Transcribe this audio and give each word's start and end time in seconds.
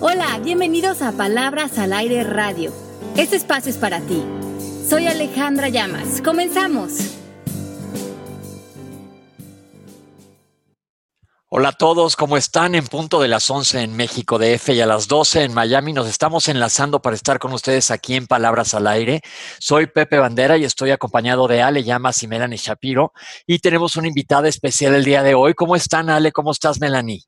Hola, 0.00 0.38
bienvenidos 0.38 1.02
a 1.02 1.10
Palabras 1.10 1.76
al 1.76 1.92
Aire 1.92 2.22
Radio. 2.22 2.72
Este 3.16 3.34
espacio 3.34 3.68
es 3.68 3.78
para 3.78 4.00
ti. 4.00 4.22
Soy 4.88 5.08
Alejandra 5.08 5.70
Llamas. 5.70 6.22
Comenzamos. 6.22 6.92
Hola 11.48 11.70
a 11.70 11.72
todos, 11.72 12.14
¿cómo 12.14 12.36
están? 12.36 12.76
En 12.76 12.86
punto 12.86 13.20
de 13.20 13.26
las 13.26 13.50
11 13.50 13.82
en 13.82 13.96
México 13.96 14.38
de 14.38 14.54
F 14.54 14.72
y 14.72 14.80
a 14.80 14.86
las 14.86 15.08
12 15.08 15.42
en 15.42 15.52
Miami 15.52 15.92
nos 15.92 16.06
estamos 16.06 16.46
enlazando 16.46 17.02
para 17.02 17.16
estar 17.16 17.40
con 17.40 17.52
ustedes 17.52 17.90
aquí 17.90 18.14
en 18.14 18.28
Palabras 18.28 18.74
al 18.74 18.86
Aire. 18.86 19.22
Soy 19.58 19.88
Pepe 19.88 20.18
Bandera 20.18 20.56
y 20.56 20.64
estoy 20.64 20.92
acompañado 20.92 21.48
de 21.48 21.60
Ale 21.60 21.82
Llamas 21.82 22.22
y 22.22 22.28
Melanie 22.28 22.56
Shapiro 22.56 23.12
y 23.48 23.58
tenemos 23.58 23.96
una 23.96 24.06
invitada 24.06 24.46
especial 24.46 24.94
el 24.94 25.04
día 25.04 25.24
de 25.24 25.34
hoy. 25.34 25.54
¿Cómo 25.54 25.74
están, 25.74 26.08
Ale? 26.08 26.30
¿Cómo 26.30 26.52
estás, 26.52 26.78
Melanie? 26.78 27.24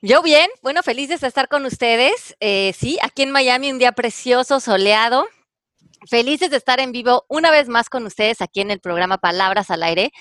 Yo 0.00 0.22
bien, 0.22 0.48
bueno, 0.62 0.84
felices 0.84 1.22
de 1.22 1.26
estar 1.26 1.48
con 1.48 1.66
ustedes. 1.66 2.36
Eh, 2.38 2.72
sí, 2.78 2.98
aquí 3.02 3.22
en 3.22 3.32
Miami, 3.32 3.72
un 3.72 3.80
día 3.80 3.90
precioso, 3.90 4.60
soleado. 4.60 5.26
Felices 6.08 6.50
de 6.50 6.56
estar 6.56 6.78
en 6.78 6.92
vivo 6.92 7.24
una 7.28 7.50
vez 7.50 7.66
más 7.66 7.88
con 7.90 8.06
ustedes 8.06 8.40
aquí 8.40 8.60
en 8.60 8.70
el 8.70 8.78
programa 8.78 9.18
Palabras 9.18 9.72
al 9.72 9.82
Aire. 9.82 10.12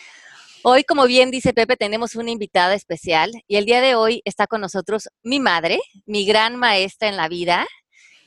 Hoy, 0.63 0.83
como 0.83 1.05
bien 1.05 1.29
dice 1.29 1.53
Pepe, 1.53 1.77
tenemos 1.77 2.15
una 2.15 2.31
invitada 2.31 2.73
especial 2.73 3.31
y 3.47 3.57
el 3.57 3.65
día 3.65 3.79
de 3.79 3.93
hoy 3.93 4.23
está 4.25 4.47
con 4.47 4.61
nosotros 4.61 5.09
mi 5.21 5.39
madre, 5.39 5.79
mi 6.07 6.25
gran 6.25 6.55
maestra 6.55 7.07
en 7.07 7.15
la 7.15 7.27
vida. 7.27 7.67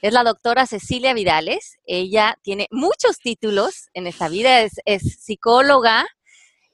Es 0.02 0.12
la 0.12 0.22
doctora 0.22 0.66
Cecilia 0.68 1.14
Vidales. 1.14 1.78
Ella 1.84 2.38
tiene 2.42 2.68
muchos 2.70 3.18
títulos 3.18 3.88
en 3.92 4.06
esta 4.06 4.28
vida. 4.28 4.60
Es, 4.60 4.74
es 4.84 5.20
psicóloga, 5.20 6.06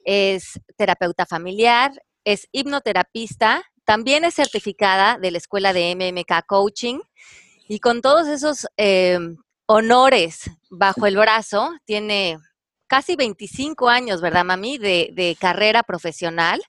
es 0.05 0.59
terapeuta 0.77 1.25
familiar, 1.25 1.91
es 2.23 2.47
hipnoterapista, 2.51 3.63
también 3.87 4.25
es 4.25 4.35
certificada 4.35 5.17
de 5.17 5.31
la 5.31 5.37
Escuela 5.37 5.71
de 5.71 5.95
MMK 5.95 6.45
Coaching 6.45 6.99
y 7.69 7.79
con 7.79 8.01
todos 8.01 8.27
esos 8.27 8.67
eh, 8.75 9.17
honores 9.65 10.51
bajo 10.69 11.05
el 11.05 11.15
brazo, 11.15 11.71
tiene 11.85 12.37
casi 12.87 13.15
25 13.15 13.87
años, 13.87 14.19
¿verdad, 14.19 14.43
mami? 14.43 14.77
De, 14.77 15.37
carrera 15.39 15.83
profesional, 15.83 16.61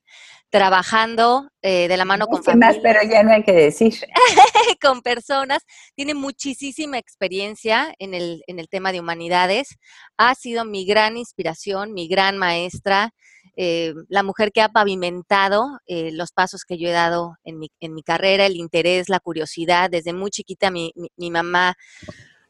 trabajando 0.48 1.50
eh, 1.60 1.88
de 1.88 1.96
la 1.96 2.04
mano 2.04 2.28
con 2.28 2.44
familias. 2.44 2.76
más, 2.76 2.82
pero 2.84 3.00
ya 3.10 3.24
no 3.24 3.32
hay 3.32 3.42
que 3.42 3.52
decir. 3.52 3.94
con 4.80 5.02
personas. 5.02 5.64
Tiene 5.96 6.14
muchísima 6.14 6.98
experiencia 6.98 7.92
en 7.98 8.14
el, 8.14 8.44
en 8.46 8.60
el 8.60 8.68
tema 8.68 8.92
de 8.92 9.00
humanidades. 9.00 9.76
Ha 10.16 10.36
sido 10.36 10.64
mi 10.64 10.86
gran 10.86 11.16
inspiración, 11.16 11.92
mi 11.94 12.06
gran 12.06 12.38
maestra. 12.38 13.12
Eh, 13.60 13.92
la 14.08 14.22
mujer 14.22 14.52
que 14.52 14.60
ha 14.60 14.68
pavimentado 14.68 15.80
eh, 15.88 16.10
los 16.12 16.30
pasos 16.30 16.64
que 16.64 16.78
yo 16.78 16.88
he 16.88 16.92
dado 16.92 17.38
en 17.42 17.58
mi, 17.58 17.72
en 17.80 17.92
mi, 17.92 18.04
carrera, 18.04 18.46
el 18.46 18.54
interés, 18.54 19.08
la 19.08 19.18
curiosidad. 19.18 19.90
Desde 19.90 20.12
muy 20.12 20.30
chiquita 20.30 20.70
mi, 20.70 20.92
mi 21.16 21.30
mamá 21.32 21.74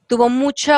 tuvo 0.06 0.28
mucho, 0.28 0.74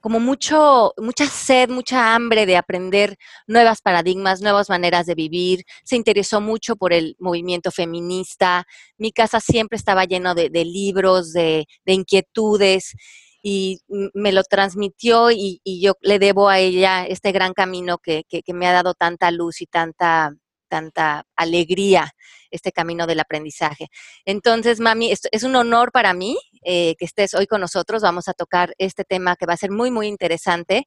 como 0.00 0.18
mucho, 0.18 0.94
mucha 0.96 1.26
sed, 1.26 1.68
mucha 1.68 2.14
hambre 2.14 2.46
de 2.46 2.56
aprender 2.56 3.18
nuevas 3.46 3.82
paradigmas, 3.82 4.40
nuevas 4.40 4.70
maneras 4.70 5.04
de 5.04 5.14
vivir. 5.14 5.64
Se 5.84 5.96
interesó 5.96 6.40
mucho 6.40 6.76
por 6.76 6.94
el 6.94 7.14
movimiento 7.18 7.70
feminista. 7.70 8.64
Mi 8.96 9.12
casa 9.12 9.40
siempre 9.40 9.76
estaba 9.76 10.06
lleno 10.06 10.34
de, 10.34 10.48
libros, 10.64 11.34
de, 11.34 11.66
inquietudes 11.84 12.94
y 13.42 13.80
me 14.14 14.32
lo 14.32 14.44
transmitió 14.44 15.30
y, 15.30 15.60
yo 15.64 15.94
le 16.00 16.18
debo 16.18 16.48
a 16.48 16.60
ella 16.60 17.04
este 17.04 17.32
gran 17.32 17.54
camino 17.54 17.98
que, 17.98 18.24
que, 18.28 18.54
me 18.54 18.68
ha 18.68 18.72
dado 18.72 18.94
tanta 18.94 19.32
luz 19.32 19.60
y 19.60 19.66
tanta, 19.66 20.32
tanta 20.68 21.24
alegría 21.34 22.14
este 22.52 22.70
camino 22.70 23.06
del 23.06 23.20
aprendizaje. 23.20 23.88
Entonces, 24.24 24.78
mami, 24.78 25.10
es, 25.10 25.42
un 25.42 25.56
honor 25.56 25.90
para 25.90 26.14
mí 26.14 26.38
eh, 26.64 26.94
que 26.98 27.04
estés 27.04 27.34
hoy 27.34 27.46
con 27.46 27.60
nosotros. 27.60 28.02
Vamos 28.02 28.28
a 28.28 28.34
tocar 28.34 28.74
este 28.78 29.04
tema 29.04 29.34
que 29.36 29.46
va 29.46 29.54
a 29.54 29.56
ser 29.56 29.72
muy, 29.72 29.90
muy 29.90 30.06
interesante. 30.06 30.86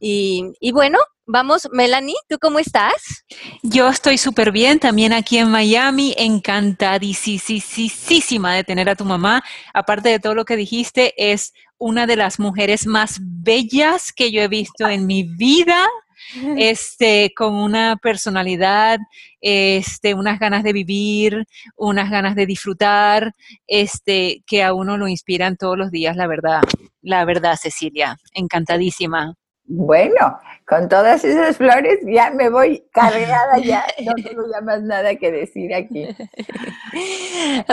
Y, 0.00 0.52
y, 0.60 0.72
bueno, 0.72 0.98
vamos, 1.26 1.68
Melanie, 1.72 2.16
¿tú 2.28 2.38
cómo 2.40 2.58
estás? 2.58 3.24
Yo 3.62 3.88
estoy 3.88 4.18
súper 4.18 4.52
bien, 4.52 4.78
también 4.78 5.12
aquí 5.12 5.38
en 5.38 5.50
Miami, 5.50 6.14
encantadísima 6.16 8.54
de 8.54 8.64
tener 8.64 8.88
a 8.88 8.96
tu 8.96 9.04
mamá. 9.04 9.42
Aparte 9.72 10.08
de 10.08 10.20
todo 10.20 10.34
lo 10.34 10.44
que 10.44 10.56
dijiste, 10.56 11.14
es 11.16 11.52
una 11.78 12.06
de 12.06 12.16
las 12.16 12.38
mujeres 12.38 12.86
más 12.86 13.18
bellas 13.20 14.12
que 14.12 14.32
yo 14.32 14.42
he 14.42 14.48
visto 14.48 14.88
en 14.88 15.06
mi 15.06 15.24
vida 15.24 15.86
este, 16.58 17.32
con 17.36 17.54
una 17.54 17.96
personalidad, 17.96 18.98
este, 19.40 20.14
unas 20.14 20.38
ganas 20.38 20.62
de 20.62 20.72
vivir, 20.72 21.44
unas 21.76 22.10
ganas 22.10 22.34
de 22.34 22.46
disfrutar, 22.46 23.32
este, 23.66 24.42
que 24.46 24.62
a 24.62 24.74
uno 24.74 24.96
lo 24.96 25.08
inspiran 25.08 25.56
todos 25.56 25.76
los 25.76 25.90
días, 25.90 26.16
la 26.16 26.26
verdad, 26.26 26.62
la 27.02 27.24
verdad, 27.24 27.56
Cecilia, 27.60 28.16
encantadísima. 28.32 29.34
Bueno, 29.66 30.38
con 30.66 30.90
todas 30.90 31.24
esas 31.24 31.56
flores 31.56 31.98
ya 32.06 32.30
me 32.30 32.50
voy 32.50 32.84
cargada, 32.92 33.58
ya 33.58 33.84
no 34.04 34.12
tengo 34.22 34.42
ya 34.52 34.60
más 34.60 34.82
nada 34.82 35.14
que 35.16 35.32
decir 35.32 35.74
aquí. 35.74 36.08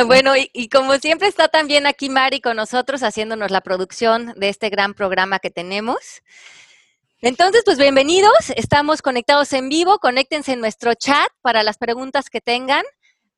Bueno, 0.07 0.35
y, 0.35 0.50
y, 0.53 0.68
como 0.68 0.96
siempre 0.96 1.28
está 1.28 1.47
también 1.47 1.85
aquí 1.85 2.09
Mari 2.09 2.41
con 2.41 2.56
nosotros 2.56 3.03
haciéndonos 3.03 3.51
la 3.51 3.62
producción 3.62 4.34
de 4.35 4.50
este 4.50 4.69
gran 4.69 4.96
programa 4.96 5.38
que 5.38 5.51
tenemos. 5.51 6.24
Entonces, 7.22 7.62
pues 7.63 7.78
bienvenidos, 7.78 8.51
estamos 8.56 9.03
conectados 9.03 9.53
en 9.53 9.69
vivo, 9.69 10.00
conéctense 10.00 10.53
en 10.53 10.59
nuestro 10.59 10.96
chat 10.96 11.30
para 11.44 11.62
las 11.62 11.78
preguntas 11.78 12.31
que 12.31 12.41
tengan, 12.41 12.84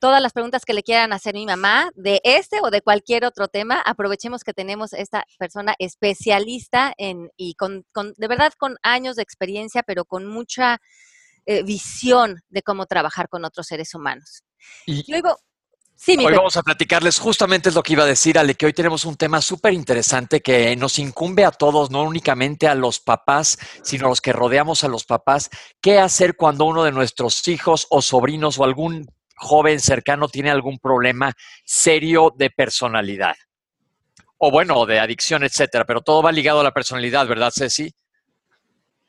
todas 0.04 0.22
las 0.22 0.34
preguntas 0.34 0.66
que 0.66 0.74
le 0.74 0.84
quieran 0.84 1.14
hacer 1.14 1.34
mi 1.34 1.46
mamá 1.46 1.90
de 1.96 2.20
este 2.26 2.60
o 2.62 2.70
de 2.72 2.82
cualquier 2.82 3.24
otro 3.24 3.48
tema. 3.48 3.80
Aprovechemos 3.80 4.44
que 4.44 4.54
tenemos 4.54 4.92
esta 4.92 5.24
persona 5.40 5.76
especialista 5.80 6.94
en, 6.98 7.30
y 7.38 7.54
con, 7.54 7.86
de 8.18 8.28
verdad 8.28 8.52
con 8.58 8.76
años 8.84 9.16
de 9.16 9.24
experiencia, 9.24 9.82
pero 9.82 10.04
con 10.04 10.28
mucha 10.28 10.82
eh, 11.46 11.64
visión 11.64 12.42
de 12.50 12.62
cómo 12.64 12.86
trabajar 12.86 13.30
con 13.30 13.46
otros 13.46 13.66
seres 13.66 13.96
humanos. 13.96 14.44
Y, 14.86 15.10
Luego, 15.10 15.38
hoy 16.06 16.36
vamos 16.36 16.58
a 16.58 16.64
platicarles, 16.64 17.18
justamente 17.18 17.70
es 17.70 17.76
lo 17.76 17.82
que 17.82 17.94
iba 17.94 18.04
a 18.04 18.08
decir, 18.08 18.38
Ale, 18.38 18.56
que 18.56 18.66
hoy 18.66 18.74
tenemos 18.74 19.06
un 19.06 19.16
tema 19.16 19.40
súper 19.40 19.72
interesante 19.72 20.42
que 20.42 20.76
nos 20.76 21.00
incumbe 21.00 21.46
a 21.46 21.52
todos, 21.52 21.92
no 21.92 22.04
únicamente 22.04 22.68
a 22.68 22.76
los 22.76 23.00
papás, 23.00 23.58
sino 23.84 24.08
a 24.08 24.10
los 24.10 24.20
que 24.20 24.34
rodeamos 24.34 24.84
a 24.84 24.90
los 24.90 25.06
papás. 25.06 25.50
¿Qué 25.80 25.98
hacer 25.98 26.36
cuando 26.36 26.66
uno 26.66 26.84
de 26.84 26.92
nuestros 26.92 27.48
hijos 27.48 27.88
o 27.90 28.02
sobrinos 28.02 28.60
o 28.60 28.66
algún 28.66 29.08
joven 29.36 29.80
cercano 29.80 30.28
tiene 30.28 30.52
algún 30.52 30.80
problema 30.80 31.34
serio 31.66 32.34
de 32.36 32.50
personalidad? 32.50 33.36
O 34.38 34.52
bueno, 34.52 34.86
de 34.86 35.00
adicción, 35.00 35.44
etcétera, 35.44 35.86
pero 35.86 36.02
todo 36.02 36.22
va 36.22 36.32
ligado 36.32 36.60
a 36.60 36.64
la 36.64 36.72
personalidad, 36.72 37.28
¿verdad, 37.28 37.52
Ceci? 37.54 37.94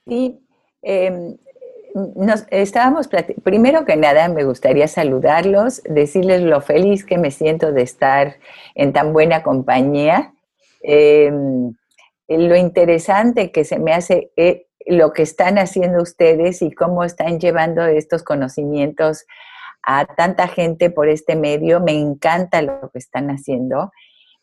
Sí. 0.06 0.38
Eh, 0.82 1.36
nos 1.94 2.44
estábamos 2.50 3.08
primero 3.44 3.84
que 3.84 3.96
nada 3.96 4.28
me 4.28 4.44
gustaría 4.44 4.88
saludarlos, 4.88 5.80
decirles 5.84 6.42
lo 6.42 6.60
feliz 6.60 7.04
que 7.04 7.18
me 7.18 7.30
siento 7.30 7.72
de 7.72 7.82
estar 7.82 8.36
en 8.74 8.92
tan 8.92 9.12
buena 9.12 9.44
compañía, 9.44 10.34
em, 10.82 11.72
lo 12.26 12.56
interesante 12.56 13.52
que 13.52 13.64
se 13.64 13.78
me 13.78 13.92
hace 13.92 14.32
eh, 14.36 14.66
lo 14.86 15.12
que 15.12 15.22
están 15.22 15.56
haciendo 15.56 16.02
ustedes 16.02 16.62
y 16.62 16.72
cómo 16.72 17.04
están 17.04 17.38
llevando 17.38 17.84
estos 17.86 18.24
conocimientos 18.24 19.24
a 19.86 20.04
tanta 20.06 20.48
gente 20.48 20.90
por 20.90 21.08
este 21.08 21.36
medio. 21.36 21.80
Me 21.80 21.92
encanta 21.92 22.62
lo 22.62 22.90
que 22.92 22.98
están 22.98 23.28
haciendo. 23.28 23.90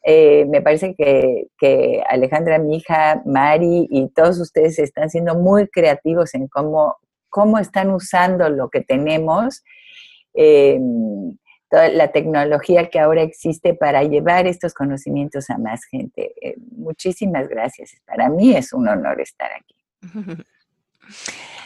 Eh, 0.03 0.45
me 0.45 0.61
parece 0.61 0.95
que, 0.95 1.47
que, 1.57 2.03
Alejandra, 2.09 2.57
mi 2.59 2.77
hija, 2.77 3.21
Mari 3.25 3.87
y 3.89 4.09
todos 4.09 4.39
ustedes 4.39 4.79
están 4.79 5.09
siendo 5.09 5.35
muy 5.35 5.67
creativos 5.67 6.33
en 6.33 6.47
cómo 6.47 6.95
cómo 7.31 7.57
están 7.57 7.89
usando 7.89 8.47
lo 8.49 8.69
que 8.69 8.81
tenemos, 8.81 9.63
eh, 10.35 10.79
toda 11.69 11.89
la 11.89 12.11
tecnología 12.11 12.89
que 12.89 12.99
ahora 12.99 13.23
existe 13.23 13.73
para 13.73 14.03
llevar 14.03 14.45
estos 14.45 14.75
conocimientos 14.75 15.49
a 15.49 15.57
más 15.57 15.85
gente. 15.85 16.33
Eh, 16.41 16.55
muchísimas 16.75 17.47
gracias. 17.47 17.95
Para 18.05 18.29
mí 18.29 18.55
es 18.55 18.73
un 18.73 18.87
honor 18.87 19.19
estar 19.19 19.49
aquí. 19.51 19.75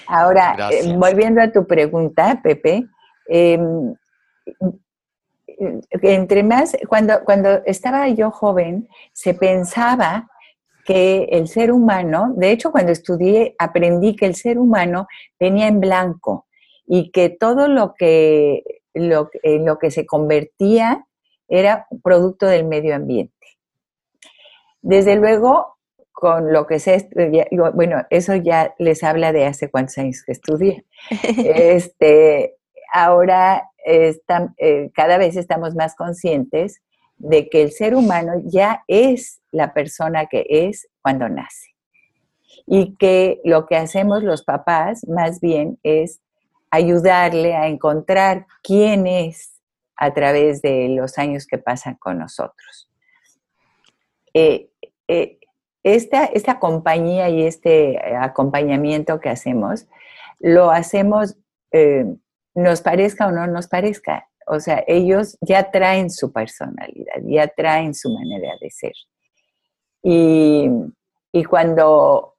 Ahora, 0.08 0.70
eh, 0.72 0.96
volviendo 0.96 1.42
a 1.42 1.52
tu 1.52 1.66
pregunta, 1.66 2.40
Pepe, 2.44 2.86
em, 3.28 3.96
entre 6.02 6.44
más, 6.44 6.76
cuando, 6.88 7.24
cuando 7.24 7.64
estaba 7.66 8.08
yo 8.10 8.32
joven, 8.32 8.88
se 9.14 9.34
pensaba 9.34 10.30
que 10.86 11.28
el 11.32 11.48
ser 11.48 11.72
humano, 11.72 12.34
de 12.36 12.52
hecho 12.52 12.72
cuando 12.72 12.92
estudié 12.92 13.56
aprendí 13.58 14.16
que 14.16 14.28
el 14.28 14.36
ser 14.36 14.60
humano 14.60 15.08
venía 15.40 15.68
en 15.68 15.80
blanco 15.80 16.46
y 16.86 17.12
que 17.12 17.30
todo 17.30 17.68
lo 17.68 17.96
que, 17.96 18.64
lo, 18.94 19.30
lo 19.44 19.80
que 19.80 19.92
se 19.92 20.06
convertía 20.06 21.08
era 21.48 21.88
producto 22.04 22.46
del 22.46 22.66
medio 22.66 22.96
ambiente. 22.96 23.34
Desde 24.82 25.16
luego, 25.16 25.78
con 26.12 26.54
lo 26.54 26.68
que 26.68 26.80
se 26.80 27.10
bueno, 27.74 28.06
eso 28.12 28.36
ya 28.36 28.74
les 28.78 29.04
habla 29.04 29.32
de 29.32 29.46
hace 29.46 29.70
cuántos 29.70 29.98
años 29.98 30.24
que 30.24 30.32
estudié. 30.32 30.86
este, 31.38 32.56
ahora 32.92 33.70
eh, 33.86 34.20
cada 34.94 35.18
vez 35.18 35.36
estamos 35.36 35.76
más 35.76 35.96
conscientes 35.96 36.82
de 37.18 37.50
que 37.50 37.62
el 37.62 37.72
ser 37.72 37.96
humano 37.96 38.34
ya 38.44 38.84
es 38.88 39.42
la 39.52 39.74
persona 39.74 40.26
que 40.26 40.46
es 40.50 40.88
cuando 41.02 41.30
nace. 41.30 41.76
Y 42.66 42.96
que 42.96 43.42
lo 43.44 43.68
que 43.68 43.76
hacemos 43.76 44.24
los 44.24 44.44
papás 44.44 45.08
más 45.08 45.40
bien 45.40 45.80
es 45.84 46.20
ayudarle 46.72 47.56
a 47.56 47.68
encontrar 47.68 48.48
quién 48.64 49.08
es 49.08 49.62
a 49.96 50.14
través 50.14 50.62
de 50.62 50.90
los 50.90 51.18
años 51.18 51.48
que 51.48 51.58
pasan 51.58 51.96
con 51.96 52.18
nosotros. 52.18 52.90
Eh, 54.34 54.70
eh, 55.08 55.40
esta, 55.84 56.26
esta, 56.26 56.60
compañía 56.60 57.30
y 57.30 57.44
este 57.44 58.00
acompañamiento 58.16 59.20
que 59.20 59.30
hacemos, 59.30 59.88
lo 60.40 60.72
hacemos, 60.72 61.38
nos 62.56 62.82
parezca 62.82 63.28
o 63.28 63.32
no 63.32 63.46
nos 63.48 63.68
parezca. 63.68 64.28
O 64.48 64.60
sea, 64.60 64.84
ellos 64.88 65.38
ya 65.42 65.72
traen 65.72 66.10
su 66.10 66.32
personalidad, 66.32 67.16
ya 67.24 67.48
traen 67.48 67.94
su 67.94 68.10
manera 68.14 68.54
de 68.62 68.70
ser. 68.70 68.94
Y, 70.02 70.70
y 71.32 71.44
cuando 71.46 72.36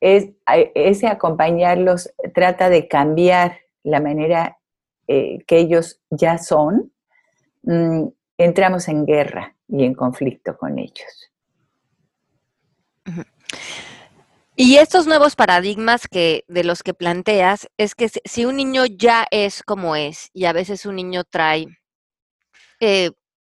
es, 0.00 0.30
ese 0.74 1.06
acompañarlos 1.06 2.12
trata 2.34 2.68
de 2.68 2.88
cambiar 2.88 3.58
la 3.82 4.00
manera 4.00 4.58
eh, 5.06 5.38
que 5.46 5.58
ellos 5.58 6.00
ya 6.10 6.38
son, 6.38 6.92
mm, 7.62 8.08
entramos 8.36 8.88
en 8.88 9.06
guerra 9.06 9.56
y 9.68 9.84
en 9.84 9.94
conflicto 9.94 10.56
con 10.56 10.78
ellos. 10.78 11.32
Y 14.60 14.78
estos 14.78 15.06
nuevos 15.06 15.36
paradigmas 15.36 16.08
que 16.08 16.42
de 16.48 16.64
los 16.64 16.82
que 16.82 16.92
planteas 16.92 17.68
es 17.76 17.94
que 17.94 18.10
si 18.24 18.44
un 18.44 18.56
niño 18.56 18.86
ya 18.86 19.24
es 19.30 19.62
como 19.62 19.94
es 19.94 20.30
y 20.32 20.46
a 20.46 20.52
veces 20.52 20.84
un 20.84 20.96
niño 20.96 21.22
trae 21.22 21.66
eh, 22.80 23.12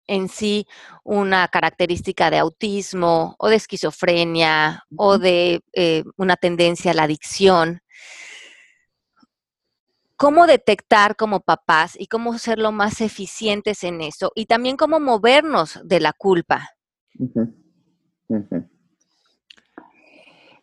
en 0.07 0.29
sí 0.29 0.67
una 1.03 1.49
característica 1.49 2.29
de 2.29 2.37
autismo 2.37 3.35
o 3.39 3.49
de 3.49 3.57
esquizofrenia 3.57 4.85
o 4.95 5.17
de 5.17 5.63
eh, 5.73 6.05
una 6.19 6.37
tendencia 6.37 6.91
a 6.91 6.95
la 6.95 7.05
adicción, 7.05 7.81
cómo 10.17 10.47
detectar 10.47 11.17
como 11.17 11.41
papás 11.41 11.95
y 11.99 12.09
cómo 12.09 12.37
ser 12.37 12.59
lo 12.59 12.73
más 12.73 13.01
eficientes 13.01 13.85
en 13.85 14.03
eso 14.03 14.33
y 14.35 14.45
también 14.45 14.77
cómo 14.77 15.01
movernos 15.01 15.81
de 15.83 16.01
la 16.01 16.13
culpa. 16.13 16.69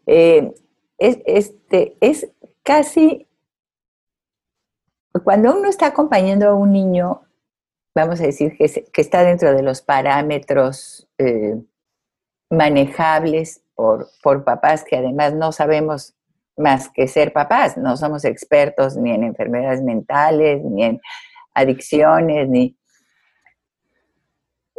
Eh, 0.07 0.51
es, 0.97 1.19
este, 1.25 1.95
es 2.01 2.27
casi, 2.63 3.27
cuando 5.23 5.55
uno 5.55 5.69
está 5.69 5.87
acompañando 5.87 6.47
a 6.47 6.55
un 6.55 6.71
niño, 6.71 7.21
vamos 7.93 8.19
a 8.21 8.23
decir 8.23 8.57
que, 8.57 9.01
está 9.01 9.23
dentro 9.23 9.53
de 9.53 9.61
los 9.61 9.81
parámetros 9.81 11.07
eh, 11.17 11.55
manejables 12.49 13.61
por, 13.75 14.07
por 14.23 14.43
papás 14.43 14.83
que 14.83 14.95
además 14.95 15.33
no 15.33 15.51
sabemos 15.51 16.15
más 16.57 16.89
que 16.89 17.07
ser 17.07 17.31
papás. 17.31 17.77
No 17.77 17.95
somos 17.97 18.25
expertos 18.25 18.97
ni 18.97 19.11
en 19.11 19.23
enfermedades 19.23 19.81
mentales, 19.81 20.63
ni 20.63 20.83
en 20.83 21.01
adicciones, 21.53 22.49
ni... 22.49 22.75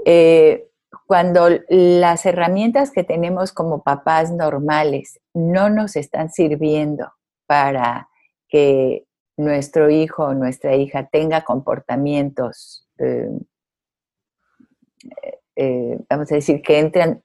Eh, 0.04 0.67
cuando 1.06 1.48
las 1.68 2.26
herramientas 2.26 2.90
que 2.90 3.04
tenemos 3.04 3.52
como 3.52 3.82
papás 3.82 4.30
normales 4.30 5.20
no 5.34 5.70
nos 5.70 5.96
están 5.96 6.30
sirviendo 6.30 7.12
para 7.46 8.08
que 8.48 9.06
nuestro 9.36 9.90
hijo 9.90 10.24
o 10.24 10.34
nuestra 10.34 10.74
hija 10.74 11.06
tenga 11.06 11.44
comportamientos, 11.44 12.86
eh, 12.98 13.30
eh, 15.56 15.98
vamos 16.08 16.32
a 16.32 16.36
decir, 16.36 16.62
que 16.62 16.78
entran 16.78 17.22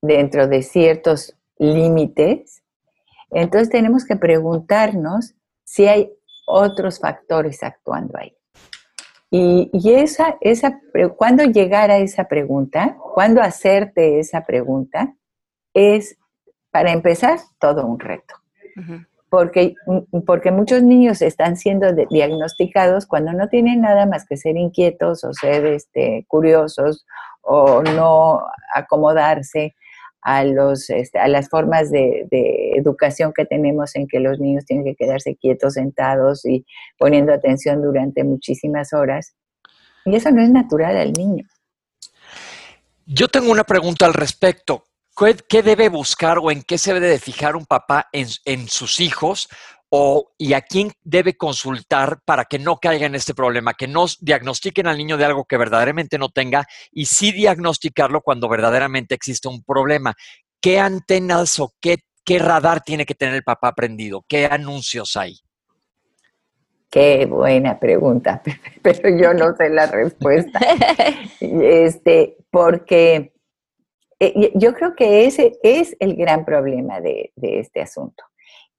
dentro 0.00 0.46
de 0.46 0.62
ciertos 0.62 1.36
límites, 1.58 2.62
entonces 3.30 3.70
tenemos 3.70 4.04
que 4.04 4.16
preguntarnos 4.16 5.34
si 5.64 5.86
hay 5.86 6.12
otros 6.46 6.98
factores 6.98 7.62
actuando 7.62 8.18
ahí. 8.18 8.36
Y, 9.30 9.70
esa, 9.94 10.36
esa, 10.40 10.80
cuando 11.16 11.44
llegar 11.44 11.90
a 11.90 11.98
esa 11.98 12.24
pregunta, 12.24 12.96
cuando 13.14 13.40
hacerte 13.40 14.18
esa 14.18 14.44
pregunta, 14.44 15.14
es, 15.72 16.18
para 16.72 16.90
empezar, 16.90 17.38
todo 17.60 17.86
un 17.86 18.00
reto. 18.00 18.34
porque, 19.28 19.74
porque 20.26 20.50
muchos 20.50 20.82
niños 20.82 21.22
están 21.22 21.56
siendo 21.56 21.92
diagnosticados 21.92 23.06
cuando 23.06 23.32
no 23.32 23.48
tienen 23.48 23.80
nada 23.80 24.04
más 24.04 24.26
que 24.26 24.36
ser 24.36 24.56
inquietos 24.56 25.22
o 25.22 25.32
ser 25.32 25.64
este, 25.66 26.24
curiosos 26.26 27.06
o 27.42 27.82
no 27.82 28.42
acomodarse 28.74 29.76
a, 30.22 30.44
los, 30.44 30.90
este, 30.90 31.18
a 31.18 31.28
las 31.28 31.48
formas 31.48 31.90
de, 31.90 32.26
educación 32.76 33.32
que 33.34 33.44
tenemos 33.44 33.94
en 33.96 34.06
que 34.08 34.20
los 34.20 34.38
niños 34.38 34.64
tienen 34.64 34.84
que 34.84 34.94
quedarse 34.94 35.36
quietos, 35.36 35.74
sentados 35.74 36.44
y 36.46 36.64
poniendo 36.98 37.32
atención 37.32 37.82
durante 37.82 38.24
muchísimas 38.24 38.92
horas. 38.92 39.34
Y 40.04 40.16
eso 40.16 40.30
no 40.30 40.42
es 40.42 40.50
natural 40.50 40.96
al 40.96 41.12
niño. 41.12 41.44
Yo 43.06 43.28
tengo 43.28 43.50
una 43.50 43.64
pregunta 43.64 44.06
al 44.06 44.14
respecto. 44.14 44.86
¿Qué, 45.48 45.62
debe 45.62 45.90
buscar 45.90 46.38
o 46.38 46.50
en 46.50 46.62
qué 46.62 46.78
se 46.78 46.94
debe 46.94 47.08
de 47.08 47.18
fijar 47.18 47.54
un 47.54 47.66
papá 47.66 48.08
en, 48.12 48.28
en 48.46 48.68
sus 48.68 49.00
hijos 49.00 49.48
o, 49.90 50.32
y 50.38 50.52
a 50.52 50.62
quién 50.62 50.92
debe 51.02 51.36
consultar 51.36 52.20
para 52.24 52.44
que 52.44 52.58
no 52.58 52.78
caiga 52.78 53.06
en 53.06 53.16
este 53.16 53.34
problema, 53.34 53.74
que 53.74 53.88
no 53.88 54.06
diagnostiquen 54.20 54.86
al 54.86 54.96
niño 54.96 55.16
de 55.16 55.24
algo 55.24 55.44
que 55.44 55.56
verdaderamente 55.56 56.16
no 56.16 56.28
tenga 56.28 56.66
y 56.92 57.06
sí 57.06 57.32
diagnosticarlo 57.32 58.22
cuando 58.22 58.48
verdaderamente 58.48 59.16
existe 59.16 59.48
un 59.48 59.64
problema. 59.64 60.14
¿Qué 60.60 60.78
antenas 60.78 61.58
o 61.58 61.74
qué, 61.80 61.98
qué 62.24 62.38
radar 62.38 62.82
tiene 62.82 63.04
que 63.04 63.16
tener 63.16 63.34
el 63.34 63.42
papá 63.42 63.72
prendido? 63.72 64.24
¿Qué 64.28 64.46
anuncios 64.46 65.16
hay? 65.16 65.40
Qué 66.88 67.26
buena 67.26 67.78
pregunta, 67.78 68.42
pero 68.82 69.08
yo 69.16 69.34
no 69.34 69.56
sé 69.56 69.68
la 69.70 69.86
respuesta. 69.86 70.58
Este, 71.40 72.36
porque 72.50 73.32
eh, 74.20 74.52
yo 74.54 74.74
creo 74.74 74.94
que 74.94 75.24
ese 75.24 75.58
es 75.62 75.96
el 75.98 76.14
gran 76.14 76.44
problema 76.44 77.00
de, 77.00 77.32
de 77.34 77.60
este 77.60 77.80
asunto, 77.80 78.22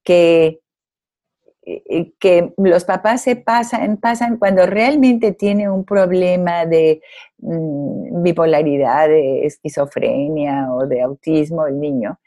que 0.03 0.59
que 2.19 2.53
los 2.57 2.85
papás 2.85 3.21
se 3.21 3.35
pasan, 3.35 3.97
pasan 3.97 4.37
cuando 4.37 4.65
realmente 4.65 5.31
tiene 5.31 5.69
un 5.69 5.85
problema 5.85 6.65
de 6.65 7.01
mm, 7.37 8.23
bipolaridad, 8.23 9.07
de 9.07 9.45
esquizofrenia 9.45 10.73
o 10.73 10.87
de 10.87 11.01
autismo 11.01 11.67
el 11.67 11.79
niño, 11.79 12.19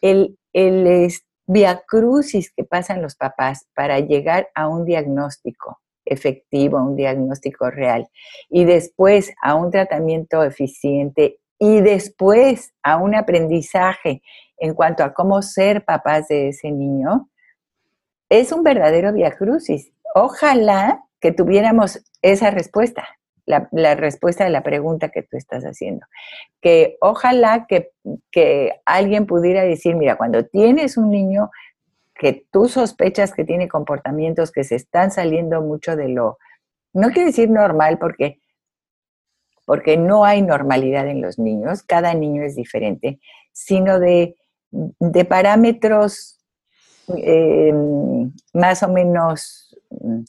el, 0.00 0.38
el 0.52 1.12
viacrucis 1.46 2.52
que 2.52 2.64
pasan 2.64 3.02
los 3.02 3.16
papás 3.16 3.66
para 3.74 3.98
llegar 3.98 4.48
a 4.54 4.68
un 4.68 4.84
diagnóstico 4.84 5.80
efectivo, 6.04 6.78
un 6.78 6.96
diagnóstico 6.96 7.70
real, 7.70 8.08
y 8.48 8.64
después 8.64 9.32
a 9.42 9.54
un 9.54 9.70
tratamiento 9.70 10.42
eficiente 10.42 11.38
y 11.58 11.80
después 11.80 12.72
a 12.82 12.96
un 12.96 13.14
aprendizaje 13.14 14.22
en 14.58 14.74
cuanto 14.74 15.04
a 15.04 15.12
cómo 15.12 15.42
ser 15.42 15.84
papás 15.84 16.28
de 16.28 16.48
ese 16.48 16.70
niño, 16.70 17.28
es 18.28 18.52
un 18.52 18.62
verdadero 18.62 19.12
viacrucis. 19.12 19.92
Ojalá 20.14 21.04
que 21.20 21.32
tuviéramos 21.32 22.04
esa 22.22 22.50
respuesta, 22.50 23.08
la, 23.46 23.94
respuesta 23.94 24.44
de 24.44 24.50
la 24.50 24.62
pregunta 24.62 25.08
que 25.08 25.22
tú 25.22 25.36
estás 25.36 25.64
haciendo. 25.64 26.06
Que 26.60 26.96
ojalá 27.00 27.66
que, 27.66 27.92
que 28.30 28.80
alguien 28.84 29.26
pudiera 29.26 29.62
decir, 29.62 29.96
mira, 29.96 30.16
cuando 30.16 30.44
tienes 30.44 30.96
un 30.96 31.10
niño 31.10 31.50
que 32.14 32.46
tú 32.50 32.68
sospechas 32.68 33.32
que 33.32 33.44
tiene 33.44 33.68
comportamientos 33.68 34.50
que 34.50 34.64
se 34.64 34.74
están 34.74 35.10
saliendo 35.10 35.62
mucho 35.62 35.96
de 35.96 36.08
lo, 36.08 36.38
no 36.92 37.10
quiero 37.10 37.26
decir 37.26 37.48
normal 37.48 37.98
porque, 37.98 38.40
porque 39.64 39.96
no 39.96 40.24
hay 40.24 40.42
normalidad 40.42 41.06
en 41.06 41.22
los 41.22 41.38
niños, 41.38 41.82
cada 41.84 42.14
niño 42.14 42.42
es 42.42 42.56
diferente, 42.56 43.20
sino 43.52 44.00
de, 44.00 44.36
de 44.70 45.24
parámetros 45.24 46.37
eh, 47.16 47.72
más 48.52 48.82
o 48.82 48.88
menos 48.88 49.76
mm, 49.90 50.20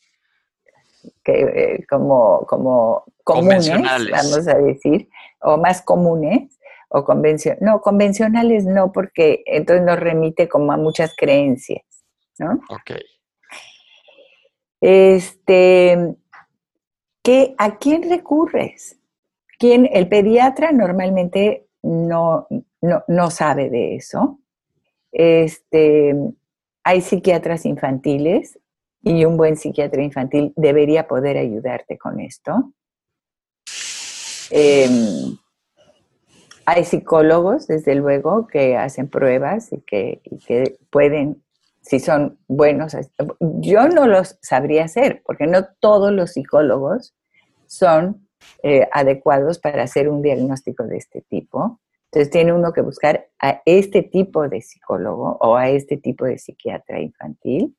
que, 1.24 1.42
eh, 1.42 1.86
como, 1.90 2.46
como 2.46 3.04
comunes, 3.24 3.70
vamos 3.70 4.48
a 4.48 4.58
decir, 4.58 5.10
o 5.42 5.58
más 5.58 5.82
comunes, 5.82 6.60
o 6.90 7.04
convencionales. 7.04 7.62
No, 7.62 7.82
convencionales 7.82 8.66
no, 8.66 8.92
porque 8.92 9.44
entonces 9.46 9.86
nos 9.86 10.00
remite 10.00 10.48
como 10.48 10.72
a 10.72 10.78
muchas 10.78 11.14
creencias, 11.16 11.84
¿no? 12.40 12.60
Ok. 12.70 12.92
Este, 14.82 16.16
¿qué, 17.22 17.54
¿a 17.58 17.78
quién 17.78 18.10
recurres? 18.10 18.98
¿Quién, 19.60 19.90
el 19.92 20.08
pediatra 20.08 20.72
normalmente 20.72 21.68
no, 21.84 22.48
no, 22.82 23.04
no 23.08 23.30
sabe 23.30 23.70
de 23.70 23.96
eso. 23.96 24.40
Este, 25.12 26.16
hay 26.90 27.02
psiquiatras 27.02 27.68
infantiles 27.68 28.58
y 29.04 29.24
un 29.24 29.38
buen 29.38 29.58
psiquiatra 29.58 30.02
infantil 30.02 30.54
debería 30.56 31.08
poder 31.08 31.38
ayudarte 31.38 32.00
con 32.00 32.20
esto. 32.20 32.74
Em, 34.50 35.38
hay 36.66 36.86
psicólogos, 36.86 37.68
desde 37.68 37.94
luego, 37.94 38.48
que 38.48 38.76
hacen 38.76 39.08
pruebas 39.08 39.72
y 39.72 39.82
que, 39.82 40.80
pueden, 40.90 41.44
si 41.82 42.00
son 42.00 42.40
buenos, 42.48 42.98
yo 43.40 43.88
no 43.88 44.08
los 44.08 44.40
sabría 44.42 44.86
hacer, 44.86 45.22
porque 45.24 45.46
no 45.46 45.68
todos 45.80 46.12
los 46.12 46.32
psicólogos 46.32 47.14
son 47.68 48.28
eh, 48.64 48.88
adecuados 48.92 49.60
para 49.60 49.84
hacer 49.84 50.10
un 50.10 50.24
diagnóstico 50.24 50.86
de 50.86 50.98
este 50.98 51.22
tipo. 51.22 51.80
Entonces 52.12 52.32
tiene 52.32 52.54
uno 52.54 52.74
que 52.74 52.82
buscar 52.82 53.30
a 53.40 53.62
este 53.66 54.02
tipo 54.02 54.50
de 54.50 54.62
psicólogo 54.62 55.38
o 55.42 55.56
a 55.56 55.70
este 55.70 55.98
tipo 55.98 56.26
de 56.26 56.40
psiquiatra 56.40 57.00
infantil, 57.00 57.76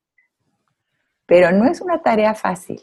pero 1.26 1.50
no 1.50 1.68
es 1.68 1.80
una 1.80 2.00
tarea 2.00 2.34
fácil. 2.34 2.80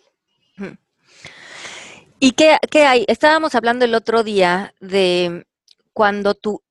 ¿Y 2.19 2.31
qué, 2.31 2.57
qué 2.69 2.83
hay? 2.83 3.05
Estábamos 3.07 3.55
hablando 3.55 3.85
el 3.85 3.95
otro 3.95 4.23
día 4.23 4.73
de 4.81 5.45
cuando 5.93 6.33
tú, 6.33 6.63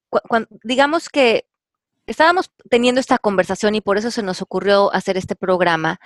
digamos 0.62 1.08
que 1.08 1.46
estábamos 2.06 2.50
teniendo 2.68 3.00
esta 3.00 3.18
conversación 3.18 3.74
y 3.76 3.80
por 3.80 3.96
eso 3.96 4.10
se 4.10 4.22
nos 4.22 4.42
ocurrió 4.42 4.92
hacer 4.92 5.16
este 5.16 5.36
programa 5.36 6.00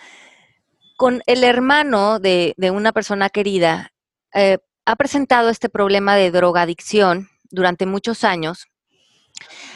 con 0.96 1.22
el 1.26 1.42
hermano 1.42 2.20
de, 2.20 2.54
una 2.72 2.92
persona 2.92 3.30
querida. 3.30 3.92
Eh, 4.34 4.58
ha 4.84 4.96
presentado 4.96 5.48
este 5.48 5.68
problema 5.68 6.14
de 6.14 6.30
drogadicción 6.30 7.29
durante 7.50 7.87
muchos 7.87 8.25
años. 8.25 8.66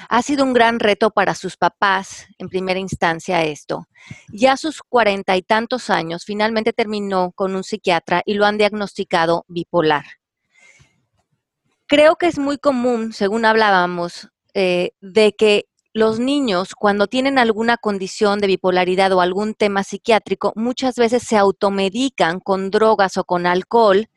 Ha 0.09 0.23
sido 0.23 0.45
un 0.45 0.53
gran 0.53 0.81
reto 0.81 1.11
para 1.11 1.35
sus 1.35 1.57
papás, 1.57 2.27
en 2.39 2.49
primera 2.49 2.79
instancia, 2.79 3.43
esto. 3.45 3.87
Ya 4.29 4.53
a 4.53 4.57
sus 4.57 4.83
cuarenta 4.83 5.37
y 5.37 5.43
tantos 5.43 5.91
años, 5.91 6.25
finalmente 6.25 6.73
terminó 6.73 7.33
con 7.33 7.55
un 7.55 7.65
psiquiatra 7.65 8.23
y 8.27 8.35
lo 8.35 8.45
han 8.45 8.59
diagnosticado 8.59 9.45
bipolar 9.49 10.05
creo 11.87 12.17
que 12.17 12.27
es 12.27 12.39
muy 12.39 12.59
común, 12.59 13.13
según 13.13 13.45
hablábamos, 13.45 14.29
eh, 14.55 14.93
de 15.01 15.33
que 15.35 15.67
los 15.93 16.19
niños, 16.19 16.75
cuando 16.75 17.07
tienen 17.07 17.39
alguna 17.39 17.77
condición 17.77 18.41
de 18.41 18.49
bipolaridad 18.49 19.13
o 19.13 19.21
algún 19.21 19.55
tema 19.55 19.85
psiquiátrico, 19.85 20.53
muchas 20.57 20.97
veces 20.97 21.23
se 21.23 21.37
automedican 21.37 22.41
con 22.41 22.71
drogas 22.71 23.17
o 23.17 23.25
con 23.25 23.47
alcohol. 23.47 24.09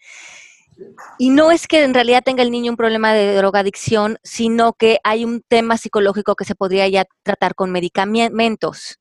Y 1.17 1.29
no 1.29 1.51
es 1.51 1.67
que 1.67 1.83
en 1.83 1.93
realidad 1.93 2.23
tenga 2.23 2.43
el 2.43 2.51
niño 2.51 2.71
un 2.71 2.77
problema 2.77 3.13
de 3.13 3.35
drogadicción, 3.35 4.17
sino 4.23 4.73
que 4.73 4.99
hay 5.03 5.25
un 5.25 5.41
tema 5.47 5.77
psicológico 5.77 6.35
que 6.35 6.45
se 6.45 6.55
podría 6.55 6.87
ya 6.87 7.05
tratar 7.23 7.55
con 7.55 7.71
medicamentos. 7.71 8.99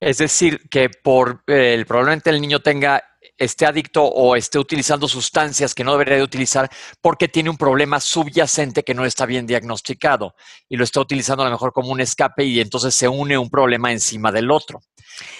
Es 0.00 0.18
decir, 0.18 0.68
que 0.68 0.90
por 0.90 1.42
eh, 1.46 1.82
probablemente 1.86 2.30
el 2.30 2.40
niño 2.40 2.60
tenga 2.60 3.02
esté 3.36 3.66
adicto 3.66 4.04
o 4.04 4.36
esté 4.36 4.58
utilizando 4.58 5.08
sustancias 5.08 5.74
que 5.74 5.84
no 5.84 5.92
debería 5.92 6.16
de 6.16 6.22
utilizar 6.22 6.70
porque 7.00 7.28
tiene 7.28 7.50
un 7.50 7.56
problema 7.56 8.00
subyacente 8.00 8.82
que 8.82 8.94
no 8.94 9.04
está 9.04 9.26
bien 9.26 9.46
diagnosticado 9.46 10.34
y 10.68 10.76
lo 10.76 10.84
está 10.84 11.00
utilizando 11.00 11.42
a 11.42 11.46
lo 11.46 11.52
mejor 11.52 11.72
como 11.72 11.90
un 11.90 12.00
escape 12.00 12.44
y 12.44 12.60
entonces 12.60 12.94
se 12.94 13.08
une 13.08 13.36
un 13.36 13.50
problema 13.50 13.92
encima 13.92 14.30
del 14.30 14.50
otro. 14.50 14.80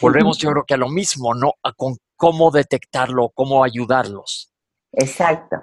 Volvemos 0.01 0.39
yo 0.39 0.51
creo 0.51 0.65
que 0.65 0.75
a 0.75 0.79
lo 0.79 0.89
mismo, 0.89 1.35
¿no? 1.35 1.55
A 1.63 1.73
con 1.73 1.97
cómo 2.17 2.51
detectarlo, 2.51 3.31
cómo 3.35 3.65
ayudarlos. 3.65 4.53
Exacto. 4.93 5.57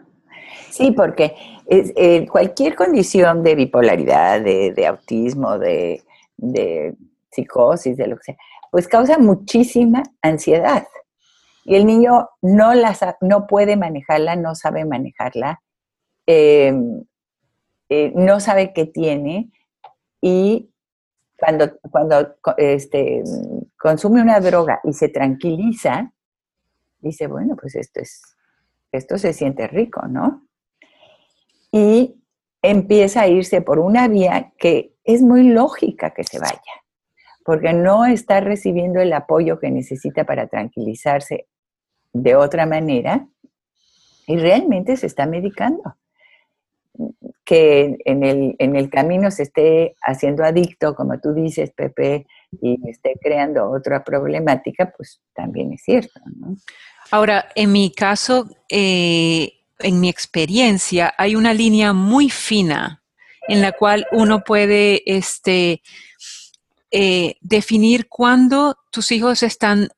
Sí, 0.69 0.91
porque 0.91 1.35
eh, 1.67 2.27
cualquier 2.27 2.75
condición 2.75 3.43
de 3.43 3.55
bipolaridad, 3.55 4.41
de, 4.41 4.87
autismo, 4.87 5.57
de, 5.57 6.03
psicosis, 7.29 7.97
de 7.97 8.07
lo 8.07 8.17
que 8.17 8.23
sea, 8.23 8.37
pues 8.71 8.87
causa 8.87 9.17
muchísima 9.17 10.03
ansiedad 10.21 10.85
y 11.63 11.75
el 11.75 11.85
niño 11.85 12.29
no, 12.41 12.73
la, 12.73 12.97
no 13.21 13.47
puede 13.47 13.75
manejarla, 13.77 14.35
no 14.35 14.55
sabe 14.55 14.85
manejarla, 14.85 15.61
em, 16.25 17.03
eh, 17.89 18.11
no 18.15 18.39
sabe 18.39 18.73
qué 18.73 18.85
tiene 18.85 19.51
y 20.21 20.69
cuando, 21.37 21.71
cuando 21.91 22.35
este, 22.57 23.23
consume 23.77 24.21
una 24.21 24.39
droga 24.39 24.79
y 24.83 24.93
se 24.93 25.09
tranquiliza, 25.09 26.13
dice, 27.01 27.27
bueno, 27.27 27.55
pues 27.59 27.75
esto, 27.75 27.99
es, 27.99 28.21
esto 28.91 29.17
se 29.17 29.33
siente 29.33 29.67
rico, 29.67 30.07
¿no? 30.07 30.47
Y 31.71 32.21
empieza 32.61 33.21
a 33.21 33.27
irse 33.27 33.61
por 33.61 33.79
una 33.79 34.07
vía 34.07 34.53
que 34.57 34.93
es 35.03 35.21
muy 35.21 35.43
lógica 35.43 36.11
que 36.11 36.23
se 36.23 36.39
vaya, 36.39 36.61
porque 37.43 37.73
no 37.73 38.05
está 38.05 38.39
recibiendo 38.39 39.01
el 39.01 39.13
apoyo 39.13 39.59
que 39.59 39.71
necesita 39.71 40.25
para 40.25 40.47
tranquilizarse 40.47 41.47
de 42.13 42.35
otra 42.35 42.65
manera 42.65 43.27
y 44.27 44.37
realmente 44.37 44.97
se 44.97 45.07
está 45.07 45.25
medicando. 45.25 45.95
Que 47.43 47.97
en 48.05 48.23
el, 48.23 48.55
en 48.59 48.75
el 48.75 48.89
camino 48.89 49.31
se 49.31 49.43
esté 49.43 49.95
haciendo 50.01 50.43
adicto, 50.43 50.93
como 50.95 51.19
tú 51.19 51.33
dices, 51.33 51.71
Pepe, 51.71 52.27
y 52.51 52.77
esté 52.89 53.13
creando 53.21 53.69
otra 53.69 54.03
problemática, 54.03 54.91
pues 54.95 55.21
también 55.33 55.73
es 55.73 55.83
cierto. 55.83 56.19
Ahora, 57.11 57.49
en 57.55 57.71
mi 57.71 57.91
caso, 57.91 58.49
eh, 58.69 59.53
en 59.79 59.99
mi 59.99 60.09
experiencia, 60.09 61.13
hay 61.17 61.35
una 61.35 61.53
línea 61.53 61.93
muy 61.93 62.29
fina 62.29 63.01
en 63.47 63.61
la 63.61 63.71
cual 63.71 64.05
uno 64.11 64.43
puede 64.43 65.01
este, 65.05 65.81
eh, 66.91 67.35
definir 67.41 68.07
cuándo 68.07 68.77
tus 68.91 69.11
hijos 69.11 69.43
están 69.43 69.89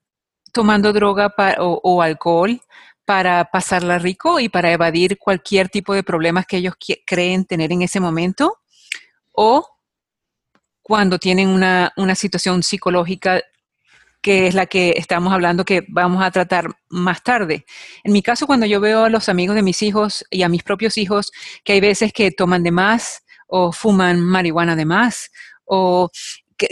tomando 0.52 0.94
droga 0.94 1.34
o, 1.60 2.02
alcohol 2.02 2.62
para 3.06 3.44
pasarla 3.46 4.00
rico 4.00 4.40
y 4.40 4.48
para 4.48 4.72
evadir 4.72 5.18
cualquier 5.18 5.68
tipo 5.70 5.94
de 5.94 6.04
problemas 6.04 6.46
que 6.46 6.58
ellos 6.58 6.76
creen 7.06 7.46
tener 7.46 7.72
en 7.72 7.82
ese 7.82 8.00
momento, 8.00 8.60
o 9.34 9.73
cuando 10.84 11.18
tienen 11.18 11.48
una, 11.48 11.92
situación 12.16 12.62
psicológica 12.62 13.42
que 14.22 14.48
es 14.48 14.54
la 14.54 14.68
que 14.68 14.94
estamos 14.96 15.34
hablando 15.34 15.66
que 15.66 15.86
vamos 15.90 16.24
a 16.24 16.32
tratar 16.32 16.70
más 16.88 17.24
tarde. 17.24 17.66
En 18.06 18.14
mi 18.14 18.22
caso, 18.22 18.48
cuando 18.48 18.66
yo 18.66 18.80
veo 18.80 19.04
a 19.04 19.10
los 19.10 19.28
amigos 19.28 19.56
de 19.56 19.64
mis 19.64 19.82
hijos 19.82 20.24
y 20.30 20.44
a 20.44 20.50
mis 20.50 20.64
propios 20.64 20.98
hijos, 20.98 21.32
que 21.66 21.74
hay 21.74 21.82
veces 21.82 22.14
que 22.14 22.32
toman 22.32 22.64
de 22.64 22.72
más 22.72 23.24
o 23.48 23.74
fuman 23.74 24.22
marihuana 24.22 24.78
de 24.78 24.86
más 24.86 25.30
o 25.66 26.10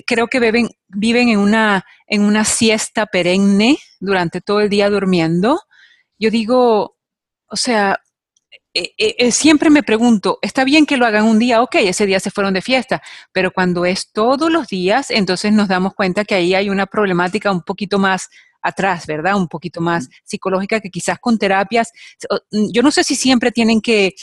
creo 0.06 0.28
que 0.28 0.40
viven 0.88 1.30
en 1.30 1.40
una, 1.40 1.86
en 2.08 2.22
una 2.22 2.46
siesta 2.46 3.06
perenne 3.06 3.78
durante 4.00 4.40
todo 4.42 4.62
el 4.62 4.70
día 4.70 4.90
durmiendo. 4.90 5.60
Yo 6.18 6.30
digo, 6.32 6.98
o 7.48 7.56
sea, 7.56 8.00
eh, 8.74 8.94
eh, 8.98 9.16
eh, 9.18 9.32
siempre 9.32 9.70
me 9.70 9.84
pregunto, 9.84 10.40
está 10.42 10.64
bien 10.64 10.86
que 10.86 10.96
lo 10.96 11.06
hagan 11.06 11.26
un 11.26 11.40
día, 11.40 11.62
ok, 11.62 11.76
ese 11.76 12.06
día 12.06 12.22
se 12.22 12.32
fueron 12.32 12.54
de 12.54 12.62
fiesta, 12.62 13.02
pero 13.34 13.52
cuando 13.52 13.84
es 13.84 14.14
todos 14.14 14.50
los 14.50 14.68
días, 14.68 15.12
entonces 15.12 15.52
nos 15.52 15.68
damos 15.68 15.94
cuenta 15.94 16.24
que 16.24 16.36
ahí 16.36 16.56
hay 16.56 16.70
una 16.70 16.86
problemática 16.86 17.52
un 17.52 17.64
poquito 17.64 18.00
más 18.00 18.30
atrás, 18.62 19.08
¿verdad? 19.08 19.36
Un 19.36 19.50
poquito 19.50 19.82
más 19.82 20.08
psicológica 20.24 20.80
que 20.80 20.90
quizás 20.90 21.20
con 21.20 21.38
terapias, 21.38 21.92
yo 22.52 22.82
no 22.82 22.92
sé 22.92 23.04
si 23.04 23.16
siempre 23.16 23.52
tienen 23.52 23.82
que, 23.82 24.14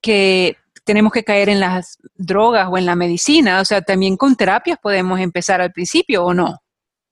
que 0.00 0.56
tenemos 0.84 1.12
que 1.12 1.24
caer 1.24 1.48
en 1.48 1.58
las 1.58 1.98
drogas 2.14 2.68
o 2.70 2.78
en 2.78 2.86
la 2.86 2.94
medicina, 2.94 3.60
o 3.60 3.64
sea, 3.64 3.82
también 3.82 4.16
con 4.16 4.36
terapias 4.36 4.78
podemos 4.78 5.18
empezar 5.18 5.60
al 5.60 5.72
principio 5.72 6.24
o 6.24 6.32
no. 6.32 6.62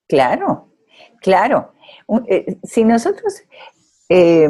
Claro, 0.08 0.70
claro. 1.20 1.74
Eh, 2.28 2.58
si 2.62 2.84
nosotros 2.84 3.42
eh, 4.08 4.48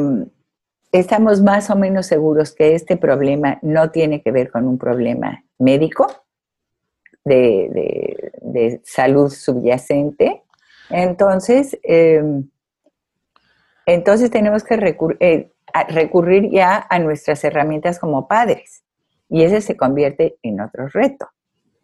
estamos 0.99 1.41
más 1.41 1.69
o 1.69 1.75
menos 1.75 2.07
seguros 2.07 2.53
que 2.53 2.75
este 2.75 2.97
problema 2.97 3.59
no 3.61 3.91
tiene 3.91 4.21
que 4.21 4.31
ver 4.31 4.51
con 4.51 4.67
un 4.67 4.77
problema 4.77 5.43
médico, 5.57 6.07
de, 7.23 8.81
salud 8.83 9.29
subyacente, 9.29 10.43
entonces, 10.89 11.77
em, 11.83 12.47
entonces 13.85 14.29
tenemos 14.29 14.63
que 14.63 14.75
eh, 15.19 15.51
recurrir 15.89 16.51
ya 16.51 16.85
a 16.89 16.99
nuestras 16.99 17.43
herramientas 17.43 17.99
como 17.99 18.27
padres. 18.27 18.83
Y 19.27 19.43
ese 19.43 19.61
se 19.61 19.75
convierte 19.75 20.37
en 20.43 20.61
otro 20.61 20.87
reto, 20.87 21.27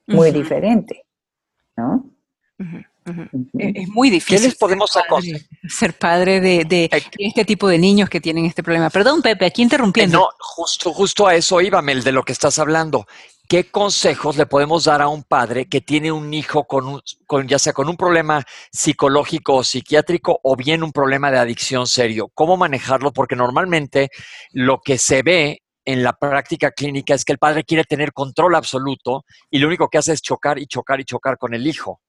muy 0.07 0.31
diferente, 0.31 1.05
¿no? 1.75 2.05
Es 3.57 3.87
muy 3.89 4.09
difícil. 4.09 4.43
les 4.43 4.55
podemos 4.55 4.89
ser 5.67 5.97
padre 5.97 6.39
de, 6.39 6.89
este 7.17 7.45
tipo 7.45 7.67
de 7.67 7.77
niños 7.77 8.09
que 8.09 8.21
tienen 8.21 8.45
este 8.45 8.63
problema. 8.63 8.89
Perdón, 8.89 9.21
Pepe, 9.21 9.45
aquí 9.45 9.61
interrumpiendo. 9.61 10.19
No, 10.19 10.29
justo, 10.39 10.93
justo 10.93 11.27
a 11.27 11.35
eso 11.35 11.61
iba, 11.61 11.81
Mel, 11.81 12.03
de 12.03 12.11
lo 12.11 12.23
que 12.23 12.33
estás 12.33 12.59
hablando. 12.59 13.05
¿Qué 13.47 13.69
consejos 13.69 14.37
le 14.37 14.45
podemos 14.45 14.85
dar 14.85 15.01
a 15.01 15.09
un 15.09 15.23
padre 15.23 15.67
que 15.67 15.81
tiene 15.81 16.09
un 16.09 16.33
hijo 16.33 16.63
con, 16.63 16.87
un, 16.87 17.01
con 17.27 17.47
ya 17.49 17.59
sea 17.59 17.73
con 17.73 17.89
un 17.89 17.97
problema 17.97 18.45
psicológico 18.71 19.55
o 19.55 19.63
psiquiátrico 19.65 20.39
o 20.41 20.55
bien 20.55 20.83
un 20.83 20.93
problema 20.93 21.29
de 21.31 21.39
adicción 21.39 21.85
serio? 21.85 22.31
¿Cómo 22.33 22.55
manejarlo? 22.55 23.11
Porque 23.11 23.35
normalmente 23.35 24.09
lo 24.53 24.79
que 24.79 24.97
se 24.97 25.21
ve 25.21 25.63
en 25.83 26.03
la 26.03 26.13
práctica 26.13 26.71
clínica 26.71 27.13
es 27.13 27.25
que 27.25 27.33
el 27.33 27.39
padre 27.39 27.63
quiere 27.63 27.83
tener 27.83 28.13
control 28.13 28.55
absoluto 28.55 29.25
y 29.49 29.59
lo 29.59 29.67
único 29.67 29.89
que 29.89 29.97
hace 29.97 30.13
es 30.13 30.21
chocar 30.21 30.57
y 30.59 30.67
chocar 30.67 30.99
y 30.99 31.05
chocar 31.05 31.37
con 31.37 31.53
el 31.53 31.67
hijo. 31.67 31.99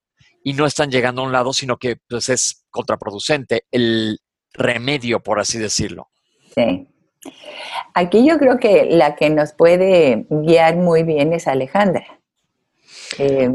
Y 0.45 0.55
no 0.55 0.67
están 0.67 0.91
llegando 0.91 1.23
a 1.23 1.27
un 1.27 1.33
lado, 1.33 1.53
sino 1.53 1.77
que 1.77 1.97
pues, 2.09 2.29
es 2.29 2.65
contraproducente 2.71 3.65
el 3.71 4.19
remedio, 4.53 5.21
por 5.21 5.41
así 5.41 5.59
decirlo. 5.59 6.09
Sí, 6.55 6.89
Aquí 7.95 8.27
yo 8.27 8.39
creo 8.39 8.59
que 8.59 8.87
la 8.87 9.15
que 9.15 9.31
nos 9.31 9.53
puede 9.53 10.27
guiar 10.29 10.77
muy 10.77 11.03
bien 11.03 11.33
es 11.33 11.47
Alejandra. 11.47 12.05
Eh, 13.19 13.51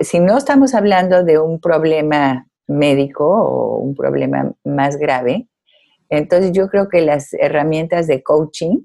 si 0.00 0.20
no 0.20 0.36
estamos 0.36 0.74
hablando 0.74 1.24
de 1.24 1.38
un 1.38 1.60
problema 1.60 2.46
médico 2.66 3.26
o 3.26 3.78
un 3.78 3.94
problema 3.94 4.52
más 4.64 4.96
grave, 4.96 5.48
entonces 6.08 6.52
yo 6.52 6.68
creo 6.68 6.88
que 6.88 7.00
las 7.00 7.32
herramientas 7.32 8.06
de 8.06 8.22
coaching 8.22 8.84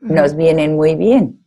nos 0.00 0.36
vienen 0.36 0.74
muy 0.74 0.96
bien. 0.96 1.46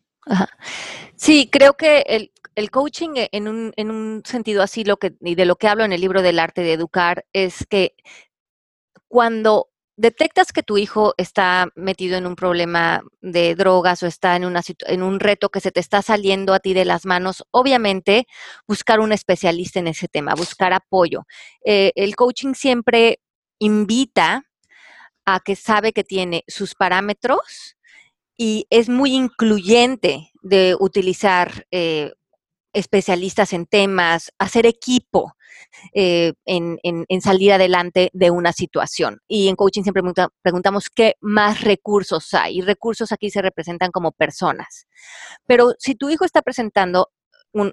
Sí, 1.15 1.49
creo 1.51 1.73
que 1.73 2.01
el, 2.07 2.31
el 2.55 2.71
coaching 2.71 3.11
en 3.15 3.47
un, 3.47 3.73
en 3.75 3.91
un, 3.91 4.23
sentido 4.25 4.63
así, 4.63 4.83
lo 4.83 4.97
que, 4.97 5.13
y 5.21 5.35
de 5.35 5.45
lo 5.45 5.57
que 5.57 5.67
hablo 5.67 5.83
en 5.83 5.93
el 5.93 6.01
libro 6.01 6.21
del 6.21 6.39
arte 6.39 6.61
de 6.61 6.73
educar, 6.73 7.25
es 7.33 7.65
que 7.69 7.95
cuando 9.07 9.69
detectas 9.97 10.51
que 10.51 10.63
tu 10.63 10.77
hijo 10.77 11.13
está 11.17 11.67
metido 11.75 12.17
en 12.17 12.27
un 12.27 12.35
problema 12.35 13.01
de 13.21 13.55
drogas 13.55 14.03
o 14.03 14.07
está 14.07 14.35
en, 14.35 14.45
una, 14.45 14.61
en 14.87 15.03
un 15.03 15.19
reto 15.19 15.49
que 15.49 15.61
se 15.61 15.71
te 15.71 15.79
está 15.79 16.01
saliendo 16.01 16.53
a 16.53 16.59
ti 16.59 16.73
de 16.73 16.85
las 16.85 17.05
manos, 17.05 17.43
obviamente 17.51 18.27
buscar 18.67 18.99
un 18.99 19.11
especialista 19.11 19.79
en 19.79 19.87
ese 19.87 20.07
tema, 20.07 20.33
buscar 20.35 20.73
apoyo. 20.73 21.25
Eh, 21.63 21.91
el 21.95 22.15
coaching 22.15 22.53
siempre 22.53 23.19
invita 23.59 24.43
a 25.25 25.39
que 25.39 25.55
sabe 25.55 25.93
que 25.93 26.03
tiene 26.03 26.43
sus 26.47 26.75
parámetros 26.75 27.75
y 28.37 28.67
es 28.69 28.89
muy 28.89 29.13
incluyente 29.13 30.31
de 30.41 30.75
utilizar 30.79 31.65
eh, 31.71 32.11
especialistas 32.75 33.53
en 33.53 33.65
temas, 33.65 34.31
hacer 34.37 34.65
equipo. 34.65 35.35
Eh, 35.93 36.33
en, 36.45 37.21
salir 37.21 37.53
adelante 37.53 38.09
de 38.13 38.29
una 38.29 38.51
situación. 38.51 39.21
Y 39.27 39.47
en 39.47 39.55
coaching 39.55 39.83
siempre 39.83 40.03
preguntamos 40.41 40.89
qué 40.89 41.15
más 41.21 41.61
recursos 41.61 42.33
hay. 42.33 42.57
Y 42.57 42.61
recursos 42.61 43.11
aquí 43.11 43.29
se 43.29 43.41
representan 43.41 43.91
como 43.91 44.11
personas. 44.11 44.87
Pero 45.47 45.73
si 45.79 45.95
tu 45.95 46.09
hijo 46.09 46.25
está 46.25 46.41
presentando 46.41 47.09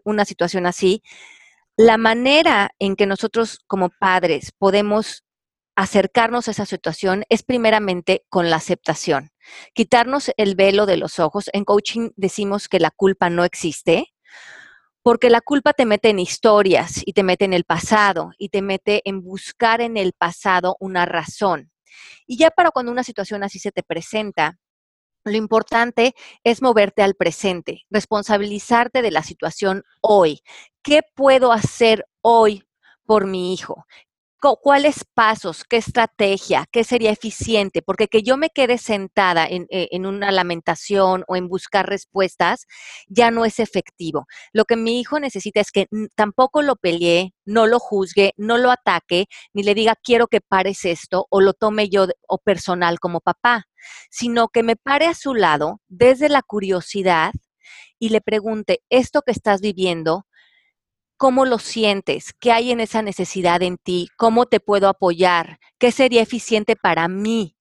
una 0.05 0.25
situación 0.25 0.67
así, 0.67 1.03
la 1.77 1.99
manera 1.99 2.71
en 2.79 2.97
que 2.97 3.07
nosotros 3.07 3.59
como 3.67 3.91
padres 3.91 4.53
podemos 4.57 5.25
acercarnos 5.75 6.49
a 6.49 6.51
esa 6.53 6.67
situación 6.67 7.25
es 7.29 7.43
primeramente 7.43 8.25
con 8.29 8.51
la 8.51 8.57
aceptación. 8.57 9.31
Quitarnos 9.75 10.31
el 10.37 10.55
velo 10.55 10.87
de 10.87 10.99
los 10.99 11.19
ojos. 11.19 11.51
En 11.53 11.65
coaching 11.65 12.11
decimos 12.17 12.69
que 12.69 12.79
la 12.79 12.91
culpa 12.91 13.31
no 13.31 13.45
existe 13.45 14.12
porque 15.03 15.31
la 15.31 15.41
culpa 15.41 15.73
te 15.73 15.87
mete 15.87 16.11
en 16.11 16.19
historias 16.19 17.03
y 17.05 17.13
te 17.13 17.23
mete 17.23 17.45
en 17.45 17.53
el 17.53 17.65
pasado 17.65 18.31
y 18.39 18.49
te 18.49 18.63
mete 18.63 19.03
en 19.05 19.23
buscar 19.23 19.81
en 19.81 19.97
el 19.97 20.13
pasado 20.13 20.77
una 20.81 21.07
razón. 21.07 21.71
Y 22.27 22.37
ya 22.37 22.51
para 22.51 22.71
cuando 22.71 22.93
una 22.93 23.05
situación 23.05 23.43
así 23.43 23.59
se 23.59 23.73
te 23.73 23.83
presenta, 23.83 24.59
lo 25.25 25.37
importante 25.37 26.15
es 26.45 26.63
moverte 26.63 27.03
al 27.03 27.15
presente, 27.15 27.83
responsabilizarte 27.91 29.03
de 29.03 29.11
la 29.11 29.23
situación 29.23 29.85
hoy. 30.01 30.41
¿Qué 30.83 31.03
puedo 31.15 31.53
hacer 31.53 32.07
hoy 32.23 32.65
por 33.05 33.27
mi 33.27 33.53
hijo? 33.53 33.87
¿Cuáles 34.43 35.05
pasos? 35.15 35.63
¿Qué 35.63 35.77
estrategia? 35.77 36.67
¿Qué 36.73 36.83
sería 36.83 37.13
eficiente? 37.13 37.81
Porque 37.81 38.09
que 38.09 38.25
yo 38.25 38.37
me 38.37 38.51
quede 38.51 38.77
sentada 38.77 39.47
en, 39.47 39.69
eh, 39.71 39.87
en, 39.93 40.05
una 40.05 40.33
lamentación 40.33 41.23
o 41.29 41.37
en 41.37 41.47
buscar 41.47 41.89
respuestas 41.89 42.67
ya 43.07 43.31
no 43.31 43.45
es 43.45 43.61
efectivo. 43.61 44.27
Lo 44.53 44.65
que 44.65 44.75
mi 44.77 44.99
hijo 44.99 45.21
necesita 45.21 45.61
es 45.61 45.71
que 45.71 45.87
tampoco 46.17 46.63
lo 46.63 46.75
pelee, 46.75 47.35
no 47.45 47.69
lo 47.69 47.79
juzgue, 47.79 48.33
no 48.37 48.59
lo 48.59 48.73
ataque, 48.73 49.27
ni 49.53 49.63
le 49.63 49.75
diga 49.75 49.95
quiero 49.95 50.27
que 50.27 50.41
pares 50.41 50.85
esto 50.87 51.27
o 51.31 51.41
lo 51.41 51.53
tome 51.53 51.89
yo 51.89 52.09
o 52.27 52.39
personal 52.39 52.99
como 52.99 53.21
papá, 53.21 53.67
sino 54.11 54.49
que 54.49 54.65
me 54.65 54.75
pare 54.75 55.07
a 55.07 55.15
su 55.15 55.35
lado 55.35 55.81
desde 55.87 56.29
la 56.29 56.43
curiosidad 56.43 57.33
y 58.01 58.09
le 58.09 58.21
pregunte, 58.21 58.81
esto 58.91 59.23
que 59.23 59.31
estás 59.31 59.61
viviendo, 59.61 60.27
cómo 61.23 61.45
lo 61.45 61.61
sientes, 61.61 62.33
qué 62.41 62.51
hay 62.51 62.73
en 62.73 62.81
esa 62.81 63.01
necesidad 63.01 63.63
en 63.63 63.79
ti, 63.79 64.09
cómo 64.17 64.47
te 64.47 64.59
puedo 64.59 64.89
apoyar, 64.89 65.61
qué 65.79 65.93
sería 65.93 66.21
eficiente 66.21 66.75
para 66.75 67.07
mí. 67.07 67.57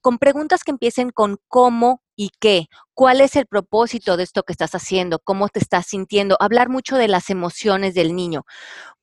Con 0.00 0.18
preguntas 0.18 0.62
que 0.62 0.70
empiecen 0.70 1.10
con 1.10 1.36
cómo 1.48 2.00
y 2.14 2.30
qué, 2.38 2.68
cuál 2.94 3.22
es 3.22 3.34
el 3.34 3.46
propósito 3.46 4.16
de 4.16 4.22
esto 4.22 4.44
que 4.44 4.52
estás 4.52 4.76
haciendo, 4.76 5.18
cómo 5.18 5.48
te 5.48 5.58
estás 5.58 5.86
sintiendo, 5.86 6.36
hablar 6.38 6.68
mucho 6.68 6.94
de 6.94 7.08
las 7.08 7.28
emociones 7.28 7.92
del 7.94 8.14
niño, 8.14 8.44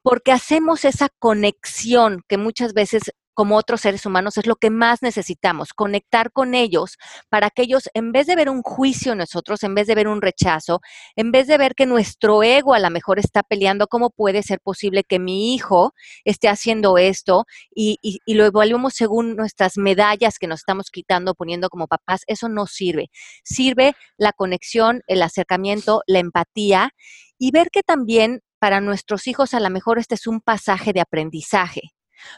porque 0.01 0.31
hacemos 0.31 0.85
esa 0.85 1.09
conexión 1.19 2.21
que 2.29 2.37
muchas 2.37 2.73
veces 2.73 3.11
como 3.33 3.57
otros 3.57 3.81
seres 3.81 4.05
humanos 4.05 4.37
es 4.37 4.45
lo 4.45 4.55
que 4.55 4.69
más 4.69 5.01
necesitamos, 5.01 5.73
conectar 5.73 6.31
con 6.31 6.53
ellos 6.53 6.97
para 7.29 7.49
que 7.49 7.63
ellos, 7.63 7.89
en 7.93 8.11
vez 8.11 8.27
de 8.27 8.35
ver 8.35 8.49
un 8.49 8.61
juicio 8.61 9.13
en 9.13 9.19
nosotros, 9.19 9.63
en 9.63 9.75
vez 9.75 9.87
de 9.87 9.95
ver 9.95 10.07
un 10.07 10.21
rechazo, 10.21 10.81
en 11.15 11.31
vez 11.31 11.47
de 11.47 11.57
ver 11.57 11.75
que 11.75 11.85
nuestro 11.85 12.43
ego 12.43 12.73
a 12.73 12.79
lo 12.79 12.89
mejor 12.89 13.19
está 13.19 13.43
peleando, 13.43 13.87
¿cómo 13.87 14.09
puede 14.09 14.43
ser 14.43 14.59
posible 14.59 15.03
que 15.03 15.19
mi 15.19 15.53
hijo 15.53 15.93
esté 16.25 16.47
haciendo 16.49 16.97
esto? 16.97 17.45
Y, 17.73 17.99
lo 18.33 18.45
evaluemos 18.45 18.93
según 18.95 19.35
nuestras 19.35 19.77
medallas 19.77 20.39
que 20.39 20.47
nos 20.47 20.61
estamos 20.61 20.89
quitando, 20.89 21.35
poniendo 21.35 21.69
como 21.69 21.87
papás, 21.87 22.23
eso 22.27 22.49
no 22.49 22.65
sirve. 22.65 23.09
Sirve 23.43 23.93
la 24.17 24.33
conexión, 24.33 25.01
el 25.07 25.21
acercamiento, 25.21 26.01
la 26.07 26.19
empatía 26.19 26.91
y 27.37 27.51
ver 27.51 27.69
que 27.71 27.83
también 27.83 28.41
para 28.59 28.81
nuestros 28.81 29.27
hijos 29.27 29.53
a 29.53 29.59
lo 29.59 29.69
mejor 29.69 29.99
este 29.99 30.15
es 30.15 30.25
un 30.25 30.41
pasaje 30.41 30.93
de 30.93 31.01
aprendizaje 31.01 31.93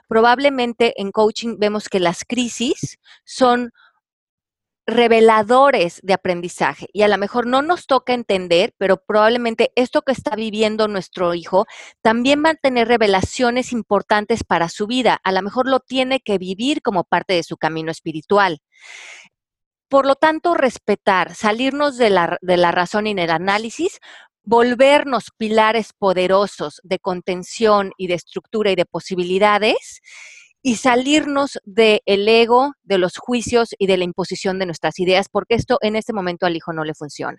Probablemente 0.07 0.93
en 1.01 1.11
coaching 1.11 1.57
vemos 1.57 1.89
que 1.89 1.99
las 1.99 2.23
crisis 2.25 2.97
son 3.23 3.71
reveladores 4.87 5.99
de 6.03 6.13
aprendizaje 6.13 6.87
y 6.93 7.01
a 7.01 7.07
lo 7.07 7.17
mejor 7.17 7.47
no 7.47 7.61
nos 7.61 7.87
toca 7.87 8.13
entender, 8.13 8.73
pero 8.77 8.97
probablemente 8.97 9.71
esto 9.75 10.03
que 10.03 10.11
está 10.11 10.35
viviendo 10.35 10.87
nuestro 10.87 11.33
hijo 11.33 11.65
también 12.01 12.43
va 12.45 12.51
a 12.51 12.55
tener 12.55 12.87
revelaciones 12.87 13.71
importantes 13.71 14.43
para 14.43 14.69
su 14.69 14.85
vida. 14.85 15.19
A 15.23 15.31
lo 15.31 15.41
mejor 15.41 15.67
lo 15.67 15.79
tiene 15.79 16.19
que 16.19 16.37
vivir 16.37 16.81
como 16.83 17.03
parte 17.03 17.33
de 17.33 17.43
su 17.43 17.57
camino 17.57 17.91
espiritual. 17.91 18.59
Por 19.89 20.05
lo 20.05 20.15
tanto, 20.15 20.55
respetar, 20.55 21.35
salirnos 21.35 21.97
de 21.97 22.09
la, 22.09 22.37
de 22.41 22.57
la 22.57 22.71
razón 22.71 23.07
y 23.07 23.11
en 23.11 23.19
el 23.19 23.29
análisis, 23.29 23.99
volvernos 24.45 25.31
pilares 25.37 25.93
poderosos 25.97 26.79
de 26.83 26.99
contención 26.99 27.91
y 27.97 28.07
de 28.07 28.13
estructura 28.13 28.71
y 28.71 28.75
de 28.75 28.85
posibilidades 28.85 30.01
y 30.61 30.77
salirnos 30.77 31.59
del 31.63 32.27
ego, 32.27 32.73
de 32.83 32.97
los 32.97 33.17
juicios 33.17 33.75
y 33.77 33.85
de 33.87 33.97
la 33.97 34.03
imposición 34.03 34.57
de 34.57 34.65
nuestras 34.65 34.99
ideas, 34.99 35.29
porque 35.29 35.55
esto 35.55 35.77
en 35.81 35.95
este 35.95 36.13
momento 36.13 36.45
al 36.45 36.55
hijo 36.55 36.73
no 36.73 36.83
le 36.83 36.95
funciona. 36.95 37.37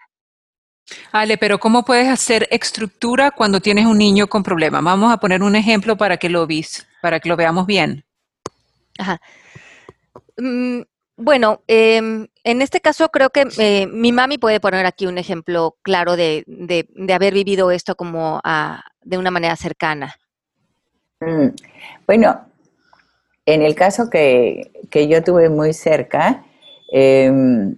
Ale, 1.10 1.36
pero 1.36 1.58
¿cómo 1.58 1.84
puedes 1.84 2.08
hacer 2.08 2.46
estructura 2.50 3.32
cuando 3.32 3.60
tienes 3.60 3.86
un 3.86 3.98
niño 3.98 4.28
con 4.28 4.44
problemas? 4.44 4.84
Vamos 4.84 5.12
a 5.12 5.18
poner 5.18 5.42
un 5.42 5.56
ejemplo 5.56 5.96
para 5.96 6.16
que 6.16 6.28
lo 6.28 6.46
vis, 6.46 6.86
para 7.02 7.18
que 7.18 7.28
lo 7.28 7.36
veamos 7.36 7.66
bien. 7.66 8.04
Ajá. 8.98 9.20
Mm, 10.38 10.82
bueno, 11.16 11.62
em, 11.66 12.28
en 12.44 12.62
este 12.62 12.80
caso 12.80 13.08
creo 13.08 13.30
que 13.30 13.46
eh, 13.58 13.86
mi 13.86 14.12
mami 14.12 14.38
puede 14.38 14.60
poner 14.60 14.84
aquí 14.84 15.06
un 15.06 15.18
ejemplo 15.18 15.76
claro 15.82 16.16
de, 16.16 16.44
haber 17.12 17.32
vivido 17.32 17.70
esto 17.70 17.94
como 17.94 18.40
de 19.02 19.18
una 19.18 19.30
manera 19.30 19.56
cercana. 19.56 20.14
Mm, 21.20 21.48
bueno, 22.06 22.40
en 23.46 23.62
el 23.62 23.74
caso 23.74 24.10
que, 24.10 24.70
yo 24.92 25.22
tuve 25.24 25.48
muy 25.48 25.72
cerca, 25.72 26.44
em, 26.92 27.76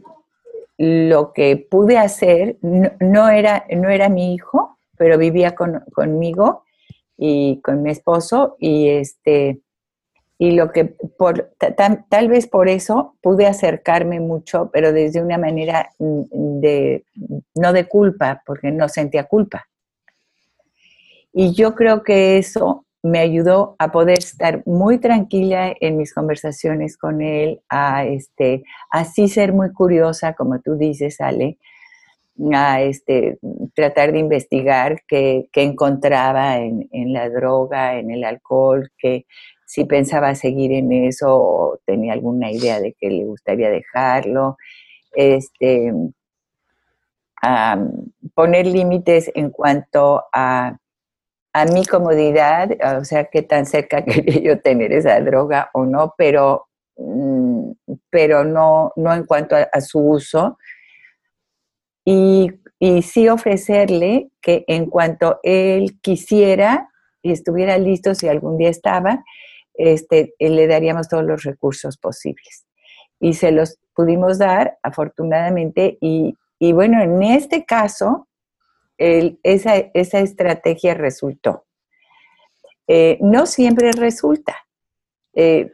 lo 0.76 1.32
que 1.32 1.56
pude 1.56 1.98
hacer 1.98 2.56
no, 2.62 3.28
era, 3.28 3.64
no 3.70 3.88
era 3.88 4.08
mi 4.08 4.34
hijo, 4.34 4.78
pero 4.96 5.18
vivía 5.18 5.54
conmigo 5.54 6.64
y 7.16 7.60
con 7.62 7.82
mi 7.82 7.90
esposo 7.90 8.56
y 8.58 8.88
este 8.88 9.60
y 10.38 10.52
lo 10.52 10.70
que 10.70 10.84
por, 10.84 11.50
tal 12.08 12.28
vez 12.28 12.46
por 12.46 12.68
eso 12.68 13.16
pude 13.20 13.46
acercarme 13.46 14.20
mucho, 14.20 14.70
pero 14.72 14.92
desde 14.92 15.20
una 15.20 15.36
manera 15.36 15.90
mm, 15.98 16.60
de, 16.60 17.04
no 17.56 17.72
de 17.72 17.88
culpa, 17.88 18.42
porque 18.46 18.70
no 18.70 18.88
sentía 18.88 19.24
culpa. 19.24 19.68
Y 21.32 21.52
yo 21.54 21.74
creo 21.74 22.04
que 22.04 22.38
eso 22.38 22.86
me 23.02 23.18
ayudó 23.18 23.74
a 23.78 23.90
poder 23.90 24.18
estar 24.18 24.62
muy 24.64 24.98
tranquila 24.98 25.74
en 25.80 25.96
mis 25.96 26.14
conversaciones 26.14 26.96
con 26.96 27.20
él, 27.20 27.60
a 27.68 28.04
este, 28.04 28.62
así 28.90 29.28
ser 29.28 29.52
muy 29.52 29.72
curiosa, 29.72 30.34
como 30.34 30.60
tú 30.60 30.76
dices, 30.76 31.20
Ale, 31.20 31.58
a 32.52 32.82
este, 32.82 33.38
tratar 33.74 34.12
de 34.12 34.20
investigar 34.20 35.02
qué, 35.06 35.48
encontraba 35.54 36.58
en, 36.58 36.88
en, 36.92 37.12
la 37.12 37.28
droga, 37.28 37.98
en 37.98 38.12
el 38.12 38.24
alcohol, 38.24 38.90
qué, 38.98 39.26
si 39.68 39.84
pensaba 39.84 40.34
seguir 40.34 40.72
en 40.72 40.90
eso 40.92 41.26
o 41.28 41.78
tenía 41.84 42.14
alguna 42.14 42.50
idea 42.50 42.80
de 42.80 42.94
que 42.94 43.10
le 43.10 43.26
gustaría 43.26 43.68
dejarlo. 43.68 44.56
Este, 45.12 45.92
poner 48.34 48.66
límites 48.66 49.30
en 49.34 49.50
cuanto 49.50 50.24
a, 50.32 50.78
mi 51.74 51.84
comodidad, 51.84 52.70
o 52.98 53.04
sea, 53.04 53.24
qué 53.24 53.42
tan 53.42 53.66
cerca 53.66 54.04
quería 54.06 54.40
yo 54.40 54.60
tener 54.60 54.90
esa 54.92 55.20
droga 55.20 55.68
o 55.74 55.84
no, 55.84 56.14
pero 56.16 56.68
mm, 56.96 57.72
pero 58.08 58.44
no, 58.44 58.92
no 58.96 59.12
en 59.12 59.24
cuanto 59.24 59.54
a, 59.54 59.80
su 59.82 59.98
uso. 59.98 60.56
Y, 62.06 62.52
y, 62.78 63.02
sí 63.02 63.28
ofrecerle 63.28 64.30
que 64.40 64.64
en 64.66 64.86
cuanto 64.86 65.40
él 65.42 65.98
quisiera 66.00 66.88
y 67.20 67.32
estuviera 67.32 67.76
listo, 67.76 68.14
si 68.14 68.28
algún 68.28 68.56
día 68.56 68.70
estaba, 68.70 69.24
este, 69.78 70.34
le 70.38 70.66
daríamos 70.66 71.08
todos 71.08 71.24
los 71.24 71.44
recursos 71.44 71.96
posibles. 71.96 72.66
Y 73.20 73.34
se 73.34 73.50
los 73.50 73.78
pudimos 73.94 74.38
dar, 74.38 74.78
afortunadamente, 74.82 75.96
y, 76.00 76.34
bueno, 76.72 77.00
en 77.02 77.22
este 77.22 77.64
caso, 77.64 78.28
esa, 78.98 79.76
esa, 79.94 80.18
estrategia 80.18 80.94
resultó. 80.94 81.64
Eh, 82.88 83.18
no 83.20 83.46
siempre 83.46 83.92
resulta. 83.92 84.56
Eh, 85.34 85.70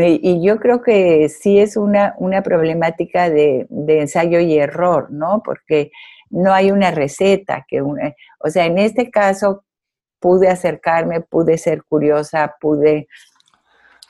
y 0.00 0.44
yo 0.44 0.58
creo 0.58 0.82
que 0.82 1.28
sí 1.28 1.58
es 1.58 1.76
una, 1.76 2.14
una 2.18 2.42
problemática 2.42 3.30
de, 3.30 3.66
ensayo 3.88 4.38
y 4.40 4.58
error, 4.58 5.10
¿no? 5.10 5.42
Porque 5.44 5.90
no 6.30 6.52
hay 6.52 6.70
una 6.70 6.90
receta 6.90 7.64
que 7.66 7.82
una, 7.82 8.14
o 8.40 8.50
sea, 8.50 8.66
en 8.66 8.78
este 8.78 9.10
caso 9.10 9.64
pude 10.20 10.48
acercarme, 10.48 11.20
pude 11.20 11.58
ser 11.58 11.82
curiosa, 11.84 12.56
pude 12.60 13.08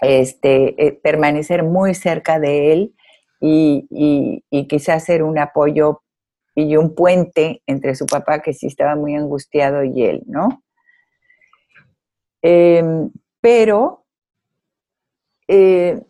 este, 0.01 0.87
eh, 0.87 0.93
permanecer 0.93 1.63
muy 1.63 1.95
cerca 1.95 2.39
de 2.39 2.73
él 2.73 2.95
y, 3.41 3.87
y, 3.91 4.45
y 4.51 4.67
quizás 4.67 5.05
ser 5.05 5.23
un 5.23 5.39
apoyo 5.39 6.03
y 6.55 6.77
un 6.77 6.95
puente 6.95 7.63
entre 7.67 7.95
su 7.95 8.07
papá, 8.07 8.41
que 8.41 8.53
sí 8.53 8.67
estaba 8.67 8.97
muy 8.97 9.15
angustiado, 9.15 9.85
y 9.85 10.03
él, 10.03 10.25
¿no? 10.27 10.63
Em, 12.43 13.11
pero 13.41 14.05
eh, 15.47 16.03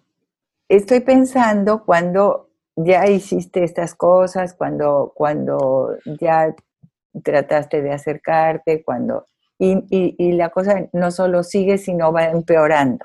estoy 0.69 1.01
pensando 1.01 1.85
cuando 1.85 2.49
ya 2.77 3.07
hiciste 3.09 3.63
estas 3.63 3.95
cosas, 3.95 4.55
cuando, 4.55 5.13
cuando 5.15 5.97
ya 6.21 6.55
trataste 7.23 7.83
de 7.83 7.93
acercarte, 7.93 8.83
cuando... 8.83 9.27
Y, 9.61 10.33
la 10.33 10.51
cosa 10.51 10.89
no 10.93 11.11
solo 11.11 11.43
sigue, 11.43 11.79
sino 11.79 12.13
va 12.13 12.27
empeorando. 12.27 13.05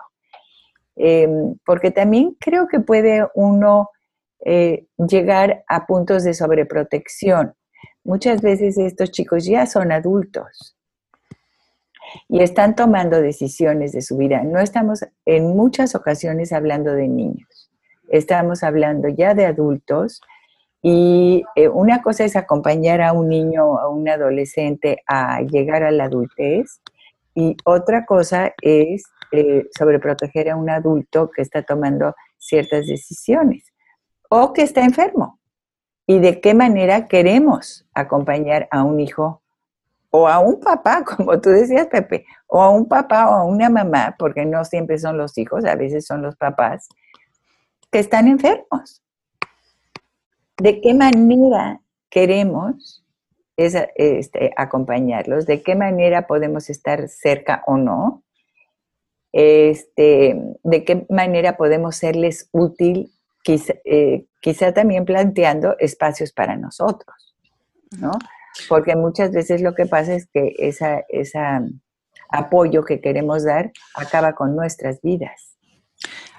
Em, 0.96 1.56
porque 1.66 1.92
también 1.92 2.36
creo 2.40 2.68
que 2.68 2.80
puede 2.80 3.26
uno 3.34 3.90
eh, 4.46 4.86
llegar 4.98 5.64
a 5.68 5.86
puntos 5.86 6.24
de 6.24 6.34
sobreprotección. 6.34 7.54
Muchas 8.04 8.42
veces 8.42 8.78
estos 8.78 9.12
chicos 9.12 9.46
ya 9.46 9.66
son 9.66 9.92
adultos 9.92 10.76
y 12.28 12.44
están 12.44 12.76
tomando 12.76 13.22
decisiones 13.22 13.94
de 13.94 14.02
su 14.02 14.18
vida. 14.18 14.44
No 14.44 14.60
estamos 14.60 15.06
en 15.26 15.56
muchas 15.56 15.96
ocasiones 15.96 16.52
hablando 16.52 16.94
de 16.94 17.08
niños, 17.08 17.72
estamos 18.10 18.64
hablando 18.64 19.08
ya 19.08 19.34
de 19.34 19.46
adultos 19.46 20.22
y 20.82 21.44
eh, 21.56 21.70
una 21.70 22.02
cosa 22.02 22.26
es 22.26 22.36
acompañar 22.36 23.02
a 23.02 23.14
un 23.14 23.30
niño 23.30 23.80
a 23.80 23.88
un 23.88 24.08
adolescente 24.10 25.02
a 25.08 25.42
llegar 25.42 25.84
a 25.84 25.92
la 25.92 26.06
adultez 26.06 26.82
y 27.34 27.56
otra 27.64 28.06
cosa 28.06 28.54
es 28.62 29.04
eh, 29.36 29.68
sobreproteger 29.76 30.52
a 30.52 30.56
un 30.56 30.70
adulto 30.70 31.32
que 31.32 31.42
está 31.42 31.64
tomando 31.64 32.14
ciertas 32.38 32.86
decisiones 32.86 33.74
o 34.30 34.54
que 34.54 34.62
está 34.62 34.84
enfermo. 34.84 35.40
Y 36.06 36.20
de 36.20 36.40
qué 36.40 36.54
manera 36.54 37.08
queremos 37.08 37.88
acompañar 37.96 38.68
a 38.70 38.84
un 38.84 39.00
hijo 39.00 39.42
o 40.12 40.28
a 40.28 40.38
un 40.38 40.60
papá, 40.60 41.04
como 41.18 41.42
tú 41.42 41.50
decías, 41.50 41.88
Pepe, 41.88 42.28
o 42.46 42.62
a 42.62 42.70
un 42.70 42.88
papá 42.88 43.28
o 43.28 43.34
a 43.34 43.44
una 43.44 43.72
mamá, 43.72 44.16
porque 44.20 44.46
no 44.46 44.64
siempre 44.66 45.00
son 45.00 45.18
los 45.18 45.36
hijos, 45.40 45.66
a 45.66 45.76
veces 45.76 46.06
son 46.06 46.22
los 46.22 46.36
papás, 46.36 46.88
que 47.92 47.98
están 47.98 48.28
enfermos. 48.28 49.02
¿De 50.58 50.80
qué 50.80 50.94
manera 50.94 51.82
queremos 52.12 53.04
este, 53.58 54.54
acompañarlos? 54.56 55.48
¿De 55.48 55.64
qué 55.64 55.76
manera 55.76 56.28
podemos 56.28 56.70
estar 56.70 57.10
cerca 57.10 57.64
o 57.66 57.78
no? 57.78 58.23
Este, 59.34 60.40
¿De 60.64 60.86
qué 60.86 61.06
manera 61.10 61.58
podemos 61.58 61.98
serles 61.98 62.48
útil 62.52 63.12
eh, 63.46 64.26
quizá, 64.40 64.74
también 64.74 65.06
planteando 65.06 65.76
espacios 65.80 66.32
para 66.32 66.56
nosotros, 66.56 67.36
¿no? 68.00 68.12
Porque 68.70 68.96
muchas 68.96 69.32
veces 69.32 69.62
lo 69.62 69.74
que 69.74 69.86
pasa 69.86 70.14
es 70.14 70.28
que 70.28 70.54
ese 70.60 71.04
esa 71.10 71.62
apoyo 72.30 72.84
que 72.84 73.02
queremos 73.02 73.44
dar 73.44 73.72
acaba 73.96 74.34
con 74.34 74.56
nuestras 74.56 75.02
vidas. 75.02 75.58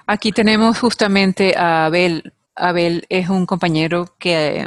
Aquí 0.07 0.31
tenemos 0.31 0.79
justamente 0.79 1.55
a 1.57 1.85
Abel. 1.85 2.33
Abel 2.55 3.05
es 3.09 3.29
un 3.29 3.45
compañero 3.45 4.05
que 4.17 4.65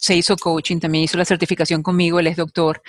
se 0.00 0.14
hizo 0.14 0.36
coaching, 0.36 0.78
también 0.78 1.04
hizo 1.04 1.18
la 1.18 1.24
certificación 1.24 1.82
conmigo, 1.82 2.20
él 2.20 2.26
es 2.26 2.36
doctor, 2.36 2.82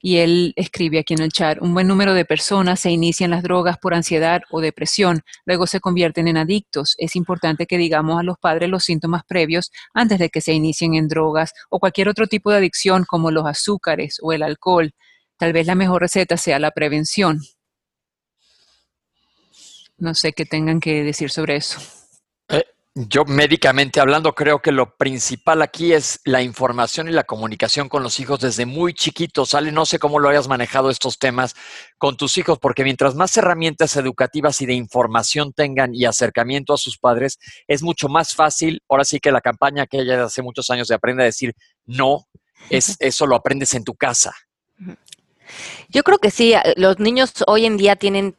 y 0.00 0.16
él 0.16 0.52
escribe 0.56 0.98
aquí 0.98 1.14
en 1.14 1.22
el 1.22 1.32
chat, 1.32 1.58
un 1.60 1.74
buen 1.74 1.86
número 1.86 2.14
de 2.14 2.24
personas 2.24 2.80
se 2.80 2.90
inician 2.90 3.30
las 3.30 3.42
drogas 3.42 3.78
por 3.78 3.94
ansiedad 3.94 4.42
o 4.50 4.60
depresión, 4.60 5.22
luego 5.44 5.66
se 5.66 5.80
convierten 5.80 6.28
en 6.28 6.36
adictos. 6.36 6.94
Es 6.98 7.16
importante 7.16 7.66
que 7.66 7.78
digamos 7.78 8.20
a 8.20 8.22
los 8.22 8.38
padres 8.38 8.68
los 8.68 8.84
síntomas 8.84 9.22
previos 9.26 9.70
antes 9.94 10.18
de 10.18 10.28
que 10.30 10.40
se 10.40 10.52
inicien 10.52 10.94
en 10.94 11.08
drogas 11.08 11.52
o 11.70 11.78
cualquier 11.78 12.08
otro 12.08 12.26
tipo 12.26 12.50
de 12.50 12.58
adicción 12.58 13.04
como 13.06 13.30
los 13.30 13.46
azúcares 13.46 14.18
o 14.22 14.32
el 14.32 14.42
alcohol. 14.42 14.92
Tal 15.38 15.52
vez 15.52 15.66
la 15.66 15.74
mejor 15.74 16.02
receta 16.02 16.36
sea 16.36 16.58
la 16.58 16.70
prevención. 16.70 17.40
No 19.98 20.14
sé 20.14 20.32
qué 20.32 20.44
tengan 20.44 20.80
que 20.80 21.02
decir 21.02 21.30
sobre 21.30 21.56
eso. 21.56 21.80
Yo 22.98 23.26
médicamente 23.26 24.00
hablando 24.00 24.34
creo 24.34 24.62
que 24.62 24.72
lo 24.72 24.96
principal 24.96 25.60
aquí 25.60 25.92
es 25.92 26.18
la 26.24 26.40
información 26.40 27.10
y 27.10 27.12
la 27.12 27.24
comunicación 27.24 27.90
con 27.90 28.02
los 28.02 28.18
hijos 28.20 28.40
desde 28.40 28.64
muy 28.64 28.94
chiquitos. 28.94 29.50
Sale, 29.50 29.70
no 29.70 29.84
sé 29.84 29.98
cómo 29.98 30.18
lo 30.18 30.30
hayas 30.30 30.48
manejado 30.48 30.88
estos 30.88 31.18
temas 31.18 31.54
con 31.98 32.16
tus 32.16 32.38
hijos, 32.38 32.58
porque 32.58 32.84
mientras 32.84 33.14
más 33.14 33.36
herramientas 33.36 33.96
educativas 33.96 34.62
y 34.62 34.66
de 34.66 34.72
información 34.72 35.52
tengan 35.52 35.94
y 35.94 36.06
acercamiento 36.06 36.72
a 36.72 36.78
sus 36.78 36.96
padres, 36.96 37.38
es 37.68 37.82
mucho 37.82 38.08
más 38.08 38.34
fácil. 38.34 38.82
Ahora 38.88 39.04
sí 39.04 39.20
que 39.20 39.30
la 39.30 39.42
campaña 39.42 39.86
que 39.86 39.98
ella 39.98 40.24
hace 40.24 40.40
muchos 40.40 40.70
años 40.70 40.88
de 40.88 40.94
aprende 40.94 41.22
a 41.22 41.26
decir 41.26 41.54
no, 41.84 42.26
es 42.70 42.96
eso 42.98 43.26
lo 43.26 43.36
aprendes 43.36 43.74
en 43.74 43.84
tu 43.84 43.94
casa. 43.94 44.32
Yo 45.90 46.02
creo 46.02 46.16
que 46.16 46.30
sí, 46.30 46.54
los 46.76 46.98
niños 46.98 47.34
hoy 47.46 47.66
en 47.66 47.76
día 47.76 47.96
tienen 47.96 48.38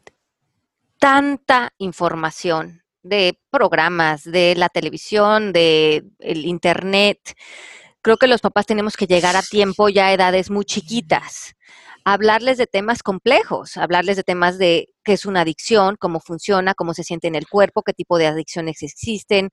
tanta 0.98 1.74
información 1.78 2.82
de 3.08 3.40
programas, 3.50 4.24
de 4.24 4.56
la 4.56 4.70
televisión, 4.70 5.54
de 5.54 6.04
el 6.20 6.46
internet. 6.46 7.36
Creo 8.02 8.18
que 8.18 8.28
los 8.28 8.42
papás 8.42 8.66
tenemos 8.66 8.96
que 8.96 9.08
llegar 9.08 9.36
a 9.36 9.42
tiempo 9.42 9.90
ya 9.90 10.08
a 10.08 10.14
edades 10.14 10.50
muy 10.50 10.66
chiquitas, 10.66 11.56
hablarles 12.06 12.58
de 12.58 12.68
temas 12.68 13.04
complejos, 13.04 13.76
hablarles 13.76 14.16
de 14.16 14.24
temas 14.24 14.58
de 14.58 14.88
qué 15.04 15.14
es 15.14 15.26
una 15.26 15.42
adicción, 15.42 15.98
cómo 16.00 16.22
funciona, 16.22 16.74
cómo 16.74 16.94
se 16.94 17.04
siente 17.04 17.28
en 17.28 17.36
el 17.36 17.48
cuerpo, 17.48 17.84
qué 17.84 17.94
tipo 17.94 18.18
de 18.18 18.28
adicciones 18.28 18.82
existen, 18.82 19.50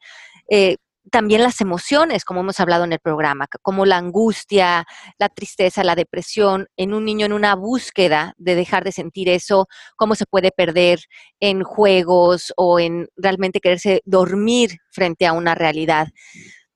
eh, 0.48 0.76
también 1.10 1.42
las 1.42 1.60
emociones, 1.60 2.24
como 2.24 2.40
hemos 2.40 2.60
hablado 2.60 2.84
en 2.84 2.92
el 2.92 2.98
programa, 2.98 3.46
como 3.62 3.84
la 3.84 3.98
angustia, 3.98 4.86
la 5.18 5.28
tristeza, 5.28 5.84
la 5.84 5.94
depresión, 5.94 6.66
en 6.76 6.94
un 6.94 7.04
niño 7.04 7.26
en 7.26 7.32
una 7.32 7.54
búsqueda 7.54 8.34
de 8.38 8.54
dejar 8.54 8.84
de 8.84 8.92
sentir 8.92 9.28
eso, 9.28 9.66
cómo 9.96 10.14
se 10.14 10.26
puede 10.26 10.50
perder 10.50 11.00
en 11.40 11.62
juegos 11.62 12.52
o 12.56 12.78
en 12.78 13.08
realmente 13.16 13.60
quererse 13.60 14.00
dormir 14.04 14.78
frente 14.90 15.26
a 15.26 15.32
una 15.32 15.54
realidad. 15.54 16.08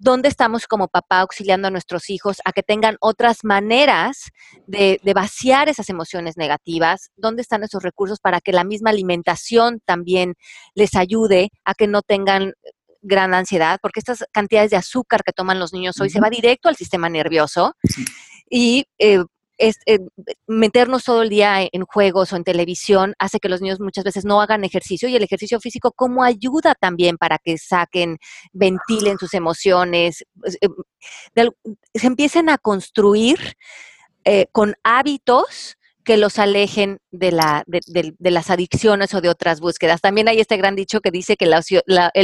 ¿Dónde 0.00 0.28
estamos 0.28 0.68
como 0.68 0.86
papá 0.86 1.20
auxiliando 1.20 1.66
a 1.66 1.72
nuestros 1.72 2.08
hijos 2.08 2.36
a 2.44 2.52
que 2.52 2.62
tengan 2.62 2.96
otras 3.00 3.42
maneras 3.42 4.30
de, 4.68 5.00
de 5.02 5.12
vaciar 5.12 5.68
esas 5.68 5.88
emociones 5.90 6.36
negativas? 6.36 7.10
¿Dónde 7.16 7.42
están 7.42 7.64
esos 7.64 7.82
recursos 7.82 8.20
para 8.20 8.40
que 8.40 8.52
la 8.52 8.62
misma 8.62 8.90
alimentación 8.90 9.80
también 9.84 10.34
les 10.74 10.94
ayude 10.94 11.50
a 11.64 11.74
que 11.74 11.88
no 11.88 12.02
tengan 12.02 12.52
gran 13.00 13.34
ansiedad, 13.34 13.78
porque 13.82 14.00
estas 14.00 14.24
cantidades 14.32 14.70
de 14.70 14.76
azúcar 14.76 15.22
que 15.24 15.32
toman 15.32 15.58
los 15.58 15.72
niños 15.72 16.00
hoy 16.00 16.10
se 16.10 16.20
va 16.20 16.30
directo 16.30 16.68
al 16.68 16.76
sistema 16.76 17.08
nervioso 17.08 17.74
y 18.50 18.86
eh, 18.98 19.22
eh, 19.58 19.98
meternos 20.46 21.04
todo 21.04 21.22
el 21.22 21.28
día 21.28 21.62
en 21.72 21.84
juegos 21.84 22.32
o 22.32 22.36
en 22.36 22.44
televisión 22.44 23.14
hace 23.18 23.40
que 23.40 23.48
los 23.48 23.60
niños 23.60 23.80
muchas 23.80 24.04
veces 24.04 24.24
no 24.24 24.40
hagan 24.40 24.64
ejercicio 24.64 25.08
y 25.08 25.16
el 25.16 25.22
ejercicio 25.22 25.60
físico 25.60 25.92
como 25.92 26.22
ayuda 26.22 26.74
también 26.74 27.16
para 27.18 27.38
que 27.38 27.58
saquen, 27.58 28.18
ventilen 28.52 29.18
sus 29.18 29.34
emociones, 29.34 30.24
pues, 30.38 30.58
eh, 30.60 31.48
se 31.94 32.06
empiecen 32.06 32.48
a 32.48 32.58
construir 32.58 33.38
con 34.52 34.74
hábitos 34.82 35.77
que 36.08 36.16
los 36.16 36.38
alejen 36.38 37.02
de, 37.10 37.32
la, 37.32 37.64
de, 37.66 38.14
las 38.18 38.48
adicciones 38.48 39.12
o 39.12 39.20
de 39.20 39.28
otras 39.28 39.60
búsquedas. 39.60 40.00
También 40.00 40.26
hay 40.26 40.40
este 40.40 40.56
gran 40.56 40.74
dicho 40.74 41.02
que 41.02 41.10
dice 41.10 41.36
que 41.36 41.44
el 41.44 41.52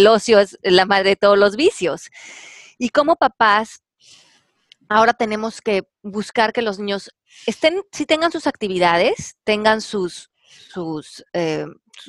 ocio, 0.08 0.38
es 0.40 0.58
la 0.62 0.86
madre 0.86 1.10
de 1.10 1.16
todos 1.16 1.38
los 1.38 1.54
vicios. 1.54 2.08
Y 2.78 2.88
como 2.88 3.16
papás, 3.16 3.82
ahora 4.88 5.12
tenemos 5.12 5.60
que 5.60 5.82
buscar 6.02 6.54
que 6.54 6.62
los 6.62 6.78
niños 6.78 7.10
estén, 7.44 7.82
si 7.92 8.06
tengan 8.06 8.32
sus 8.32 8.46
actividades, 8.46 9.36
tengan 9.44 9.82
sus, 9.82 10.30
eh, 11.34 11.66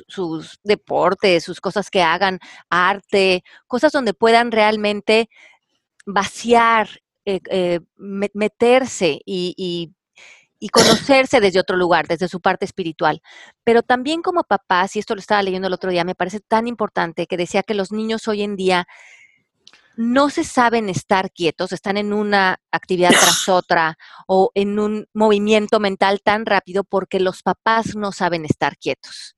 sus 0.08 0.58
deportes, 0.64 1.44
sus 1.44 1.60
cosas 1.60 1.90
que 1.90 2.00
hagan, 2.00 2.40
arte, 2.70 3.44
cosas 3.66 3.92
donde 3.92 4.14
puedan 4.14 4.50
realmente 4.50 5.28
vaciar, 6.06 6.88
eh, 7.26 7.40
eh, 7.50 7.80
meterse 7.98 9.20
y 9.26 9.92
conocerse 10.68 11.40
desde 11.40 11.60
otro 11.60 11.76
lugar, 11.76 12.06
desde 12.06 12.28
su 12.28 12.40
parte 12.40 12.64
espiritual. 12.64 13.22
Pero 13.64 13.82
también 13.82 14.22
como 14.22 14.44
papás, 14.44 14.96
y 14.96 14.98
esto 14.98 15.14
lo 15.14 15.20
estaba 15.20 15.42
leyendo 15.42 15.68
el 15.68 15.74
otro 15.74 15.90
día, 15.90 16.04
me 16.04 16.14
parece 16.14 16.40
tan 16.40 16.66
importante 16.66 17.26
que 17.26 17.36
decía 17.36 17.62
que 17.62 17.74
los 17.74 17.92
niños 17.92 18.28
hoy 18.28 18.42
en 18.42 18.56
día 18.56 18.86
no 19.96 20.28
se 20.28 20.44
saben 20.44 20.88
estar 20.88 21.30
quietos, 21.30 21.72
están 21.72 21.96
en 21.96 22.12
una 22.12 22.60
actividad 22.70 23.10
tras 23.10 23.48
otra 23.48 23.98
o 24.26 24.50
en 24.54 24.78
un 24.78 25.08
movimiento 25.14 25.80
mental 25.80 26.20
tan 26.22 26.46
rápido 26.46 26.84
porque 26.84 27.18
los 27.18 27.42
papás 27.42 27.96
no 27.96 28.12
saben 28.12 28.44
estar 28.44 28.76
quietos. 28.76 29.36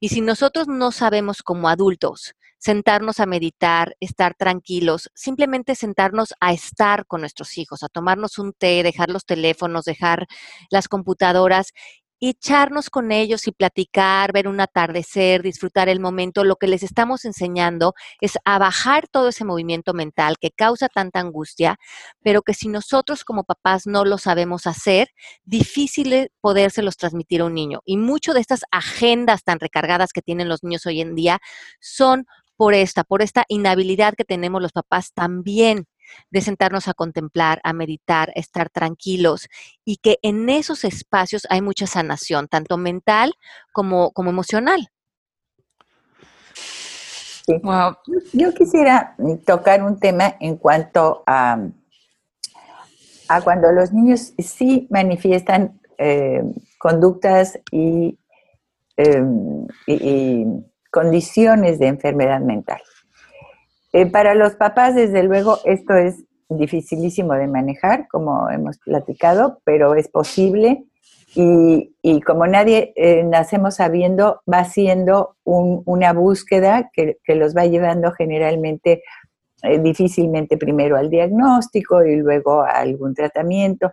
Y 0.00 0.08
si 0.08 0.20
nosotros 0.20 0.66
no 0.68 0.92
sabemos 0.92 1.42
como 1.42 1.68
adultos 1.68 2.34
sentarnos 2.62 3.18
a 3.18 3.26
meditar, 3.26 3.96
estar 3.98 4.34
tranquilos, 4.34 5.10
simplemente 5.14 5.74
sentarnos 5.74 6.32
a 6.38 6.52
estar 6.52 7.06
con 7.06 7.22
nuestros 7.22 7.58
hijos, 7.58 7.82
a 7.82 7.88
tomarnos 7.88 8.38
un 8.38 8.52
té, 8.52 8.84
dejar 8.84 9.10
los 9.10 9.26
teléfonos, 9.26 9.84
dejar 9.84 10.28
las 10.70 10.86
computadoras 10.86 11.72
echarnos 12.28 12.88
con 12.88 13.10
ellos 13.10 13.48
y 13.48 13.52
platicar, 13.52 14.32
ver 14.32 14.46
un 14.46 14.60
atardecer, 14.60 15.42
disfrutar 15.42 15.88
el 15.88 15.98
momento, 15.98 16.44
lo 16.44 16.54
que 16.54 16.68
les 16.68 16.84
estamos 16.84 17.24
enseñando 17.24 17.94
es 18.20 18.38
a 18.44 18.58
bajar 18.58 19.08
todo 19.08 19.30
ese 19.30 19.44
movimiento 19.44 19.92
mental 19.92 20.36
que 20.40 20.52
causa 20.52 20.88
tanta 20.88 21.18
angustia, 21.18 21.78
pero 22.22 22.42
que 22.42 22.54
si 22.54 22.68
nosotros 22.68 23.24
como 23.24 23.42
papás 23.42 23.88
no 23.88 24.04
lo 24.04 24.18
sabemos 24.18 24.68
hacer, 24.68 25.08
difícil 25.44 26.12
es 26.12 26.28
podérselos 26.40 26.96
transmitir 26.96 27.40
a 27.40 27.46
un 27.46 27.54
niño. 27.54 27.80
Y 27.84 27.96
mucho 27.96 28.34
de 28.34 28.40
estas 28.40 28.60
agendas 28.70 29.42
tan 29.42 29.58
recargadas 29.58 30.12
que 30.12 30.22
tienen 30.22 30.48
los 30.48 30.62
niños 30.62 30.86
hoy 30.86 31.00
en 31.00 31.16
día 31.16 31.40
son 31.80 32.26
por 32.62 32.74
esta, 32.74 33.02
por 33.02 33.22
esta 33.22 33.44
inhabilidad 33.48 34.14
que 34.14 34.24
tenemos 34.24 34.62
los 34.62 34.70
papás 34.70 35.12
también 35.12 35.88
de 36.30 36.40
sentarnos 36.40 36.86
a 36.86 36.94
contemplar, 36.94 37.60
a 37.64 37.72
meditar, 37.72 38.28
a 38.28 38.38
estar 38.38 38.70
tranquilos 38.70 39.48
y 39.84 39.96
que 39.96 40.20
en 40.22 40.48
esos 40.48 40.84
espacios 40.84 41.44
hay 41.50 41.60
mucha 41.60 41.88
sanación, 41.88 42.46
tanto 42.46 42.76
mental 42.76 43.34
como, 43.72 44.12
como 44.12 44.30
emocional. 44.30 44.90
Yo 48.32 48.54
quisiera 48.54 49.16
tocar 49.44 49.82
un 49.82 49.98
tema 49.98 50.36
en 50.38 50.56
cuanto 50.56 51.24
a, 51.26 51.58
a 53.26 53.40
cuando 53.40 53.72
los 53.72 53.92
niños 53.92 54.34
sí 54.38 54.86
manifiestan 54.88 55.80
eh, 55.98 56.44
conductas 56.78 57.58
y, 57.72 58.20
em, 58.96 59.66
y 59.88 60.46
condiciones 60.92 61.80
de 61.80 61.88
enfermedad 61.88 62.40
mental. 62.40 62.80
Eh, 63.92 64.06
para 64.06 64.34
los 64.34 64.54
papás, 64.54 64.94
desde 64.94 65.24
luego, 65.24 65.58
esto 65.64 65.94
es 65.94 66.22
dificilísimo 66.48 67.32
de 67.32 67.48
manejar, 67.48 68.06
como 68.08 68.48
hemos 68.50 68.78
platicado, 68.78 69.60
pero 69.64 69.94
es 69.94 70.08
posible 70.08 70.84
y, 71.34 72.20
como 72.26 72.46
nadie 72.46 72.92
eh, 72.94 73.24
nacemos 73.24 73.76
sabiendo, 73.76 74.42
va 74.52 74.64
siendo 74.64 75.36
una 75.44 76.12
búsqueda 76.12 76.90
que, 76.92 77.16
los 77.26 77.56
va 77.56 77.64
llevando 77.64 78.12
generalmente 78.12 79.02
eh, 79.62 79.78
difícilmente 79.78 80.58
primero 80.58 80.98
al 80.98 81.08
diagnóstico 81.08 82.04
y 82.04 82.16
luego 82.16 82.60
a 82.60 82.80
algún 82.80 83.14
tratamiento. 83.14 83.90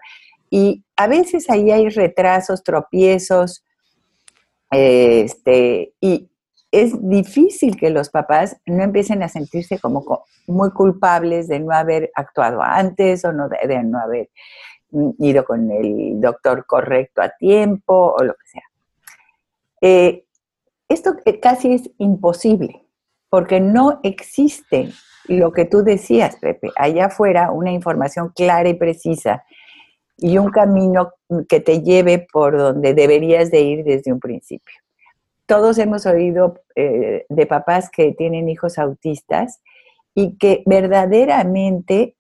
Y 0.49 0.83
a 0.97 1.07
veces 1.07 1.49
ahí 1.49 1.71
hay 1.71 1.87
retrasos, 1.87 2.61
tropiezos, 2.61 3.63
este, 4.71 5.93
y, 6.01 6.28
es 6.71 6.93
difícil 7.09 7.77
que 7.77 7.89
los 7.89 8.09
papás 8.09 8.57
no 8.65 8.83
empiecen 8.83 9.23
a 9.23 9.29
sentirse 9.29 9.79
como 9.79 10.25
muy 10.47 10.69
culpables 10.71 11.47
de 11.47 11.59
no 11.59 11.73
haber 11.73 12.11
actuado 12.13 12.61
antes 12.61 13.25
o 13.25 13.33
no 13.33 13.49
de, 13.49 13.83
no 13.83 13.99
haber 13.99 14.29
ido 15.17 15.45
con 15.45 15.71
el 15.71 16.19
doctor 16.21 16.65
correcto 16.65 17.21
a 17.21 17.29
tiempo 17.29 18.15
o 18.17 18.23
lo 18.23 18.33
que 18.33 18.47
sea. 18.47 18.63
Eh, 19.81 20.25
esto 20.87 21.15
casi 21.41 21.73
es 21.73 21.89
imposible 21.97 22.85
porque 23.29 23.59
no 23.59 23.99
existe 24.03 24.91
lo 25.27 25.51
que 25.51 25.65
tú 25.65 25.83
decías, 25.83 26.37
Pepe, 26.37 26.71
allá 26.75 27.05
afuera 27.05 27.51
una 27.51 27.71
información 27.71 28.31
clara 28.35 28.69
y 28.69 28.73
precisa 28.73 29.43
y 30.17 30.37
un 30.37 30.49
camino 30.49 31.13
que 31.47 31.59
te 31.59 31.81
lleve 31.81 32.27
por 32.31 32.57
donde 32.57 32.93
deberías 32.93 33.51
de 33.51 33.61
ir 33.61 33.83
desde 33.83 34.11
un 34.11 34.19
principio 34.19 34.73
todos 35.49 35.79
hemos 35.79 36.05
oído 36.05 36.61
eh, 36.75 37.25
de 37.27 37.45
papás 37.47 37.89
que 37.89 38.11
tienen 38.11 38.49
hijos 38.49 38.77
autistas 38.77 39.63
y 40.13 40.37
que 40.37 40.61
verdaderamente 40.67 42.15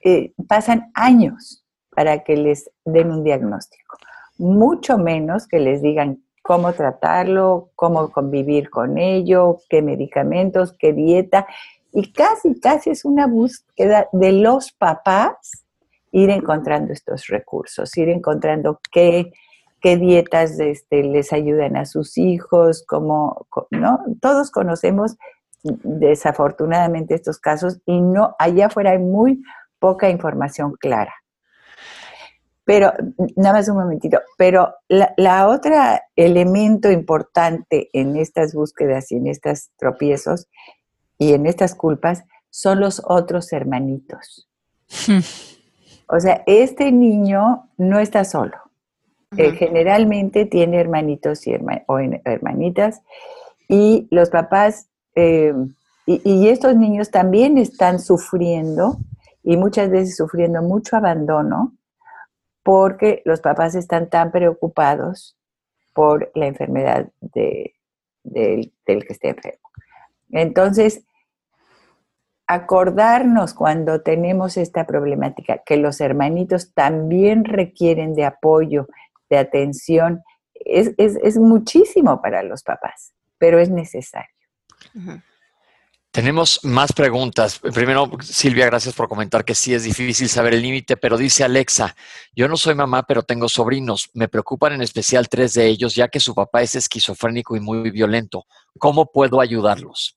eh, 0.00 0.34
pasan 0.46 0.90
años 0.92 1.64
para 1.88 2.22
que 2.22 2.36
les 2.36 2.70
den 2.84 3.12
un 3.12 3.24
diagnóstico, 3.24 3.96
mucho 4.36 4.98
menos 4.98 5.48
que 5.48 5.58
les 5.58 5.80
digan 5.80 6.22
cómo 6.42 6.74
tratarlo, 6.74 7.70
cómo 7.76 8.12
convivir 8.12 8.68
con 8.68 8.98
ello, 8.98 9.60
qué 9.70 9.80
medicamentos, 9.80 10.76
qué 10.78 10.92
dieta, 10.92 11.46
y 11.94 12.12
casi, 12.12 12.60
casi 12.60 12.90
es 12.90 13.06
una 13.06 13.26
búsqueda 13.26 14.10
de 14.12 14.32
los 14.32 14.70
papás 14.72 15.64
ir 16.12 16.28
encontrando 16.28 16.92
estos 16.92 17.26
recursos, 17.28 17.96
ir 17.96 18.10
encontrando 18.10 18.80
qué 18.92 19.32
qué 19.84 19.98
dietas 19.98 20.58
este, 20.60 21.02
les 21.02 21.30
ayudan 21.34 21.76
a 21.76 21.84
sus 21.84 22.16
hijos, 22.16 22.82
cómo, 22.88 23.46
¿no? 23.70 24.02
Todos 24.22 24.50
conocemos 24.50 25.18
desafortunadamente 25.62 27.14
estos 27.14 27.38
casos 27.38 27.82
y 27.84 28.00
no, 28.00 28.34
allá 28.38 28.68
afuera 28.68 28.92
hay 28.92 28.98
muy 28.98 29.42
poca 29.78 30.08
información 30.08 30.72
clara. 30.80 31.12
Pero, 32.64 32.94
nada 33.36 33.58
más 33.58 33.68
un 33.68 33.76
momentito, 33.76 34.22
pero 34.38 34.74
la, 34.88 35.12
la, 35.18 35.48
otra 35.48 36.04
elemento 36.16 36.90
importante 36.90 37.90
en 37.92 38.16
estas 38.16 38.54
búsquedas 38.54 39.12
y 39.12 39.16
en 39.16 39.26
estos 39.26 39.68
tropiezos 39.76 40.48
y 41.18 41.34
en 41.34 41.44
estas 41.44 41.74
culpas 41.74 42.24
son 42.48 42.80
los 42.80 43.02
otros 43.04 43.52
hermanitos. 43.52 44.48
Hmm. 45.06 45.20
O 46.08 46.18
sea, 46.20 46.42
este 46.46 46.90
niño 46.90 47.68
no 47.76 48.00
está 48.00 48.24
solo 48.24 48.63
generalmente 49.36 50.46
tiene 50.46 50.80
hermanitos 50.80 51.46
y 51.46 51.54
o 51.86 51.98
hermanitas 51.98 53.02
y 53.68 54.06
los 54.10 54.30
papás 54.30 54.88
eh, 55.14 55.54
y, 56.06 56.48
estos 56.48 56.76
niños 56.76 57.10
también 57.10 57.56
están 57.56 57.98
sufriendo 57.98 58.98
y 59.42 59.56
muchas 59.56 59.90
veces 59.90 60.16
sufriendo 60.16 60.62
mucho 60.62 60.96
abandono 60.96 61.74
porque 62.62 63.22
los 63.24 63.40
papás 63.40 63.74
están 63.74 64.10
tan 64.10 64.30
preocupados 64.30 65.36
por 65.92 66.30
la 66.34 66.46
enfermedad 66.46 67.08
del 67.20 67.82
que 68.84 69.12
esté 69.12 69.28
enfermo. 69.30 69.70
Entonces, 70.30 71.04
acordarnos 72.46 73.54
cuando 73.54 74.02
tenemos 74.02 74.56
esta 74.56 74.86
problemática 74.86 75.62
que 75.64 75.76
los 75.76 76.00
hermanitos 76.00 76.74
también 76.74 77.44
requieren 77.44 78.14
de 78.14 78.24
apoyo 78.24 78.88
de 79.30 79.38
atención, 79.38 80.22
es, 80.54 81.36
muchísimo 81.36 82.20
para 82.22 82.42
los 82.42 82.62
papás, 82.62 83.14
pero 83.38 83.58
es 83.58 83.70
necesario. 83.70 84.28
Tenemos 86.14 86.60
más 86.62 86.92
preguntas. 86.92 87.58
Primero, 87.58 88.08
Silvia, 88.20 88.66
gracias 88.66 88.94
por 88.94 89.08
comentar 89.08 89.44
que 89.44 89.56
sí 89.56 89.74
es 89.74 89.82
difícil 89.82 90.28
saber 90.28 90.54
el 90.54 90.62
límite, 90.62 90.96
pero 90.96 91.16
dice 91.16 91.42
Alexa, 91.42 91.96
yo 92.36 92.46
no 92.46 92.56
soy 92.56 92.76
mamá, 92.76 93.02
pero 93.02 93.24
tengo 93.24 93.48
sobrinos. 93.48 94.10
Me 94.14 94.28
preocupan 94.28 94.74
en 94.74 94.82
especial 94.82 95.28
tres 95.28 95.54
de 95.54 95.66
ellos, 95.66 95.96
ya 95.96 96.06
que 96.06 96.20
su 96.20 96.32
papá 96.32 96.62
es 96.62 96.76
esquizofrénico 96.76 97.56
y 97.56 97.60
muy 97.60 97.90
violento. 97.90 98.46
¿Cómo 98.78 99.10
puedo 99.10 99.40
ayudarlos? 99.40 100.16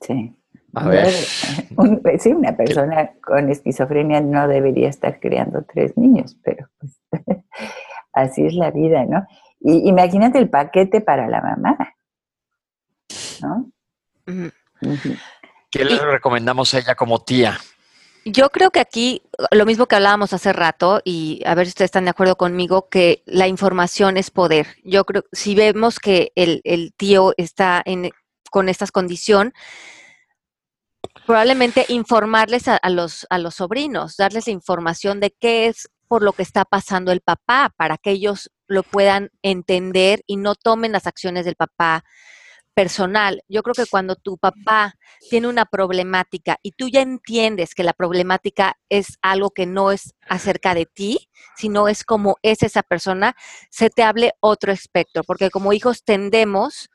Sí. 0.00 0.36
A 0.74 0.88
ver. 0.88 1.08
sí, 2.18 2.32
una 2.32 2.56
persona 2.56 3.12
con 3.22 3.50
esquizofrenia 3.50 4.20
no 4.20 4.48
debería 4.48 4.88
estar 4.88 5.20
creando 5.20 5.64
tres 5.64 5.96
niños, 5.96 6.36
pero 6.42 6.68
pues, 6.78 7.00
así 8.12 8.46
es 8.46 8.54
la 8.54 8.70
vida, 8.70 9.04
¿no? 9.04 9.26
Y 9.60 9.88
imagínate 9.88 10.38
el 10.38 10.50
paquete 10.50 11.00
para 11.00 11.28
la 11.28 11.40
mamá, 11.40 11.76
¿no? 13.42 13.70
¿Qué 15.70 15.84
le 15.84 15.98
recomendamos 15.98 16.74
a 16.74 16.78
ella 16.78 16.94
como 16.94 17.22
tía? 17.22 17.58
Yo 18.24 18.50
creo 18.50 18.70
que 18.70 18.80
aquí, 18.80 19.22
lo 19.50 19.66
mismo 19.66 19.86
que 19.86 19.96
hablábamos 19.96 20.32
hace 20.32 20.52
rato, 20.52 21.00
y 21.04 21.42
a 21.44 21.54
ver 21.54 21.66
si 21.66 21.70
ustedes 21.70 21.88
están 21.88 22.04
de 22.04 22.10
acuerdo 22.10 22.36
conmigo, 22.36 22.88
que 22.88 23.22
la 23.26 23.48
información 23.48 24.16
es 24.16 24.30
poder. 24.30 24.68
Yo 24.84 25.04
creo, 25.04 25.24
si 25.32 25.54
vemos 25.56 25.98
que 25.98 26.32
el, 26.36 26.60
el 26.64 26.94
tío 26.94 27.34
está 27.36 27.82
en, 27.84 28.10
con 28.50 28.68
esta 28.68 28.86
condición, 28.86 29.52
probablemente 31.26 31.86
informarles 31.88 32.68
a, 32.68 32.78
los, 32.90 33.26
a 33.30 33.38
los 33.38 33.56
sobrinos, 33.56 34.16
darles 34.16 34.46
la 34.46 34.52
información 34.52 35.20
de 35.20 35.30
qué 35.38 35.66
es, 35.66 35.88
por 36.08 36.22
lo 36.22 36.32
que 36.32 36.42
está 36.42 36.64
pasando 36.64 37.10
el 37.10 37.22
papá, 37.22 37.72
para 37.76 37.96
que 37.96 38.10
ellos 38.10 38.50
lo 38.66 38.82
puedan 38.82 39.30
entender 39.42 40.22
y 40.26 40.36
no 40.36 40.54
tomen 40.54 40.92
las 40.92 41.06
acciones 41.06 41.44
del 41.44 41.56
papá 41.56 42.04
personal. 42.74 43.42
Yo 43.48 43.62
creo 43.62 43.74
que 43.74 43.86
cuando 43.90 44.16
tu 44.16 44.38
papá 44.38 44.94
tiene 45.30 45.48
una 45.48 45.64
problemática 45.64 46.58
y 46.62 46.72
tú 46.72 46.88
ya 46.88 47.00
entiendes 47.00 47.74
que 47.74 47.84
la 47.84 47.92
problemática 47.92 48.78
es 48.88 49.18
algo 49.22 49.50
que 49.50 49.66
no 49.66 49.92
es 49.92 50.14
acerca 50.28 50.74
de 50.74 50.86
ti, 50.86 51.28
sino 51.56 51.88
es 51.88 52.04
como 52.04 52.36
es 52.42 52.62
esa 52.62 52.82
persona, 52.82 53.34
se 53.70 53.90
te 53.90 54.02
hable 54.02 54.32
otro 54.40 54.72
espectro, 54.72 55.22
porque 55.24 55.50
como 55.50 55.72
hijos 55.72 56.02
tendemos 56.04 56.90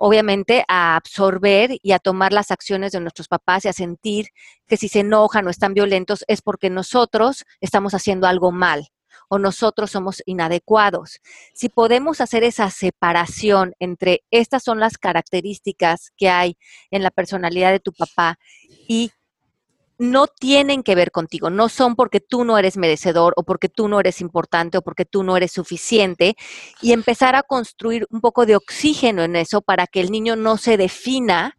obviamente 0.00 0.64
a 0.68 0.94
absorber 0.94 1.76
y 1.82 1.90
a 1.92 1.98
tomar 1.98 2.32
las 2.32 2.52
acciones 2.52 2.92
de 2.92 3.00
nuestros 3.00 3.26
papás 3.26 3.64
y 3.64 3.68
a 3.68 3.72
sentir 3.72 4.28
que 4.66 4.76
si 4.76 4.88
se 4.88 5.00
enojan 5.00 5.46
o 5.46 5.50
están 5.50 5.74
violentos 5.74 6.24
es 6.28 6.40
porque 6.40 6.70
nosotros 6.70 7.44
estamos 7.60 7.94
haciendo 7.94 8.28
algo 8.28 8.52
mal 8.52 8.88
o 9.28 9.40
nosotros 9.40 9.90
somos 9.90 10.22
inadecuados. 10.24 11.18
Si 11.52 11.68
podemos 11.68 12.20
hacer 12.20 12.44
esa 12.44 12.70
separación 12.70 13.74
entre 13.80 14.22
estas 14.30 14.62
son 14.62 14.78
las 14.78 14.98
características 14.98 16.12
que 16.16 16.28
hay 16.28 16.56
en 16.92 17.02
la 17.02 17.10
personalidad 17.10 17.72
de 17.72 17.80
tu 17.80 17.92
papá 17.92 18.38
y 18.86 19.10
no 19.98 20.26
tienen 20.28 20.82
que 20.82 20.94
ver 20.94 21.10
contigo, 21.10 21.50
no 21.50 21.68
son 21.68 21.96
porque 21.96 22.20
tú 22.20 22.44
no 22.44 22.56
eres 22.56 22.76
merecedor 22.76 23.34
o 23.36 23.42
porque 23.42 23.68
tú 23.68 23.88
no 23.88 23.98
eres 24.00 24.20
importante 24.20 24.78
o 24.78 24.82
porque 24.82 25.04
tú 25.04 25.24
no 25.24 25.36
eres 25.36 25.52
suficiente 25.52 26.36
y 26.80 26.92
empezar 26.92 27.34
a 27.34 27.42
construir 27.42 28.06
un 28.10 28.20
poco 28.20 28.46
de 28.46 28.56
oxígeno 28.56 29.22
en 29.22 29.36
eso 29.36 29.60
para 29.60 29.86
que 29.86 30.00
el 30.00 30.10
niño 30.10 30.36
no 30.36 30.56
se 30.56 30.76
defina 30.76 31.56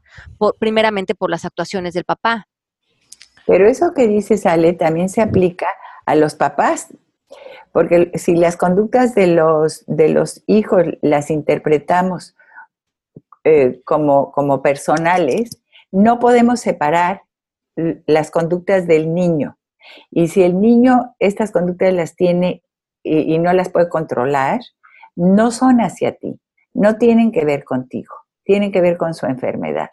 primeramente 0.57 1.15
por 1.15 1.29
las 1.29 1.45
actuaciones 1.45 1.93
del 1.93 2.05
papá. 2.05 2.47
Pero 3.45 3.67
eso 3.67 3.93
que 3.93 4.07
dices, 4.07 4.45
Ale, 4.45 4.73
también 4.73 5.09
se 5.09 5.21
aplica 5.21 5.67
a 6.05 6.15
los 6.15 6.35
papás 6.35 6.87
porque 7.71 8.11
si 8.15 8.35
las 8.35 8.57
conductas 8.57 9.15
de 9.15 9.27
los, 9.27 9.83
de 9.85 10.09
los 10.09 10.43
hijos 10.47 10.85
las 11.01 11.29
interpretamos 11.29 12.35
eh, 13.43 13.81
como, 13.85 14.31
como 14.31 14.61
personales, 14.61 15.61
no 15.91 16.19
podemos 16.19 16.59
separar 16.59 17.23
las 17.75 18.31
conductas 18.31 18.87
del 18.87 19.13
niño. 19.13 19.57
Y 20.11 20.27
si 20.27 20.43
el 20.43 20.59
niño 20.59 21.15
estas 21.19 21.51
conductas 21.51 21.93
las 21.93 22.15
tiene 22.15 22.63
y, 23.03 23.37
no 23.39 23.53
las 23.53 23.69
puede 23.69 23.89
controlar, 23.89 24.59
no 25.15 25.51
son 25.51 25.79
hacia 25.79 26.13
ti, 26.13 26.39
no 26.73 26.97
tienen 26.97 27.31
que 27.31 27.45
ver 27.45 27.63
contigo, 27.63 28.13
tienen 28.43 28.71
que 28.71 28.81
ver 28.81 28.97
con 28.97 29.13
su 29.13 29.25
enfermedad. 29.25 29.89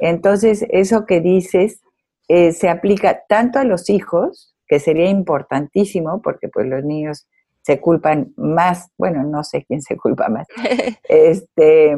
Entonces, 0.00 0.64
eso 0.68 1.06
que 1.06 1.20
dices 1.20 1.80
eh, 2.28 2.52
se 2.52 2.68
aplica 2.68 3.22
tanto 3.28 3.58
a 3.58 3.64
los 3.64 3.90
hijos 3.90 4.54
que 4.66 4.80
sería 4.80 5.08
importantísimo 5.08 6.22
porque 6.22 6.48
pues 6.48 6.66
los 6.66 6.84
niños 6.84 7.28
se 7.62 7.80
culpan 7.80 8.32
más, 8.36 8.90
bueno, 8.98 9.24
no 9.24 9.42
sé 9.42 9.64
quién 9.64 9.80
se 9.80 9.96
culpa 9.96 10.28
más, 10.28 10.46
este, 11.08 11.96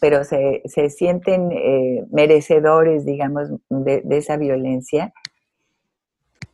pero 0.00 0.24
se, 0.24 0.62
sienten 0.90 1.50
eh, 1.52 2.04
merecedores, 2.10 3.04
digamos, 3.04 3.48
de, 3.68 4.02
esa 4.10 4.36
violencia, 4.36 5.12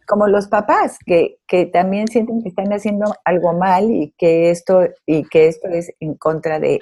como 0.06 0.26
los 0.26 0.48
papás, 0.48 0.98
que, 1.04 1.38
que, 1.46 1.66
también 1.66 2.08
sienten 2.08 2.42
que 2.42 2.48
están 2.48 2.72
haciendo 2.72 3.14
algo 3.24 3.52
mal 3.52 3.90
y 3.90 4.12
que 4.18 4.50
esto, 4.50 4.88
y 5.06 5.24
que 5.24 5.48
esto 5.48 5.68
es 5.68 5.92
en 6.00 6.14
contra 6.14 6.58
de, 6.58 6.80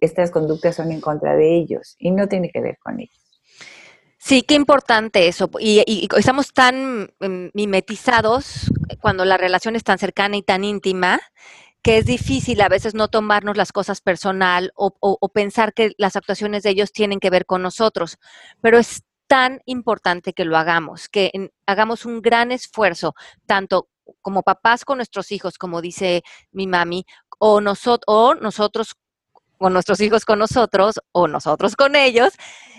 estas 0.00 0.30
conductas 0.30 0.76
son 0.76 0.92
en 0.92 1.00
contra 1.00 1.36
de 1.36 1.56
ellos 1.56 1.96
y 1.98 2.10
no 2.10 2.28
tiene 2.28 2.50
que 2.50 2.60
ver 2.60 2.78
con 2.78 3.00
ellos. 3.00 3.16
Sí, 4.18 4.42
qué 4.42 4.54
importante 4.54 5.28
eso. 5.28 5.50
Y, 5.58 6.08
estamos 6.16 6.52
tan 6.52 7.10
mm, 7.20 7.50
mimetizados 7.54 8.70
cuando 9.00 9.24
la 9.24 9.38
relación 9.38 9.76
es 9.76 9.84
tan 9.84 9.98
cercana 9.98 10.36
y 10.36 10.42
tan 10.42 10.62
íntima 10.62 11.20
que 11.82 11.98
es 11.98 12.06
difícil 12.06 12.60
a 12.60 12.68
veces 12.68 12.94
no 12.94 13.08
tomarnos 13.08 13.56
las 13.56 13.72
cosas 13.72 14.00
personal 14.00 14.72
o, 14.74 15.28
pensar 15.32 15.72
que 15.72 15.92
las 15.96 16.16
actuaciones 16.16 16.62
de 16.62 16.70
ellos 16.70 16.92
tienen 16.92 17.20
que 17.20 17.30
ver 17.30 17.46
con 17.46 17.62
nosotros. 17.62 18.18
Pero 18.60 18.78
es 18.78 19.02
tan 19.26 19.60
importante 19.64 20.32
que 20.32 20.44
lo 20.44 20.56
hagamos, 20.56 21.08
que 21.08 21.50
hagamos 21.66 22.04
un 22.04 22.20
gran 22.20 22.52
esfuerzo, 22.52 23.14
tanto 23.46 23.88
como 24.22 24.42
papás 24.42 24.84
con 24.84 24.98
nuestros 24.98 25.30
hijos, 25.32 25.56
como 25.56 25.80
dice 25.80 26.22
mi 26.50 26.66
mami, 26.66 27.06
o, 27.38 27.60
o 28.06 28.34
nosotros 28.34 28.94
con 29.60 29.74
nuestros 29.74 30.00
hijos 30.00 30.24
con 30.24 30.38
nosotros, 30.38 31.00
o 31.12 31.28
nosotros 31.28 31.76
con 31.76 31.94
ellos, 31.94 32.32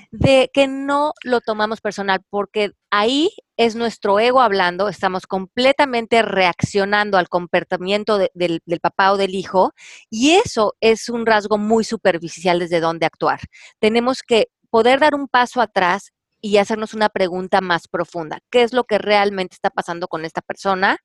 de 0.09 0.49
que 0.51 0.67
no 0.67 1.13
lo 1.23 1.39
tomamos 1.39 1.79
personal, 1.79 2.21
porque 2.29 2.71
ahí 2.89 3.29
es 3.55 3.75
nuestro 3.75 4.19
ego 4.19 4.41
hablando, 4.41 4.89
estamos 4.89 5.27
completamente 5.27 6.23
reaccionando 6.23 7.19
al 7.19 7.29
comportamiento 7.29 8.17
del, 8.17 8.61
del, 8.65 8.79
papá 8.79 9.11
o 9.11 9.17
del 9.17 9.35
hijo, 9.35 9.73
y 10.09 10.31
eso 10.31 10.73
es 10.81 11.07
un 11.07 11.27
rasgo 11.27 11.59
muy 11.59 11.83
superficial 11.83 12.57
desde 12.57 12.79
donde 12.79 13.05
actuar. 13.05 13.41
Tenemos 13.79 14.23
que 14.23 14.47
poder 14.71 14.99
dar 14.99 15.13
un 15.13 15.27
paso 15.27 15.61
atrás 15.61 16.11
y 16.41 16.57
hacernos 16.57 16.93
una 16.93 17.09
pregunta 17.09 17.61
más 17.61 17.87
profunda. 17.87 18.39
¿Qué 18.49 18.63
es 18.63 18.73
lo 18.73 18.83
que 18.83 18.97
realmente 18.97 19.55
está 19.55 19.69
pasando 19.69 20.07
con 20.07 20.25
esta 20.25 20.41
persona? 20.41 20.97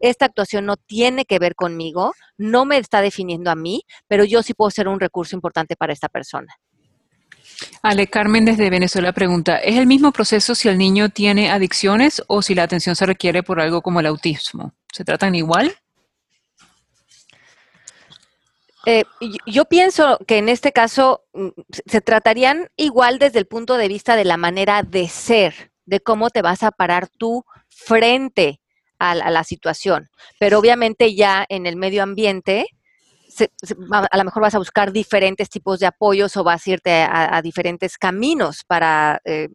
Esta 0.00 0.26
actuación 0.26 0.66
no 0.66 0.76
tiene 0.76 1.24
que 1.24 1.38
ver 1.38 1.54
conmigo, 1.54 2.12
no 2.36 2.64
me 2.64 2.78
está 2.78 3.00
definiendo 3.00 3.50
a 3.50 3.54
mí, 3.54 3.82
pero 4.08 4.24
yo 4.24 4.42
sí 4.42 4.54
puedo 4.54 4.70
ser 4.70 4.88
un 4.88 5.00
recurso 5.00 5.36
importante 5.36 5.76
para 5.76 5.92
esta 5.92 6.08
persona. 6.08 6.54
Ale 7.82 8.08
Carmen 8.08 8.44
desde 8.44 8.70
Venezuela 8.70 9.12
pregunta, 9.12 9.56
¿es 9.58 9.76
el 9.76 9.86
mismo 9.86 10.12
proceso 10.12 10.54
si 10.54 10.68
el 10.68 10.78
niño 10.78 11.10
tiene 11.10 11.50
adicciones 11.50 12.22
o 12.26 12.42
si 12.42 12.54
la 12.54 12.64
atención 12.64 12.96
se 12.96 13.06
requiere 13.06 13.42
por 13.42 13.60
algo 13.60 13.82
como 13.82 14.00
el 14.00 14.06
autismo? 14.06 14.74
¿Se 14.92 15.04
tratan 15.04 15.34
igual? 15.34 15.72
Eh, 18.86 19.04
yo 19.46 19.64
pienso 19.66 20.18
que 20.26 20.38
en 20.38 20.48
este 20.48 20.72
caso 20.72 21.24
mm, 21.32 21.48
se 21.86 22.00
tratarían 22.00 22.68
igual 22.76 23.18
desde 23.18 23.38
el 23.38 23.46
punto 23.46 23.76
de 23.76 23.88
vista 23.88 24.16
de 24.16 24.24
la 24.24 24.36
manera 24.36 24.82
de 24.82 25.08
ser, 25.08 25.72
de 25.84 26.00
cómo 26.00 26.30
te 26.30 26.42
vas 26.42 26.62
a 26.62 26.72
parar 26.72 27.08
tú 27.08 27.44
frente 27.68 28.60
a 28.98 29.14
la 29.16 29.42
situación. 29.42 30.10
Pero 30.38 30.60
obviamente 30.60 31.16
ya 31.16 31.44
en 31.48 31.66
el 31.66 31.74
medio 31.74 32.04
ambiente, 32.04 32.66
a 33.90 34.16
lo 34.16 34.24
mejor 34.24 34.42
vas 34.42 34.54
a 34.54 34.58
buscar 34.58 34.92
diferentes 34.92 35.48
tipos 35.48 35.80
de 35.80 35.86
apoyos 35.86 36.36
o 36.36 36.44
vas 36.44 36.66
a 36.66 36.70
irte 36.70 37.02
a, 37.02 37.40
diferentes 37.42 37.98
caminos 37.98 38.62
para 38.64 39.20
eh, 39.24 39.48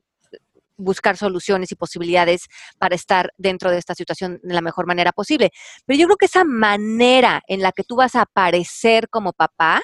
buscar 0.77 1.17
soluciones 1.17 1.71
y 1.71 1.75
posibilidades 1.75 2.47
para 2.77 2.95
estar 2.95 3.31
dentro 3.37 3.71
de 3.71 3.77
esta 3.77 3.95
situación 3.95 4.39
de 4.43 4.53
la 4.53 4.61
mejor 4.61 4.87
manera 4.87 5.11
posible. 5.11 5.51
Pero 5.85 5.99
yo 5.99 6.05
creo 6.07 6.17
que 6.17 6.25
esa 6.27 6.43
manera 6.43 7.41
en 7.47 7.61
la 7.61 7.71
que 7.71 7.83
tú 7.83 7.95
vas 7.95 8.15
a 8.15 8.21
aparecer 8.21 9.09
como 9.09 9.33
papá 9.33 9.81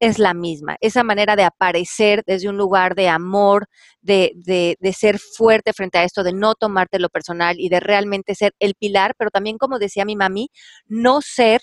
es 0.00 0.18
la 0.18 0.32
misma. 0.32 0.76
Esa 0.80 1.04
manera 1.04 1.36
de 1.36 1.44
aparecer 1.44 2.22
desde 2.26 2.48
un 2.48 2.56
lugar 2.56 2.94
de 2.94 3.08
amor, 3.08 3.66
de, 4.00 4.32
de, 4.34 4.76
de 4.80 4.92
ser 4.94 5.18
fuerte 5.18 5.74
frente 5.74 5.98
a 5.98 6.04
esto, 6.04 6.22
de 6.22 6.32
no 6.32 6.54
tomarte 6.54 6.98
lo 6.98 7.10
personal 7.10 7.60
y 7.60 7.68
de 7.68 7.80
realmente 7.80 8.34
ser 8.34 8.54
el 8.58 8.74
pilar, 8.74 9.14
pero 9.18 9.30
también 9.30 9.58
como 9.58 9.78
decía 9.78 10.06
mi 10.06 10.16
mami, 10.16 10.48
no 10.86 11.20
ser 11.20 11.60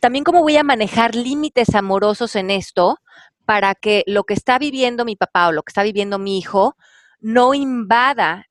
también 0.00 0.24
cómo 0.24 0.42
voy 0.42 0.56
a 0.58 0.62
manejar 0.62 1.14
límites 1.14 1.74
amorosos 1.74 2.36
en 2.36 2.50
esto 2.50 2.98
para 3.46 3.74
que 3.74 4.02
lo 4.06 4.24
que 4.24 4.34
está 4.34 4.58
viviendo 4.58 5.04
mi 5.04 5.16
papá 5.16 5.48
o 5.48 5.52
lo 5.52 5.62
que 5.62 5.70
está 5.70 5.82
viviendo 5.82 6.18
mi 6.18 6.38
hijo 6.38 6.76
no 7.20 7.54
invada 7.54 8.46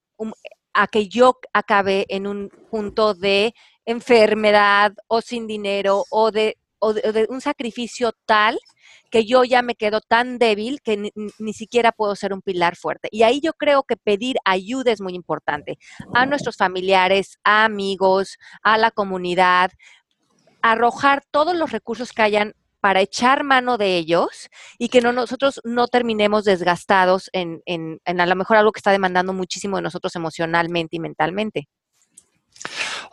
a 0.73 0.87
que 0.87 1.07
yo 1.07 1.39
acabe 1.53 2.05
en 2.09 2.27
un 2.27 2.49
punto 2.69 3.13
de 3.13 3.53
enfermedad 3.85 4.93
o 5.07 5.21
sin 5.21 5.47
dinero 5.47 6.03
o 6.09 6.31
de, 6.31 6.57
un 7.29 7.41
sacrificio 7.41 8.11
tal 8.25 8.59
que 9.09 9.25
yo 9.25 9.43
ya 9.43 9.61
me 9.61 9.75
quedo 9.75 10.01
tan 10.01 10.37
débil 10.37 10.81
que 10.83 10.97
ni, 10.97 11.11
ni, 11.39 11.53
siquiera 11.53 11.91
puedo 11.91 12.15
ser 12.15 12.33
un 12.33 12.41
pilar 12.41 12.75
fuerte. 12.75 13.07
Y 13.11 13.23
ahí 13.23 13.39
yo 13.41 13.53
creo 13.53 13.83
que 13.83 13.95
pedir 13.95 14.35
ayuda 14.45 14.91
es 14.91 15.01
muy 15.01 15.15
importante 15.15 15.79
a 16.13 16.25
nuestros 16.25 16.57
familiares, 16.57 17.39
a 17.43 17.65
amigos, 17.65 18.37
a 18.61 18.77
la 18.77 18.91
comunidad, 18.91 19.71
arrojar 20.61 21.23
todos 21.31 21.55
los 21.55 21.71
recursos 21.71 22.11
que 22.11 22.23
hayan 22.23 22.53
para 22.85 23.01
echar 23.01 23.43
mano 23.43 23.79
de 23.79 23.97
ellos 23.97 24.47
y 24.77 24.89
que 24.89 25.01
no, 25.01 25.11
nosotros 25.11 25.59
no 25.63 25.87
terminemos 25.87 26.43
desgastados 26.43 27.31
en, 27.33 27.63
en, 27.65 27.99
en 28.05 28.21
a 28.21 28.27
lo 28.27 28.35
mejor 28.35 28.57
algo 28.57 28.71
que 28.71 28.77
está 28.77 28.91
demandando 28.91 29.33
muchísimo 29.33 29.77
de 29.77 29.81
nosotros 29.81 30.15
emocionalmente 30.15 30.95
y 30.95 30.99
mentalmente. 30.99 31.67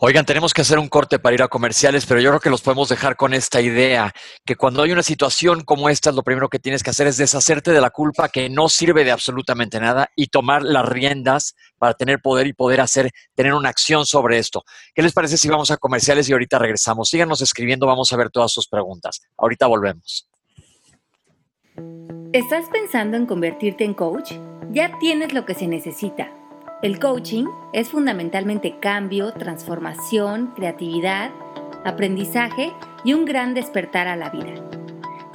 Oigan, 0.05 0.27
tenemos 0.27 0.53
que 0.53 0.63
hacer 0.63 0.81
un 0.81 0.89
corte 0.89 1.21
para 1.21 1.33
ir 1.33 1.43
a 1.45 1.47
comerciales, 1.47 2.07
pero 2.07 2.21
yo 2.21 2.31
creo 2.31 2.41
que 2.41 2.51
los 2.51 2.61
podemos 2.61 2.89
dejar 2.89 3.15
con 3.15 3.33
esta 3.35 3.61
idea, 3.61 4.13
que 4.45 4.57
cuando 4.57 4.83
hay 4.83 4.91
una 4.91 5.05
situación 5.05 5.63
como 5.63 5.89
esta, 5.89 6.11
lo 6.11 6.25
primero 6.25 6.49
que 6.49 6.59
tienes 6.59 6.83
que 6.83 6.91
hacer 6.91 7.07
es 7.07 7.19
deshacerte 7.19 7.71
de 7.71 7.81
la 7.81 7.91
culpa 7.91 8.29
que 8.29 8.51
no 8.51 8.69
sirve 8.69 9.05
de 9.05 9.13
absolutamente 9.13 9.79
nada 9.79 10.09
y 10.17 10.27
tomar 10.27 10.65
las 10.65 10.89
riendas 10.89 11.55
para 11.79 11.95
tener 11.95 12.21
poder 12.21 12.49
y 12.49 12.53
poder 12.53 12.81
hacer, 12.81 13.13
tener 13.37 13.55
una 13.55 13.69
acción 13.69 14.05
sobre 14.05 14.39
esto. 14.39 14.65
¿Qué 14.93 15.03
les 15.03 15.13
parece 15.13 15.37
si 15.37 15.49
vamos 15.49 15.71
a 15.71 15.77
comerciales 15.77 16.29
y 16.29 16.33
ahorita 16.33 16.59
regresamos? 16.59 17.09
Síganos 17.09 17.41
escribiendo, 17.41 17.87
vamos 17.87 18.13
a 18.13 18.17
ver 18.17 18.31
todas 18.31 18.51
sus 18.51 18.67
preguntas. 18.67 19.23
Ahorita 19.37 19.69
volvemos. 19.69 20.29
¿Estás 22.33 22.65
pensando 22.73 23.17
en 23.17 23.27
convertirte 23.27 23.85
en 23.85 23.95
coach? 23.95 24.33
Ya 24.73 24.99
tienes 24.99 25.33
lo 25.33 25.47
que 25.47 25.55
se 25.55 25.69
necesita 25.69 26.42
El 26.83 26.99
coaching 26.99 27.45
es 27.73 27.91
fundamentalmente 27.91 28.81
cambio, 28.81 29.33
transformación, 29.33 30.49
creatividad, 30.57 31.31
aprendizaje 31.85 32.73
y 33.05 33.15
un 33.15 33.25
gran 33.25 33.55
despertar 33.55 34.09
a 34.09 34.17
la 34.17 34.31
vida. 34.31 34.55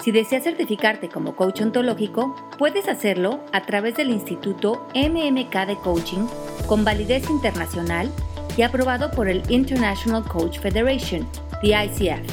Si 0.03 0.11
deseas 0.11 0.43
certificarte 0.43 1.07
como 1.07 1.37
coach 1.37 1.61
ontológico, 1.61 2.35
puedes 2.57 2.89
hacerlo 2.89 3.39
a 3.53 3.61
través 3.61 3.95
del 3.95 4.09
Instituto 4.09 4.87
MMK 4.93 5.67
de 5.67 5.77
Coaching 5.81 6.27
con 6.67 6.83
validez 6.83 7.29
internacional 7.29 8.11
y 8.57 8.63
aprobado 8.63 9.09
por 9.11 9.29
el 9.29 9.41
International 9.49 10.25
Coach 10.25 10.59
Federation, 10.59 11.25
the 11.61 11.69
ICF. 11.69 12.29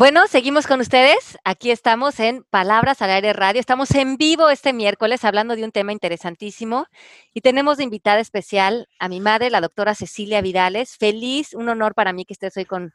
Bueno, 0.00 0.26
seguimos 0.28 0.66
con 0.66 0.80
ustedes. 0.80 1.36
Aquí 1.44 1.70
estamos 1.70 2.20
en 2.20 2.42
Palabras 2.44 3.02
al 3.02 3.10
Aire 3.10 3.34
Radio. 3.34 3.60
Estamos 3.60 3.90
en 3.94 4.16
vivo 4.16 4.48
este 4.48 4.72
miércoles 4.72 5.26
hablando 5.26 5.56
de 5.56 5.62
un 5.62 5.72
tema 5.72 5.92
interesantísimo 5.92 6.86
y 7.34 7.42
tenemos 7.42 7.76
de 7.76 7.84
invitada 7.84 8.18
especial 8.18 8.88
a 8.98 9.10
mi 9.10 9.20
madre, 9.20 9.50
la 9.50 9.60
doctora 9.60 9.94
Cecilia 9.94 10.40
Vidales. 10.40 10.96
Feliz, 10.96 11.52
un 11.52 11.68
honor 11.68 11.94
para 11.94 12.14
mí 12.14 12.24
que 12.24 12.32
estés 12.32 12.56
hoy 12.56 12.64
con, 12.64 12.94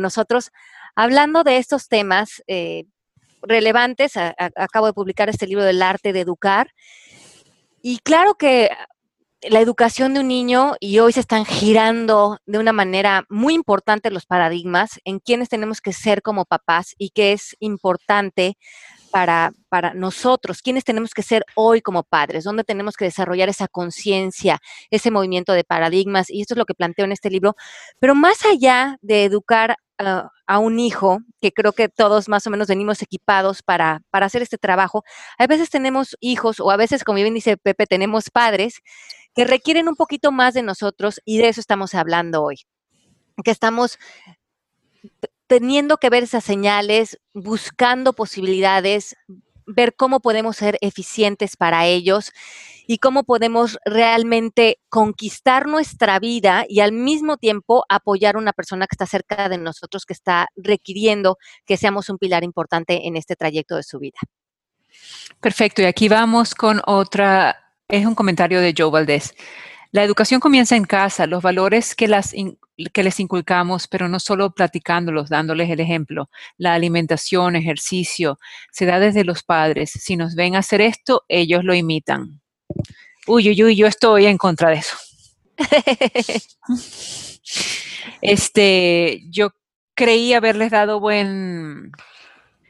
nosotros 0.00 0.50
hablando 0.94 1.44
de 1.44 1.58
estos 1.58 1.88
temas 1.88 2.42
eh, 2.46 2.84
relevantes. 3.42 4.14
acabo 4.16 4.86
de 4.86 4.94
publicar 4.94 5.28
este 5.28 5.46
libro 5.46 5.62
del 5.62 5.82
arte 5.82 6.14
de 6.14 6.20
educar. 6.20 6.70
Y 7.82 7.98
claro 7.98 8.36
que 8.36 8.70
la 9.50 9.60
educación 9.60 10.14
de 10.14 10.20
un 10.20 10.28
niño 10.28 10.74
y 10.80 10.98
hoy 10.98 11.12
se 11.12 11.20
están 11.20 11.44
girando 11.44 12.38
de 12.46 12.58
una 12.58 12.72
manera 12.72 13.24
muy 13.28 13.54
importante 13.54 14.10
los 14.10 14.26
paradigmas 14.26 15.00
en 15.04 15.18
quienes 15.18 15.48
tenemos 15.48 15.80
que 15.80 15.92
ser 15.92 16.22
como 16.22 16.44
papás 16.44 16.94
y 16.98 17.10
qué 17.10 17.32
es 17.32 17.56
importante 17.60 18.56
para, 19.10 19.52
para 19.68 19.94
nosotros, 19.94 20.62
quiénes 20.62 20.84
tenemos 20.84 21.14
que 21.14 21.22
ser 21.22 21.44
hoy 21.54 21.80
como 21.80 22.02
padres, 22.02 22.44
dónde 22.44 22.64
tenemos 22.64 22.96
que 22.96 23.06
desarrollar 23.06 23.48
esa 23.48 23.68
conciencia, 23.68 24.58
ese 24.90 25.10
movimiento 25.10 25.52
de 25.52 25.64
paradigmas, 25.64 26.28
y 26.28 26.42
esto 26.42 26.54
es 26.54 26.58
lo 26.58 26.66
que 26.66 26.74
planteo 26.74 27.04
en 27.04 27.12
este 27.12 27.30
libro. 27.30 27.54
Pero 27.98 28.14
más 28.14 28.44
allá 28.44 28.98
de 29.00 29.24
educar 29.24 29.76
a 29.98 30.58
un 30.58 30.78
hijo, 30.78 31.20
que 31.40 31.52
creo 31.52 31.72
que 31.72 31.88
todos 31.88 32.28
más 32.28 32.46
o 32.46 32.50
menos 32.50 32.68
venimos 32.68 33.00
equipados 33.00 33.62
para, 33.62 34.02
para 34.10 34.26
hacer 34.26 34.42
este 34.42 34.58
trabajo, 34.58 35.04
a 35.38 35.46
veces 35.46 35.70
tenemos 35.70 36.16
hijos 36.20 36.60
o 36.60 36.70
a 36.70 36.76
veces, 36.76 37.02
como 37.02 37.16
bien 37.16 37.32
dice 37.32 37.56
Pepe, 37.56 37.86
tenemos 37.86 38.28
padres 38.30 38.82
que 39.36 39.44
requieren 39.44 39.86
un 39.86 39.96
poquito 39.96 40.32
más 40.32 40.54
de 40.54 40.62
nosotros 40.62 41.20
y 41.26 41.36
de 41.36 41.48
eso 41.48 41.60
estamos 41.60 41.94
hablando 41.94 42.42
hoy, 42.42 42.56
que 43.44 43.50
estamos 43.50 43.98
teniendo 45.46 45.98
que 45.98 46.08
ver 46.08 46.22
esas 46.22 46.42
señales, 46.42 47.20
buscando 47.34 48.14
posibilidades, 48.14 49.14
ver 49.66 49.94
cómo 49.94 50.20
podemos 50.20 50.56
ser 50.56 50.78
eficientes 50.80 51.56
para 51.56 51.84
ellos 51.84 52.32
y 52.86 52.96
cómo 52.96 53.24
podemos 53.24 53.78
realmente 53.84 54.78
conquistar 54.88 55.66
nuestra 55.66 56.18
vida 56.18 56.64
y 56.66 56.80
al 56.80 56.92
mismo 56.92 57.36
tiempo 57.36 57.84
apoyar 57.90 58.36
a 58.36 58.38
una 58.38 58.54
persona 58.54 58.86
que 58.86 58.94
está 58.94 59.06
cerca 59.06 59.50
de 59.50 59.58
nosotros, 59.58 60.06
que 60.06 60.14
está 60.14 60.48
requiriendo 60.56 61.36
que 61.66 61.76
seamos 61.76 62.08
un 62.08 62.16
pilar 62.16 62.42
importante 62.42 63.06
en 63.06 63.16
este 63.16 63.36
trayecto 63.36 63.76
de 63.76 63.82
su 63.82 63.98
vida. 63.98 64.18
Perfecto, 65.40 65.82
y 65.82 65.84
aquí 65.84 66.08
vamos 66.08 66.54
con 66.54 66.80
otra 66.86 67.65
es 67.88 68.06
un 68.06 68.14
comentario 68.14 68.60
de 68.60 68.74
Joe 68.76 68.90
Valdés. 68.90 69.34
La 69.92 70.02
educación 70.02 70.40
comienza 70.40 70.76
en 70.76 70.84
casa, 70.84 71.26
los 71.26 71.42
valores 71.42 71.94
que, 71.94 72.08
que 72.92 73.02
les 73.02 73.20
inculcamos, 73.20 73.88
pero 73.88 74.08
no 74.08 74.18
solo 74.18 74.52
platicándolos, 74.52 75.28
dándoles 75.28 75.70
el 75.70 75.80
ejemplo. 75.80 76.28
La 76.58 76.74
alimentación, 76.74 77.56
ejercicio, 77.56 78.38
se 78.72 78.84
da 78.84 78.98
desde 78.98 79.24
los 79.24 79.42
padres. 79.42 79.90
Si 79.90 80.16
nos 80.16 80.34
ven 80.34 80.56
hacer 80.56 80.80
esto, 80.80 81.24
ellos 81.28 81.64
lo 81.64 81.74
imitan. 81.74 82.40
Uy, 83.26 83.48
uy, 83.48 83.64
uy, 83.64 83.76
yo 83.76 83.86
estoy 83.86 84.26
en 84.26 84.38
contra 84.38 84.70
de 84.70 84.76
eso. 84.76 84.96
este, 88.20 89.22
yo 89.30 89.50
creí 89.94 90.34
haberles 90.34 90.70
dado 90.70 91.00
buen, 91.00 91.92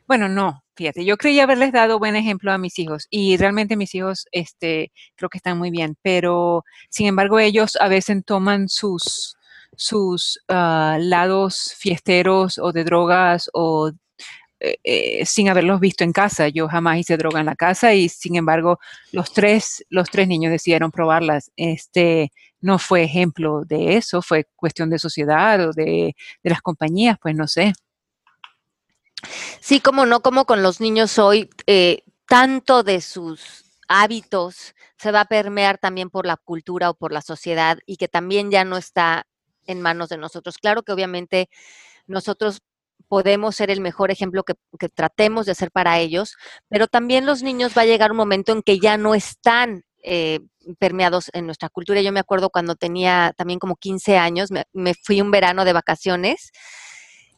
bueno, 0.07 0.29
no, 0.29 0.63
fíjate, 0.77 1.05
yo 1.05 1.17
creía 1.17 1.45
haberles 1.45 1.73
dado 1.73 1.99
buen 1.99 2.17
ejemplo 2.17 2.53
a 2.53 2.59
mis 2.59 2.79
hijos 2.79 3.07
y 3.11 3.37
realmente 3.37 3.77
mis 3.77 3.95
hijos, 3.95 4.27
este, 4.33 4.93
creo 5.17 5.31
que 5.31 5.39
están 5.39 5.59
muy 5.59 5.71
bien, 5.71 5.97
pero 6.03 6.65
sin 6.91 7.07
embargo 7.07 7.39
ellos 7.39 7.77
a 7.81 7.89
veces 7.89 8.25
toman 8.25 8.69
sus, 8.69 9.37
sus 9.77 10.39
ah, 10.49 10.99
lados 11.01 11.75
fiesteros 11.79 12.59
o 12.59 12.73
de 12.73 12.85
drogas 12.85 13.51
o 13.55 13.91
eh, 14.61 14.77
eh, 14.85 15.27
sin 15.27 15.49
haberlos 15.49 15.81
visto 15.81 16.03
en 16.05 16.13
casa. 16.13 16.49
Yo 16.49 16.69
jamás 16.69 16.99
hice 16.99 17.17
droga 17.17 17.41
en 17.41 17.47
la 17.47 17.57
casa 17.57 17.95
y 17.95 18.09
sin 18.09 18.37
embargo 18.37 18.79
los 19.13 19.33
tres, 19.33 19.85
los 19.91 20.11
tres 20.11 20.29
niños 20.29 20.51
decidieron 20.53 20.91
probarlas. 20.91 21.51
Este 21.57 22.33
no 22.61 22.79
fue 22.79 23.03
ejemplo 23.05 23.63
de 23.67 23.97
eso, 23.97 24.23
fue 24.23 24.47
cuestión 24.57 24.91
de 24.91 24.99
sociedad 24.99 25.69
o 25.69 25.73
de, 25.73 26.17
de 26.43 26.51
las 26.51 26.63
compañías, 26.63 27.19
pues 27.21 27.35
no 27.37 27.47
sé. 27.47 27.73
Sí, 29.61 29.81
como 29.81 30.07
no, 30.07 30.21
como 30.21 30.45
con 30.45 30.63
los 30.63 30.81
niños 30.81 31.19
hoy, 31.19 31.51
eh, 31.67 32.03
tanto 32.29 32.83
de 32.83 33.01
sus 33.01 33.65
hábitos 33.89 34.75
se 34.99 35.13
va 35.13 35.23
a 35.23 35.25
permear 35.27 35.79
también 35.79 36.11
por 36.11 36.27
la 36.27 36.37
cultura 36.37 36.91
o 36.91 36.95
por 36.95 37.13
la 37.13 37.23
sociedad 37.23 37.79
y 37.87 37.97
que 37.97 38.09
también 38.09 38.51
ya 38.51 38.65
no 38.65 38.77
está 38.77 39.27
en 39.67 39.81
manos 39.81 40.09
de 40.09 40.19
nosotros. 40.19 40.59
Claro 40.59 40.83
que 40.83 40.93
obviamente 40.93 41.49
nosotros 42.07 42.63
podemos 43.09 43.57
ser 43.57 43.71
el 43.71 43.81
mejor 43.81 44.11
ejemplo 44.11 44.43
que, 44.45 44.55
tratemos 44.89 45.47
de 45.47 45.55
ser 45.55 45.71
para 45.71 45.99
ellos, 45.99 46.37
pero 46.69 46.89
también 46.89 47.27
los 47.27 47.43
niños 47.43 47.73
va 47.77 47.83
a 47.83 47.87
llegar 47.87 48.11
un 48.11 48.17
momento 48.17 48.53
en 48.53 48.63
que 48.63 48.79
ya 48.79 48.97
no 48.97 49.15
están 49.15 49.85
eh, 50.03 50.41
permeados 50.79 51.31
en 51.33 51.47
nuestra 51.47 51.69
cultura. 51.69 52.01
Yo 52.01 52.13
me 52.13 52.21
acuerdo 52.21 52.51
cuando 52.51 52.75
tenía 52.75 53.33
también 53.37 53.59
como 53.59 53.77
15 53.77 54.19
años, 54.19 54.51
me 54.73 54.95
fui 54.95 55.21
un 55.21 55.31
verano 55.31 55.65
de 55.65 55.73
vacaciones 55.73 56.53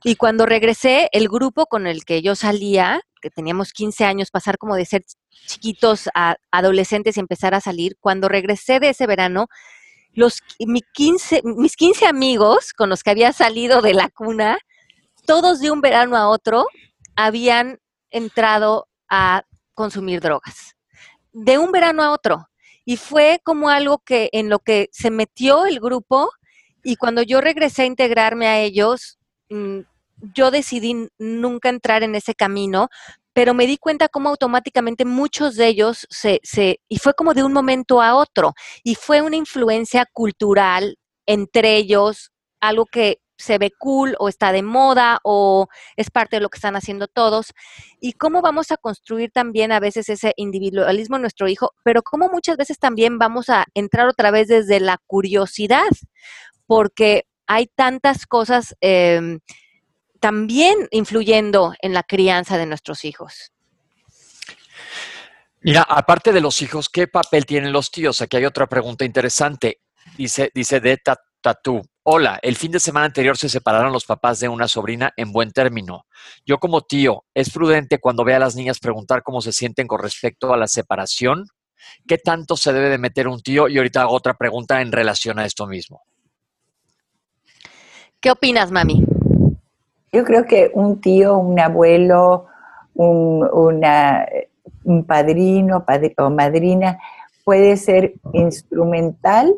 y 0.05 0.17
cuando 0.17 0.47
regresé, 0.47 1.09
el 1.13 1.29
grupo 1.29 1.67
con 1.67 1.87
el 1.87 2.05
que 2.05 2.23
yo 2.23 2.35
salía, 2.35 3.03
que 3.21 3.31
teníamos 3.31 3.73
15 3.73 4.05
años, 4.05 4.31
pasar 4.31 4.59
como 4.59 4.77
de 4.77 4.85
ser 4.85 5.05
chiquitos 5.47 6.09
a 6.15 6.37
adolescentes 6.51 7.17
y 7.17 7.21
empezar 7.21 7.55
a 7.55 7.61
salir, 7.61 7.97
cuando 8.01 8.29
regresé 8.29 8.79
de 8.81 8.91
ese 8.91 9.07
verano, 9.07 9.49
los, 10.13 10.41
mis 10.61 10.85
15 11.77 12.07
amigos 12.07 12.73
con 12.73 12.89
los 12.89 13.03
que 13.03 13.11
había 13.11 13.33
salido 13.33 13.83
de 13.83 13.95
la 13.95 14.09
cuna, 14.09 14.59
todos 15.27 15.61
de 15.61 15.71
un 15.71 15.81
verano 15.81 16.17
a 16.17 16.29
otro, 16.29 16.67
habían 17.17 17.79
entrado 18.11 18.89
a 19.09 19.43
consumir 19.75 20.21
drogas. 20.21 20.77
De 21.33 21.59
un 21.59 21.73
verano 21.73 22.03
a 22.03 22.13
otro. 22.13 22.49
Y 22.85 22.97
fue 22.97 23.41
como 23.45 23.69
algo 23.69 23.99
que 23.99 24.31
en 24.33 24.49
lo 24.49 24.61
que 24.61 24.89
se 24.93 25.11
metió 25.11 25.67
el 25.67 25.81
grupo 25.81 26.31
y 26.83 26.97
cuando 26.97 27.23
yo 27.23 27.41
regresé 27.41 27.83
a 27.83 27.87
integrarme 27.87 28.47
a 28.47 28.61
ellos, 28.61 29.18
yo 30.35 30.51
decidí 30.51 31.09
nunca 31.19 31.69
entrar 31.69 32.03
en 32.03 32.15
ese 32.15 32.35
camino, 32.35 32.89
pero 33.33 33.55
me 33.55 33.67
di 33.67 33.79
cuenta 33.79 34.09
cómo 34.09 34.31
automáticamente 34.31 35.05
muchos 35.05 35.55
de 35.55 35.69
ellos 35.69 36.07
se, 36.11 36.41
se, 36.43 36.81
y 36.89 36.99
fue 36.99 37.15
como 37.15 37.35
de 37.35 37.45
un 37.45 37.53
momento 37.53 38.03
a 38.03 38.17
otro, 38.17 38.55
y 38.83 38.97
fue 38.97 39.23
una 39.23 39.37
influencia 39.37 40.07
cultural 40.13 40.99
entre 41.25 41.77
ellos, 41.77 42.33
algo 42.61 42.85
que 42.87 43.21
se 43.37 43.59
ve 43.59 43.71
cool 43.79 44.17
o 44.19 44.29
está 44.29 44.51
de 44.51 44.65
moda 44.65 45.21
o 45.23 45.69
es 45.97 46.11
parte 46.11 46.37
de 46.37 46.41
lo 46.41 46.49
que 46.49 46.59
están 46.59 46.75
haciendo 46.75 47.07
todos, 47.07 47.53
y 48.01 48.15
cómo 48.15 48.43
vamos 48.43 48.73
a 48.73 48.77
construir 48.77 49.31
también 49.31 49.71
a 49.71 49.79
veces 49.79 50.09
ese 50.09 50.33
individualismo 50.37 51.15
en 51.15 51.23
nuestro 51.23 51.47
hijo, 51.47 51.71
pero 51.85 52.03
cómo 52.03 52.29
muchas 52.29 52.57
veces 52.57 52.81
también 52.81 53.19
vamos 53.19 53.51
a 53.51 53.67
entrar 53.75 54.09
otra 54.09 54.33
vez 54.33 54.49
desde 54.49 54.81
la 54.81 54.99
curiosidad, 55.07 55.87
porque 56.67 57.28
hay 57.49 57.67
tantas 57.67 58.27
cosas 58.27 58.77
em, 58.81 59.41
también 60.21 60.87
influyendo 60.91 61.75
en 61.81 61.95
la 61.95 62.03
crianza 62.03 62.59
de 62.59 62.67
nuestros 62.67 63.05
hijos. 63.05 63.53
Mira, 65.63 65.83
aparte 65.83 66.33
de 66.33 66.41
los 66.41 66.63
hijos, 66.63 66.89
¿qué 66.89 67.09
papel 67.09 67.47
tienen 67.47 67.73
los 67.73 67.91
tíos? 67.91 68.21
Aquí 68.21 68.37
hay 68.37 68.45
otra 68.45 68.69
pregunta 68.69 69.05
interesante. 69.05 69.81
Dice, 70.17 70.53
dice 70.55 70.79
de 70.79 70.99
Tatú. 71.41 71.83
Hola, 72.03 72.39
el 72.43 72.57
fin 72.57 72.71
de 72.71 72.81
semana 72.81 73.07
anterior 73.07 73.37
se 73.37 73.49
separaron 73.49 73.93
los 73.93 74.05
papás 74.05 74.41
de 74.41 74.49
una 74.49 74.69
sobrina 74.69 75.13
en 75.17 75.33
buen 75.33 75.51
término. 75.51 76.07
Yo 76.47 76.59
como 76.59 76.83
tío, 76.83 77.25
¿es 77.35 77.51
prudente 77.51 77.99
cuando 77.99 78.25
vea 78.25 78.37
a 78.37 78.41
las 78.41 78.57
niñas 78.57 78.79
preguntar 78.79 79.23
cómo 79.23 79.41
se 79.41 79.53
sienten 79.53 79.87
con 79.87 80.01
respecto 80.01 80.53
a 80.53 80.57
la 80.57 80.69
separación? 80.69 81.47
¿Qué 82.07 82.19
tanto 82.19 82.57
se 82.57 82.73
debe 82.73 82.89
de 82.89 82.99
meter 82.99 83.29
un 83.29 83.43
tío? 83.43 83.69
Y 83.69 83.79
ahorita 83.79 84.03
hago 84.03 84.15
otra 84.15 84.35
pregunta 84.35 84.81
en 84.81 84.93
relación 84.93 85.39
a 85.39 85.45
esto 85.45 85.67
mismo. 85.67 86.03
¿Qué 88.21 88.33
opinas, 88.33 88.73
mami? 88.73 89.05
Yo 90.13 90.25
creo 90.25 90.45
que 90.45 90.73
un 90.75 91.01
tío, 91.01 91.39
un 91.39 91.61
abuelo, 91.61 92.47
un, 92.95 93.49
una, 93.53 94.27
un 94.83 95.05
padrino 95.05 95.85
o 96.17 96.31
madrina 96.31 96.99
puede 97.45 97.77
ser 97.77 98.15
instrumental 98.33 99.55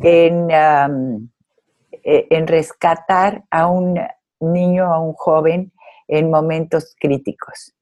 en, 0.00 0.50
e, 0.50 2.26
en 2.30 2.46
rescatar 2.46 3.44
a 3.50 3.66
un 3.66 4.00
niño, 4.40 4.86
a 4.86 4.98
un 4.98 5.12
joven 5.12 5.70
en 6.08 6.30
momentos 6.30 6.96
críticos. 6.98 7.74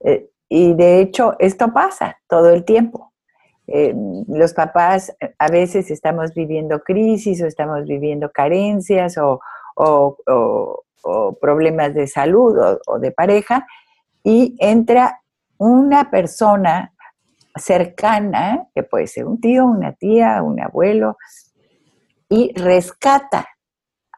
Eh, 0.00 0.30
y 0.48 0.74
de 0.74 1.00
hecho, 1.00 1.34
esto 1.40 1.72
pasa 1.72 2.16
todo 2.28 2.50
el 2.50 2.64
tiempo. 2.64 3.07
Eh, 3.70 3.94
los 4.28 4.54
papás 4.54 5.14
a 5.38 5.48
veces 5.48 5.90
estamos 5.90 6.34
viviendo 6.34 6.80
crisis 6.80 7.42
o 7.42 7.46
estamos 7.46 7.84
viviendo 7.84 8.30
carencias 8.30 9.16
o, 9.18 9.40
problemas 11.40 11.94
de 11.94 12.06
salud 12.06 12.58
o, 12.86 12.98
de 12.98 13.12
pareja 13.12 13.66
y 14.24 14.56
entra 14.58 15.22
una 15.58 16.10
persona 16.10 16.92
cercana, 17.54 18.68
que 18.74 18.82
puede 18.82 19.06
ser 19.06 19.26
un 19.26 19.40
tío, 19.40 19.66
una 19.66 19.92
tía, 19.92 20.42
un 20.42 20.60
abuelo, 20.60 21.16
y 22.28 22.52
rescata 22.54 23.46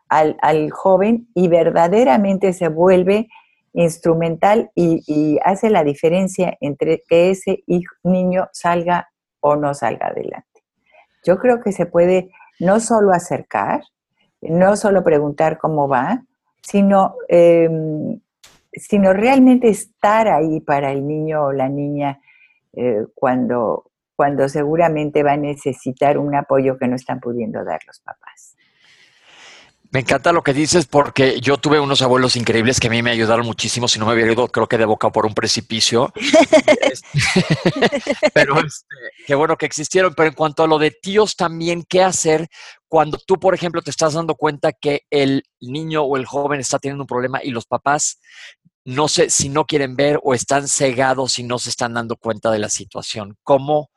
al 0.08 0.70
joven 0.70 1.28
y 1.34 1.46
verdaderamente 1.48 2.52
se 2.52 2.68
vuelve 2.68 3.28
instrumental 3.72 4.70
y, 4.74 5.38
hace 5.44 5.70
la 5.70 5.84
diferencia 5.84 6.56
entre 6.60 7.02
que 7.08 7.30
ese 7.30 7.62
niño 8.02 8.48
salga 8.52 9.10
o 9.40 9.56
no 9.56 9.74
salga 9.74 10.08
adelante. 10.08 10.64
Yo 11.24 11.38
creo 11.38 11.60
que 11.60 11.72
se 11.72 11.86
puede 11.86 12.30
no 12.58 12.80
solo 12.80 13.12
acercar, 13.12 13.82
no 14.40 14.76
solo 14.76 15.02
preguntar 15.02 15.58
cómo 15.58 15.88
va, 15.88 16.22
sino, 16.62 17.14
em, 17.28 18.20
sino 18.72 19.12
realmente 19.12 19.68
estar 19.68 20.28
ahí 20.28 20.60
para 20.60 20.92
el 20.92 21.06
niño 21.06 21.44
o 21.46 21.52
la 21.52 21.68
niña 21.68 22.20
eh, 22.72 23.06
cuando, 23.14 23.90
cuando 24.14 24.48
seguramente 24.48 25.22
va 25.22 25.32
a 25.32 25.36
necesitar 25.36 26.18
un 26.18 26.34
apoyo 26.34 26.78
que 26.78 26.86
no 26.86 26.96
están 26.96 27.20
pudiendo 27.20 27.64
dar 27.64 27.80
los 27.86 28.00
papás. 28.00 28.49
Me 29.92 30.00
encanta 30.00 30.30
lo 30.30 30.44
que 30.44 30.52
dices 30.52 30.86
porque 30.86 31.40
yo 31.40 31.56
tuve 31.56 31.80
unos 31.80 32.00
abuelos 32.00 32.36
increíbles 32.36 32.78
que 32.78 32.86
a 32.86 32.90
mí 32.90 33.02
me 33.02 33.10
ayudaron 33.10 33.44
muchísimo. 33.44 33.88
Si 33.88 33.98
no 33.98 34.06
me 34.06 34.14
hubiera 34.14 34.32
ido, 34.32 34.46
creo 34.46 34.68
que 34.68 34.78
de 34.78 34.84
boca 34.84 35.10
por 35.10 35.26
un 35.26 35.34
precipicio. 35.34 36.12
pero 38.32 38.60
este, 38.60 38.96
qué 39.26 39.34
bueno 39.34 39.56
que 39.56 39.66
existieron. 39.66 40.14
Pero 40.14 40.28
en 40.28 40.34
cuanto 40.34 40.62
a 40.62 40.68
lo 40.68 40.78
de 40.78 40.92
tíos 40.92 41.34
también, 41.34 41.84
¿qué 41.88 42.04
hacer 42.04 42.48
cuando 42.86 43.18
tú, 43.18 43.40
por 43.40 43.52
ejemplo, 43.52 43.82
te 43.82 43.90
estás 43.90 44.14
dando 44.14 44.36
cuenta 44.36 44.72
que 44.72 45.06
el 45.10 45.42
niño 45.60 46.02
o 46.02 46.16
el 46.16 46.24
joven 46.24 46.60
está 46.60 46.78
teniendo 46.78 47.02
un 47.02 47.08
problema 47.08 47.40
y 47.42 47.50
los 47.50 47.66
papás 47.66 48.20
no 48.84 49.08
sé 49.08 49.28
si 49.28 49.48
no 49.48 49.64
quieren 49.64 49.96
ver 49.96 50.20
o 50.22 50.34
están 50.34 50.68
cegados 50.68 51.40
y 51.40 51.42
no 51.42 51.58
se 51.58 51.68
están 51.68 51.94
dando 51.94 52.14
cuenta 52.14 52.52
de 52.52 52.60
la 52.60 52.68
situación? 52.68 53.36
¿Cómo 53.42 53.90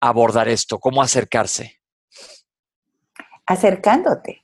abordar 0.00 0.48
esto? 0.48 0.78
¿Cómo 0.78 1.02
acercarse? 1.02 1.80
Acercándote 3.44 4.41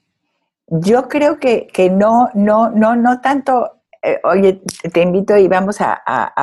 yo 0.71 1.09
creo 1.09 1.39
que, 1.39 1.91
no, 1.91 2.31
no, 2.35 2.71
no, 2.71 2.95
no 2.97 3.21
tanto, 3.21 3.81
eh, 4.03 4.21
oye, 4.25 4.61
te 4.93 5.03
invito 5.03 5.37
y 5.37 5.49
vamos 5.49 5.81
a, 5.81 6.03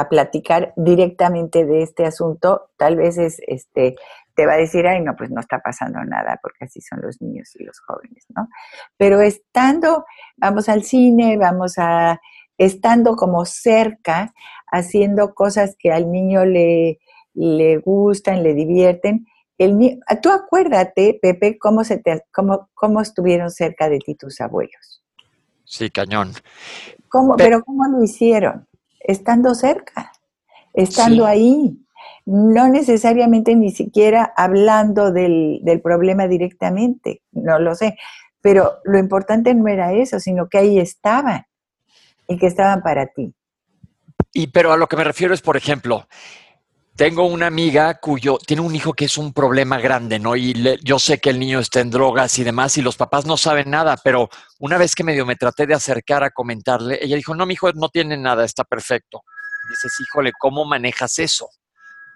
platicar 0.09 0.73
directamente 0.75 1.65
de 1.65 1.83
este 1.83 2.05
asunto. 2.05 2.69
Tal 2.77 2.95
vez 2.95 3.17
es, 3.17 3.39
este, 3.47 3.95
te 4.35 4.45
va 4.45 4.53
a 4.53 4.57
decir, 4.57 4.87
ay, 4.87 5.01
no, 5.01 5.15
pues 5.15 5.29
no 5.29 5.39
está 5.39 5.59
pasando 5.59 6.03
nada, 6.03 6.39
porque 6.41 6.65
así 6.65 6.81
son 6.81 7.01
los 7.01 7.21
niños 7.21 7.55
y 7.55 7.63
los 7.63 7.79
jóvenes, 7.79 8.25
¿no? 8.35 8.47
Pero 8.97 9.21
estando, 9.21 10.05
vamos 10.37 10.69
al 10.69 10.83
cine, 10.83 11.37
vamos 11.37 11.75
a, 11.77 12.19
estando 12.57 13.15
como 13.15 13.45
cerca, 13.45 14.33
haciendo 14.71 15.33
cosas 15.33 15.75
que 15.77 15.91
al 15.91 16.11
niño 16.11 16.45
le, 16.45 16.99
le 17.33 17.77
gustan, 17.77 18.43
le 18.43 18.53
divierten, 18.53 19.25
el, 19.57 19.99
tú 20.21 20.31
acuérdate, 20.31 21.17
Pepe, 21.21 21.57
cómo, 21.57 21.83
se 21.83 21.97
te, 21.97 22.23
cómo, 22.33 22.69
cómo 22.73 23.01
estuvieron 23.01 23.51
cerca 23.51 23.89
de 23.89 23.99
ti 23.99 24.15
tus 24.15 24.41
abuelos. 24.41 25.03
Sí, 25.63 25.89
cañón. 25.89 26.33
¿Cómo, 27.09 27.35
pero, 27.35 27.63
¿cómo 27.63 27.87
lo 27.87 28.03
hicieron? 28.03 28.67
Estando 28.99 29.55
cerca, 29.55 30.11
estando 30.73 31.25
ahí. 31.25 31.79
No 32.25 32.67
necesariamente 32.67 33.55
ni 33.55 33.71
siquiera 33.71 34.33
hablando 34.35 35.11
del, 35.11 35.59
del 35.63 35.81
problema 35.81 36.27
directamente, 36.27 37.21
no 37.31 37.59
lo 37.59 37.75
sé. 37.75 37.97
Pero 38.41 38.79
lo 38.83 38.97
importante 38.97 39.53
no 39.53 39.67
era 39.67 39.93
eso, 39.93 40.19
sino 40.19 40.49
que 40.49 40.57
ahí 40.57 40.79
estaban 40.79 41.45
y 42.27 42.37
que 42.37 42.47
estaban 42.47 42.81
para 42.81 43.07
ti. 43.07 43.33
Y 44.33 44.47
pero 44.47 44.73
a 44.73 44.77
lo 44.77 44.87
que 44.87 44.97
me 44.97 45.03
refiero 45.03 45.33
es, 45.33 45.41
por 45.41 45.55
ejemplo, 45.55 46.07
tengo 46.95 47.25
una 47.25 47.47
amiga 47.47 47.95
cuyo 47.95 48.37
tiene 48.37 48.61
un 48.61 48.73
hijo 48.73 48.93
que 48.93 49.05
es 49.05 49.17
un 49.17 49.33
problema 49.33 49.79
grande, 49.79 50.17
¿no? 50.17 50.35
Y 50.35 50.79
yo 50.81 50.97
sé 50.97 51.19
que 51.19 51.29
el 51.29 51.39
niño 51.39 51.59
está 51.59 51.81
en 51.81 51.91
drogas 51.91 52.39
y 52.39 52.43
demás, 52.43 52.77
y 52.77 52.81
los 52.81 52.95
papás 52.95 53.25
no 53.25 53.35
saben 53.35 53.69
nada, 53.69 53.97
pero 54.01 54.29
una 54.59 54.77
vez 54.77 54.95
que 54.95 55.03
medio 55.03 55.25
me 55.25 55.35
traté 55.35 55.67
de 55.67 55.73
acercar 55.73 56.23
a 56.23 56.31
comentarle, 56.31 56.99
ella 57.01 57.17
dijo, 57.17 57.35
no, 57.35 57.45
mi 57.45 57.55
hijo 57.55 57.71
no 57.73 57.89
tiene 57.89 58.15
nada, 58.15 58.45
está 58.45 58.63
perfecto. 58.63 59.23
Dices, 59.69 59.91
híjole, 59.99 60.31
¿cómo 60.39 60.63
manejas 60.63 61.19
eso? 61.19 61.49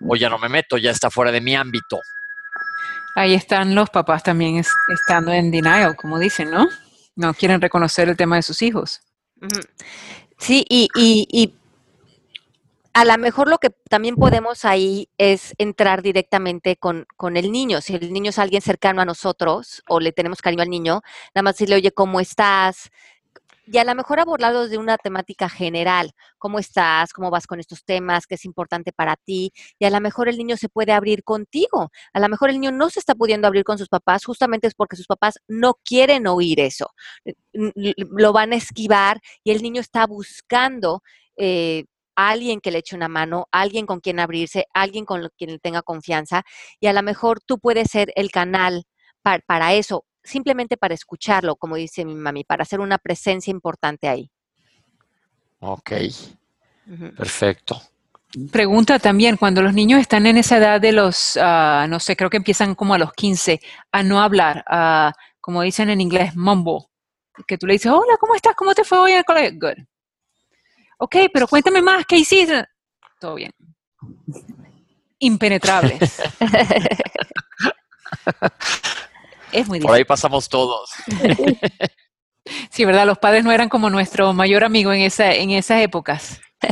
O 0.08 0.16
ya 0.16 0.30
no 0.30 0.38
me 0.38 0.48
meto, 0.48 0.78
ya 0.78 0.92
está 0.92 1.10
fuera 1.10 1.32
de 1.32 1.42
mi 1.42 1.56
ámbito. 1.56 2.00
Ahí 3.16 3.34
están 3.34 3.76
los 3.76 3.90
papás 3.90 4.24
también 4.24 4.64
estando 4.94 5.34
en 5.34 5.52
denial, 5.52 5.98
como 5.98 6.20
dicen, 6.20 6.52
¿no? 6.52 6.70
No 7.16 7.34
quieren 7.34 7.60
reconocer 7.60 8.08
el 8.08 8.16
tema 8.16 8.38
de 8.38 8.44
sus 8.44 8.62
hijos. 8.62 9.02
Sí, 10.38 10.66
y, 10.70 10.88
y 10.96 11.59
a 12.94 13.06
lo 13.06 13.18
mejor 13.18 13.48
lo 13.48 13.58
que 13.60 13.70
también 13.90 14.16
podemos 14.16 14.66
ahí 14.66 15.10
es 15.18 15.54
entrar 15.58 16.02
directamente 16.02 16.76
con, 16.76 17.06
con, 17.16 17.38
el 17.38 17.52
niño. 17.52 17.82
Si 17.82 17.96
el 17.96 18.12
niño 18.12 18.30
es 18.30 18.40
alguien 18.40 18.62
cercano 18.62 19.02
a 19.02 19.06
nosotros 19.06 19.84
o 19.88 20.00
le 20.00 20.12
tenemos 20.12 20.42
cariño 20.42 20.64
al 20.64 20.70
niño, 20.70 21.02
nada 21.36 21.44
más 21.44 21.56
decirle, 21.56 21.76
oye, 21.76 21.92
¿cómo 21.92 22.20
estás? 22.20 22.90
Y 23.72 23.78
a 23.78 23.84
lo 23.84 23.94
mejor 23.94 24.20
abordarlo 24.20 24.68
de 24.68 24.80
una 24.80 24.98
temática 24.98 25.48
general. 25.48 26.12
¿Cómo 26.40 26.58
estás? 26.58 27.14
¿Cómo 27.14 27.30
vas 27.30 27.46
con 27.46 27.60
estos 27.60 27.86
temas? 27.86 28.26
¿Qué 28.26 28.34
es 28.34 28.46
importante 28.46 28.92
para 28.92 29.16
ti? 29.16 29.52
Y 29.78 29.86
a 29.86 29.92
lo 29.92 30.02
mejor 30.02 30.28
el 30.28 30.40
niño 30.40 30.58
se 30.58 30.70
puede 30.70 30.92
abrir 30.92 31.24
contigo. 31.24 31.92
A 32.14 32.20
lo 32.20 32.30
mejor 32.30 32.50
el 32.50 32.60
niño 32.60 32.72
no 32.72 32.90
se 32.90 33.00
está 33.00 33.14
pudiendo 33.14 33.48
abrir 33.48 33.64
con 33.64 33.78
sus 33.78 33.88
papás 33.88 34.26
justamente 34.26 34.66
es 34.66 34.74
porque 34.74 34.96
sus 34.96 35.06
papás 35.06 35.40
no 35.48 35.76
quieren 35.86 36.26
oír 36.26 36.60
eso. 36.60 36.88
Lo 37.54 38.34
van 38.34 38.54
a 38.54 38.56
esquivar 38.56 39.22
y 39.44 39.52
el 39.52 39.62
niño 39.62 39.82
está 39.82 40.08
buscando 40.08 41.04
eh, 41.38 41.86
alguien 42.28 42.60
que 42.60 42.72
le 42.72 42.80
eche 42.80 42.98
una 42.98 43.08
mano, 43.08 43.48
alguien 43.52 43.86
con 43.86 44.02
quien 44.02 44.20
abrirse, 44.20 44.66
alguien 44.74 45.06
con 45.06 45.30
quien 45.38 45.58
tenga 45.60 45.82
confianza 45.82 46.44
y 46.80 46.88
a 46.88 46.94
lo 46.94 47.02
mejor 47.02 47.40
tú 47.40 47.60
puedes 47.60 47.90
ser 47.90 48.12
el 48.16 48.30
canal 48.30 48.84
para, 49.22 49.74
eso, 49.74 50.06
simplemente 50.24 50.76
para 50.76 50.94
escucharlo, 50.94 51.56
como 51.56 51.76
dice 51.76 52.04
mi 52.04 52.16
mami, 52.16 52.44
para 52.44 52.64
hacer 52.64 52.82
una 52.82 52.98
presencia 52.98 53.52
importante 53.52 54.10
ahí. 54.10 54.30
Ok, 55.60 55.92
perfecto. 57.16 57.82
Pregunta 58.52 59.00
también, 59.00 59.38
cuando 59.38 59.62
los 59.62 59.74
niños 59.74 60.02
están 60.02 60.26
en 60.26 60.38
esa 60.38 60.58
edad 60.58 60.82
de 60.82 60.92
los, 60.92 61.38
ah, 61.42 61.86
no 61.90 62.00
sé, 62.00 62.18
creo 62.18 62.30
que 62.30 62.38
empiezan 62.38 62.76
como 62.76 62.94
a 62.94 62.98
los 62.98 63.14
15, 63.14 63.62
a 63.92 64.04
no 64.04 64.22
hablar, 64.22 64.66
como 65.40 65.62
dicen 65.62 65.90
en 65.90 66.02
inglés, 66.02 66.36
mumble, 66.36 66.88
que 67.48 67.58
tú 67.58 67.66
le 67.66 67.74
dices, 67.74 67.92
hola, 67.92 68.18
¿cómo 68.20 68.36
estás? 68.36 68.56
¿Cómo 68.56 68.74
te 68.74 68.84
fue 68.84 69.00
hoy 69.00 69.12
en 69.12 69.18
el 69.20 69.26
colegio? 69.26 69.58
Good 69.60 69.89
ok, 71.00 71.16
pero 71.34 71.48
cuéntame 71.48 71.82
más, 71.82 72.06
¿qué 72.06 72.18
hiciste? 72.18 72.66
Todo 73.20 73.36
bien. 73.36 73.52
Impenetrables. 75.20 76.00
es 79.52 79.68
muy 79.68 79.80
difícil. 79.80 79.82
Por 79.82 79.96
ahí 79.96 80.06
pasamos 80.06 80.48
todos. 80.48 80.92
sí, 82.70 82.86
¿verdad? 82.86 83.06
Los 83.06 83.18
padres 83.18 83.44
no 83.44 83.52
eran 83.52 83.70
como 83.70 83.90
nuestro 83.90 84.32
mayor 84.34 84.64
amigo 84.64 84.94
en, 84.94 85.02
esa, 85.02 85.34
en 85.34 85.52
esas 85.52 85.82
épocas. 85.82 86.40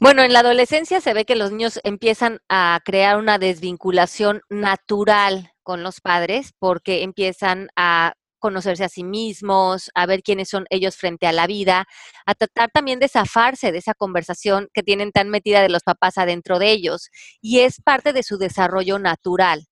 Bueno, 0.00 0.22
en 0.22 0.32
la 0.32 0.40
adolescencia 0.40 1.00
se 1.00 1.12
ve 1.12 1.24
que 1.24 1.34
los 1.34 1.50
niños 1.50 1.80
empiezan 1.82 2.38
a 2.48 2.78
crear 2.84 3.16
una 3.16 3.38
desvinculación 3.38 4.42
natural 4.48 5.50
con 5.64 5.82
los 5.82 6.00
padres 6.00 6.54
porque 6.56 7.02
empiezan 7.02 7.68
a 7.74 8.12
conocerse 8.38 8.84
a 8.84 8.88
sí 8.88 9.04
mismos, 9.04 9.90
a 9.94 10.06
ver 10.06 10.22
quiénes 10.22 10.48
son 10.48 10.66
ellos 10.70 10.96
frente 10.96 11.26
a 11.26 11.32
la 11.32 11.46
vida, 11.46 11.86
a 12.26 12.34
tratar 12.34 12.70
también 12.70 12.98
de 12.98 13.08
zafarse 13.08 13.72
de 13.72 13.78
esa 13.78 13.94
conversación 13.94 14.68
que 14.72 14.82
tienen 14.82 15.12
tan 15.12 15.28
metida 15.28 15.62
de 15.62 15.68
los 15.68 15.82
papás 15.82 16.18
adentro 16.18 16.58
de 16.58 16.70
ellos. 16.70 17.10
Y 17.40 17.60
es 17.60 17.80
parte 17.80 18.12
de 18.12 18.22
su 18.22 18.38
desarrollo 18.38 18.98
natural. 18.98 19.66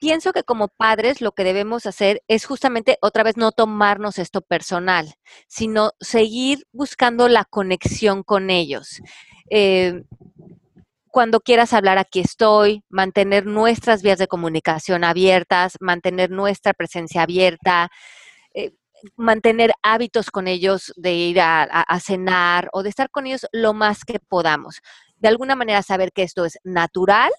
Pienso 0.00 0.32
que 0.32 0.44
como 0.44 0.68
padres 0.68 1.20
lo 1.20 1.32
que 1.32 1.44
debemos 1.44 1.84
hacer 1.84 2.22
es 2.26 2.46
justamente 2.46 2.96
otra 3.02 3.22
vez 3.22 3.36
no 3.36 3.52
tomarnos 3.52 4.18
esto 4.18 4.40
personal, 4.40 5.12
sino 5.46 5.92
seguir 6.00 6.66
buscando 6.72 7.28
la 7.28 7.44
conexión 7.44 8.22
con 8.22 8.48
ellos. 8.48 9.02
Eh, 9.50 10.04
cuando 11.10 11.40
quieras 11.40 11.72
hablar, 11.72 11.98
aquí 11.98 12.20
estoy, 12.20 12.84
mantener 12.88 13.46
nuestras 13.46 14.02
vías 14.02 14.18
de 14.18 14.28
comunicación 14.28 15.04
abiertas, 15.04 15.76
mantener 15.80 16.30
nuestra 16.30 16.72
presencia 16.72 17.22
abierta, 17.22 17.90
eh, 18.54 18.72
mantener 19.16 19.72
hábitos 19.82 20.30
con 20.30 20.46
ellos 20.48 20.92
de 20.96 21.14
ir 21.14 21.40
a, 21.40 22.00
cenar 22.00 22.68
o 22.72 22.82
de 22.82 22.90
estar 22.90 23.10
con 23.10 23.26
ellos 23.26 23.46
lo 23.52 23.74
más 23.74 24.04
que 24.04 24.20
podamos. 24.20 24.80
De 25.16 25.28
alguna 25.28 25.56
manera 25.56 25.82
saber 25.82 26.12
que 26.12 26.22
esto 26.22 26.44
es 26.44 26.58
natural 26.64 27.30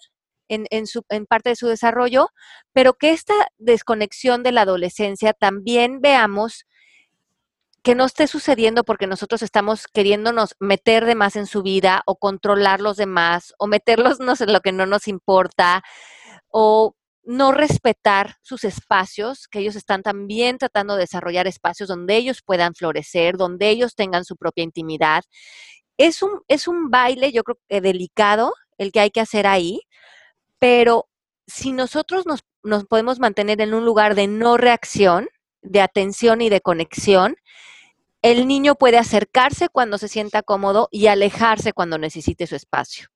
en, 0.47 0.67
en, 0.69 1.25
parte 1.25 1.49
de 1.49 1.55
su 1.55 1.67
desarrollo, 1.67 2.29
pero 2.73 2.93
que 2.93 3.11
esta 3.11 3.33
desconexión 3.57 4.43
de 4.43 4.51
la 4.51 4.61
adolescencia 4.61 5.33
también 5.33 6.01
veamos 6.01 6.65
que 7.83 7.95
no 7.95 8.05
esté 8.05 8.27
sucediendo 8.27 8.83
porque 8.83 9.07
nosotros 9.07 9.41
estamos 9.41 9.87
queriéndonos 9.87 10.55
meter 10.59 11.05
de 11.05 11.15
más 11.15 11.35
en 11.35 11.47
su 11.47 11.63
vida 11.63 12.03
o 12.05 12.15
controlar 12.15 12.79
los 12.79 12.97
demás 12.97 13.53
o 13.57 13.67
meterlos 13.67 14.19
en 14.19 14.53
lo 14.53 14.61
que 14.61 14.71
no 14.71 14.85
nos 14.85 15.07
importa 15.07 15.83
o 16.49 16.95
no 17.23 17.51
respetar 17.51 18.35
sus 18.41 18.63
espacios, 18.63 19.47
que 19.47 19.59
ellos 19.59 19.75
están 19.75 20.03
también 20.03 20.57
tratando 20.57 20.95
de 20.95 21.01
desarrollar 21.01 21.47
espacios 21.47 21.89
donde 21.89 22.15
ellos 22.15 22.41
puedan 22.43 22.73
florecer, 22.73 23.37
donde 23.37 23.69
ellos 23.69 23.95
tengan 23.95 24.25
su 24.25 24.35
propia 24.37 24.63
intimidad. 24.63 25.23
Es 25.97 26.23
un, 26.23 26.41
es 26.47 26.67
un 26.67 26.89
baile, 26.89 27.31
yo 27.31 27.43
creo 27.43 27.59
que 27.69 27.81
delicado, 27.81 28.53
el 28.77 28.91
que 28.91 29.01
hay 29.01 29.11
que 29.11 29.21
hacer 29.21 29.45
ahí, 29.45 29.81
pero 30.59 31.07
si 31.47 31.73
nosotros 31.73 32.25
nos, 32.25 32.41
nos 32.63 32.85
podemos 32.85 33.19
mantener 33.19 33.61
en 33.61 33.73
un 33.73 33.85
lugar 33.85 34.15
de 34.15 34.27
no 34.27 34.57
reacción, 34.57 35.29
de 35.61 35.81
atención 35.81 36.41
y 36.41 36.49
de 36.49 36.61
conexión, 36.61 37.35
el 38.21 38.47
niño 38.47 38.75
puede 38.75 38.97
acercarse 38.97 39.69
cuando 39.69 39.97
se 39.97 40.07
sienta 40.07 40.43
cómodo 40.43 40.87
y 40.91 41.07
alejarse 41.07 41.73
cuando 41.73 41.97
necesite 41.97 42.47
su 42.47 42.55
espacio. 42.55 43.07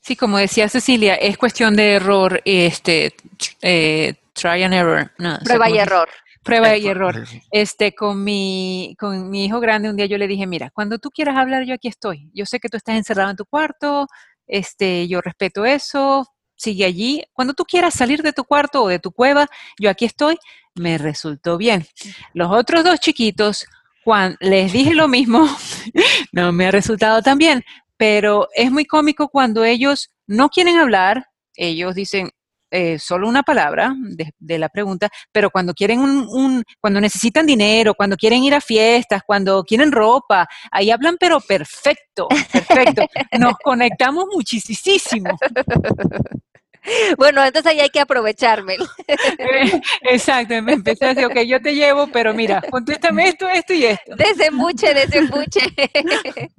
Sí, 0.00 0.16
como 0.16 0.38
decía 0.38 0.68
Cecilia, 0.68 1.14
es 1.14 1.38
cuestión 1.38 1.76
de 1.76 1.92
error, 1.92 2.40
este, 2.44 3.14
eh, 3.60 4.14
try 4.32 4.62
and 4.64 4.74
error. 4.74 5.12
Prueba 5.44 5.70
y 5.70 5.78
error. 5.78 6.08
Prueba 6.42 6.76
y 6.76 6.88
error. 6.88 7.24
Este, 7.52 7.94
con 7.94 8.24
mi, 8.24 8.96
con 8.98 9.30
mi 9.30 9.44
hijo 9.44 9.60
grande 9.60 9.88
un 9.88 9.96
día 9.96 10.06
yo 10.06 10.18
le 10.18 10.26
dije, 10.26 10.44
mira, 10.46 10.70
cuando 10.70 10.98
tú 10.98 11.10
quieras 11.10 11.36
hablar, 11.36 11.64
yo 11.64 11.74
aquí 11.74 11.86
estoy. 11.86 12.30
Yo 12.34 12.46
sé 12.46 12.58
que 12.58 12.68
tú 12.68 12.76
estás 12.76 12.96
encerrado 12.96 13.30
en 13.30 13.36
tu 13.36 13.46
cuarto, 13.46 14.08
este, 14.48 15.06
yo 15.06 15.20
respeto 15.20 15.64
eso, 15.64 16.26
sigue 16.56 16.84
allí. 16.84 17.22
Cuando 17.32 17.54
tú 17.54 17.64
quieras 17.64 17.94
salir 17.94 18.22
de 18.22 18.32
tu 18.32 18.42
cuarto 18.44 18.82
o 18.82 18.88
de 18.88 18.98
tu 18.98 19.12
cueva, 19.12 19.46
yo 19.78 19.88
aquí 19.88 20.04
estoy. 20.04 20.36
Me 20.74 20.98
resultó 20.98 21.58
bien. 21.58 21.86
Los 22.34 22.50
otros 22.50 22.82
dos 22.82 22.98
chiquitos, 22.98 23.66
Juan, 24.04 24.36
les 24.40 24.72
dije 24.72 24.94
lo 24.94 25.08
mismo, 25.08 25.46
no 26.32 26.52
me 26.52 26.66
ha 26.66 26.70
resultado 26.70 27.22
tan 27.22 27.38
bien, 27.38 27.62
pero 27.96 28.48
es 28.54 28.70
muy 28.70 28.84
cómico 28.84 29.28
cuando 29.28 29.64
ellos 29.64 30.10
no 30.26 30.48
quieren 30.48 30.76
hablar, 30.78 31.26
ellos 31.54 31.94
dicen 31.94 32.30
eh, 32.74 32.98
solo 32.98 33.28
una 33.28 33.42
palabra 33.42 33.94
de, 34.38 34.58
la 34.58 34.70
pregunta, 34.70 35.10
pero 35.30 35.50
cuando 35.50 35.74
quieren 35.74 36.00
un, 36.00 36.64
cuando 36.80 37.00
necesitan 37.00 37.46
dinero, 37.46 37.94
cuando 37.94 38.16
quieren 38.16 38.42
ir 38.42 38.54
a 38.54 38.60
fiestas, 38.60 39.22
cuando 39.26 39.62
quieren 39.62 39.92
ropa, 39.92 40.48
ahí 40.70 40.90
hablan 40.90 41.16
pero 41.20 41.38
perfecto, 41.38 42.28
perfecto. 42.50 43.02
Nos 43.38 43.54
conectamos 43.62 44.24
muchísimo. 44.32 45.36
Bueno, 47.16 47.44
entonces 47.44 47.72
ahí 47.72 47.80
hay 47.80 47.90
que 47.90 48.00
aprovecharme. 48.00 48.76
Exacto, 50.02 50.60
me 50.62 50.72
empecé 50.72 51.04
a 51.04 51.08
decir, 51.14 51.26
ok, 51.26 51.40
yo 51.46 51.60
te 51.60 51.74
llevo, 51.74 52.08
pero 52.08 52.34
mira, 52.34 52.62
contéstame 52.70 53.28
esto, 53.28 53.48
esto 53.48 53.72
y 53.72 53.86
esto. 53.86 54.16
Desembuche, 54.16 54.94
desembuche. 54.94 55.60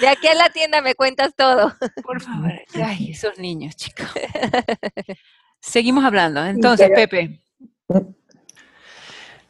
De 0.00 0.08
aquí 0.08 0.26
a 0.28 0.34
la 0.34 0.50
tienda 0.50 0.82
me 0.82 0.94
cuentas 0.94 1.34
todo. 1.34 1.74
Por 2.02 2.20
favor. 2.20 2.52
Ay, 2.74 3.10
esos 3.12 3.38
niños, 3.38 3.76
chicos. 3.76 4.06
Seguimos 5.60 6.04
hablando. 6.04 6.44
Entonces, 6.44 6.90
Pepe. 6.94 7.40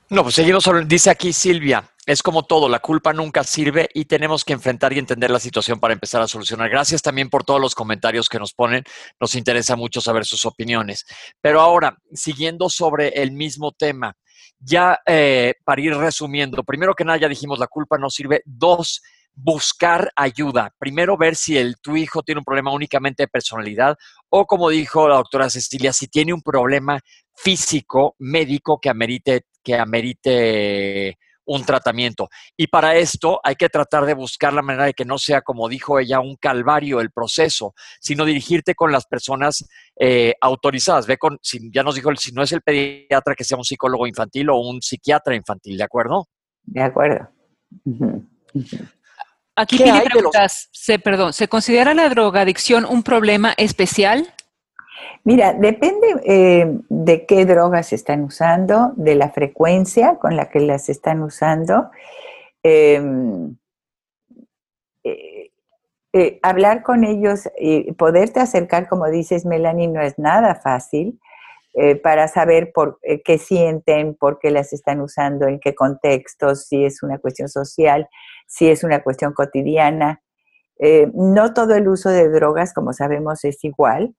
No, 0.09 0.23
pues 0.23 0.35
seguimos. 0.35 0.65
Dice 0.87 1.11
aquí 1.11 1.33
Silvia, 1.33 1.83
es 2.05 2.23
como 2.23 2.45
todo, 2.45 2.69
la 2.69 2.81
culpa 2.81 3.13
nunca 3.13 3.45
sirve 3.45 3.89
y 3.95 4.07
tenemos 4.07 4.45
que 4.45 4.53
enfrentar 4.53 4.93
y 4.93 4.99
entender 4.99 5.31
la 5.31 5.39
situación 5.39 5.79
para 5.79 5.95
empezar 5.95 6.21
a 6.21 6.27
solucionar. 6.27 6.69
Gracias 6.69 7.01
también 7.01 7.31
por 7.31 7.45
todos 7.45 7.61
los 7.61 7.75
comentarios 7.75 8.29
que 8.29 8.41
nos 8.41 8.53
ponen, 8.53 8.83
nos 9.21 9.37
interesa 9.37 9.77
mucho 9.77 10.01
saber 10.01 10.25
sus 10.25 10.45
opiniones. 10.45 11.07
Pero 11.41 11.61
ahora, 11.61 11.97
siguiendo 12.13 12.69
sobre 12.69 13.09
el 13.09 13.31
mismo 13.31 13.71
tema, 13.73 14.17
ya 14.59 14.99
eh, 15.07 15.55
para 15.65 15.81
ir 15.81 15.95
resumiendo, 15.95 16.65
primero 16.65 16.95
que 16.95 17.05
nada 17.05 17.19
ya 17.19 17.29
dijimos, 17.29 17.61
la 17.61 17.69
culpa 17.69 17.99
no 17.99 18.11
sirve. 18.11 18.43
Dos, 18.45 19.01
buscar 19.35 20.13
ayuda. 20.17 20.75
Primero 20.79 21.17
ver 21.17 21.37
si 21.37 21.57
el, 21.57 21.77
tu 21.81 21.97
hijo 21.97 22.23
tiene 22.23 22.41
un 22.41 22.45
problema 22.45 22.73
únicamente 22.73 23.23
de 23.25 23.29
personalidad 23.29 23.97
o 24.29 24.45
como 24.47 24.69
dijo 24.71 25.09
la 25.09 25.17
doctora 25.17 25.51
Cecilia, 25.51 25.93
si 25.93 26.09
tiene 26.09 26.33
un 26.33 26.43
problema 26.43 26.99
físico, 27.35 28.17
médico 28.19 28.79
que 28.81 28.91
amerite, 28.91 29.47
que 29.63 29.77
amerite 29.77 31.17
un 31.45 31.65
tratamiento. 31.65 32.29
Y 32.57 32.67
para 32.67 32.97
esto 32.97 33.41
hay 33.43 33.57
que 33.57 33.69
tratar 33.69 34.07
de 34.07 34.15
buscar 34.15 34.53
la 34.53 34.63
manera 34.63 34.85
de 34.85 34.95
que 34.95 35.05
no 35.05 35.19
sea, 35.19 35.43
como 35.43 35.69
dijo 35.69 35.99
ella, 35.99 36.21
un 36.21 36.37
calvario 36.37 37.01
el 37.01 37.11
proceso, 37.11 37.75
sino 38.01 38.25
dirigirte 38.25 38.75
con 38.75 38.93
las 38.93 39.07
personas 39.07 39.65
eh, 39.99 40.35
autorizadas. 40.41 41.07
Ve 41.07 41.19
con, 41.19 41.39
si, 41.43 41.71
ya 41.73 41.83
nos 41.83 41.95
dijo, 41.95 42.15
si 42.17 42.33
no 42.33 42.43
es 42.43 42.53
el 42.53 42.63
pediatra, 42.63 43.35
que 43.35 43.45
sea 43.45 43.57
un 43.57 43.65
psicólogo 43.65 44.07
infantil 44.07 44.51
o 44.51 44.57
un 44.57 44.81
psiquiatra 44.83 45.35
infantil, 45.35 45.77
¿de 45.77 45.85
acuerdo? 45.85 46.29
De 46.65 46.83
acuerdo. 46.83 47.29
Aquí 49.55 49.77
pide 49.77 50.03
preguntas, 50.03 50.69
se, 50.73 50.99
perdón, 50.99 51.33
¿se 51.33 51.49
considera 51.49 51.93
la 51.93 52.09
drogadicción 52.09 52.87
un 52.87 53.03
problema 53.03 53.53
especial? 53.59 54.33
Mira, 55.25 55.53
depende 55.53 56.17
eh, 56.25 56.81
de 56.89 57.27
qué 57.27 57.47
drogas 57.47 57.93
están 57.93 58.25
usando, 58.25 58.93
de 58.97 59.15
la 59.15 59.31
frecuencia 59.31 60.19
con 60.19 60.37
la 60.37 60.51
que 60.51 60.61
las 60.61 60.89
están 60.89 61.23
usando. 61.23 61.91
Em, 62.65 63.57
eh, 65.05 65.51
eh, 66.13 66.41
hablar 66.43 66.83
con 66.83 67.05
ellos 67.05 67.49
y 67.57 67.93
poderte 67.93 68.41
acercar, 68.41 68.89
como 68.89 69.09
dices, 69.09 69.47
Melanie, 69.47 69.89
no 69.89 70.03
es 70.03 70.19
nada 70.19 70.55
fácil 70.57 71.19
para 72.03 72.29
saber 72.29 72.71
por 72.71 72.99
qué 73.25 73.39
sienten, 73.39 74.15
por 74.15 74.39
qué 74.39 74.51
las 74.51 74.75
están 74.75 75.01
usando, 75.01 75.47
en 75.49 75.59
qué 75.59 75.75
contexto, 75.75 76.55
si 76.55 76.85
es 76.85 77.03
una 77.03 77.17
cuestión 77.17 77.49
social, 77.49 78.11
si 78.47 78.69
es 78.69 78.85
una 78.85 79.03
cuestión 79.03 79.33
cotidiana. 79.33 80.21
no 81.15 81.55
todo 81.55 81.75
el 81.75 81.89
uso 81.89 82.11
de 82.11 82.29
drogas, 82.29 82.75
como 82.75 82.93
sabemos, 82.93 83.43
es 83.47 83.65
igual 83.65 84.15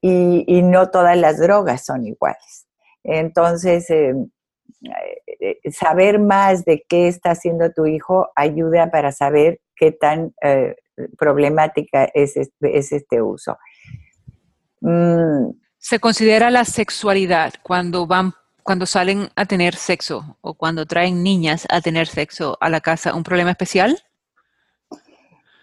y, 0.00 0.62
no 0.62 0.90
todas 0.90 1.16
las 1.16 1.38
drogas 1.38 1.84
son 1.84 2.06
iguales. 2.06 2.66
Entonces, 3.04 3.88
eh, 3.90 4.14
eh, 5.40 5.58
saber 5.72 6.18
más 6.18 6.64
de 6.64 6.84
qué 6.88 7.08
está 7.08 7.30
haciendo 7.30 7.72
tu 7.72 7.86
hijo 7.86 8.28
ayuda 8.36 8.90
para 8.90 9.12
saber 9.12 9.60
qué 9.74 9.92
tan 9.92 10.34
eh, 10.42 10.76
problemática 11.18 12.08
es 12.14 12.36
este, 12.36 13.22
uso. 13.22 13.56
Mm. 14.80 15.50
Se 15.78 15.98
considera 15.98 16.50
la 16.50 16.64
sexualidad 16.64 17.54
cuando 17.62 18.06
van 18.06 18.34
cuando 18.62 18.84
salen 18.84 19.30
a 19.34 19.46
tener 19.46 19.74
sexo 19.74 20.36
o 20.42 20.52
cuando 20.52 20.84
traen 20.84 21.22
niñas 21.22 21.66
a 21.70 21.80
tener 21.80 22.06
sexo 22.06 22.58
a 22.60 22.68
la 22.68 22.82
casa 22.82 23.14
un 23.14 23.22
problema 23.22 23.50
especial? 23.50 23.98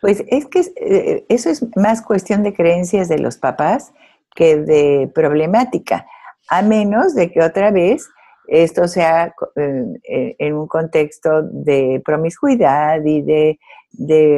Pues 0.02 0.24
es 0.28 0.48
que 0.48 1.26
eso 1.30 1.50
es 1.52 1.64
más 1.76 2.02
cuestión 2.02 2.42
de 2.42 2.56
creencias 2.56 3.08
de 3.08 3.20
los 3.20 3.38
papás 3.38 3.94
que 4.36 4.58
de 4.58 5.10
problemática, 5.16 6.06
a 6.50 6.62
menos 6.62 7.16
de 7.16 7.32
que 7.32 7.42
otra 7.42 7.72
vez 7.72 8.08
esto 8.48 8.88
sea 8.88 9.34
eh, 9.56 10.36
en 10.38 10.54
un 10.54 10.68
contexto 10.68 11.42
de 11.42 12.02
promiscuidad 12.06 13.04
y 13.04 13.22
de, 13.24 13.58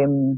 mm, 0.08 0.34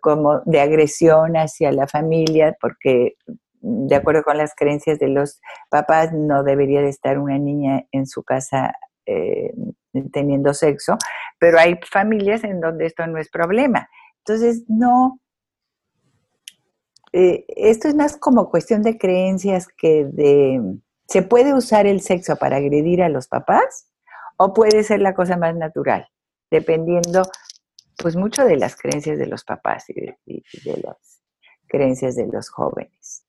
como 0.00 0.40
de 0.44 0.60
agresión 0.60 1.36
hacia 1.36 1.70
la 1.70 1.86
familia, 1.86 2.56
porque 2.60 3.14
de 3.60 3.94
acuerdo 3.94 4.22
con 4.22 4.38
las 4.38 4.54
creencias 4.54 4.98
de 4.98 5.08
los 5.08 5.40
papás 5.70 6.12
no 6.12 6.42
debería 6.42 6.82
de 6.82 6.88
estar 6.88 7.18
una 7.18 7.38
niña 7.38 7.84
en 7.92 8.06
su 8.06 8.22
casa 8.22 8.72
eh, 9.06 9.52
teniendo 10.12 10.52
sexo, 10.52 10.98
pero 11.38 11.58
hay 11.58 11.78
familias 11.90 12.44
en 12.44 12.60
donde 12.60 12.86
esto 12.86 13.06
no 13.06 13.18
es 13.18 13.30
problema. 13.30 13.88
Entonces, 14.18 14.64
no, 14.68 15.20
eh, 17.18 17.46
esto 17.48 17.88
es 17.88 17.94
más 17.94 18.18
como 18.18 18.50
cuestión 18.50 18.82
de 18.82 18.98
creencias 18.98 19.68
que 19.68 20.04
de... 20.04 20.60
¿Se 21.08 21.22
puede 21.22 21.54
usar 21.54 21.86
el 21.86 22.02
sexo 22.02 22.36
para 22.36 22.56
agredir 22.56 23.02
a 23.02 23.08
los 23.08 23.26
papás 23.26 23.88
o 24.36 24.52
puede 24.52 24.82
ser 24.82 25.00
la 25.00 25.14
cosa 25.14 25.38
más 25.38 25.56
natural? 25.56 26.10
Dependiendo, 26.50 27.22
pues 27.96 28.16
mucho 28.16 28.44
de 28.44 28.56
las 28.56 28.76
creencias 28.76 29.16
de 29.16 29.28
los 29.28 29.44
papás 29.44 29.88
y 29.88 29.94
de, 29.94 30.82
las 30.82 31.22
creencias 31.66 32.16
de 32.16 32.26
los 32.26 32.50
jóvenes. 32.50 33.24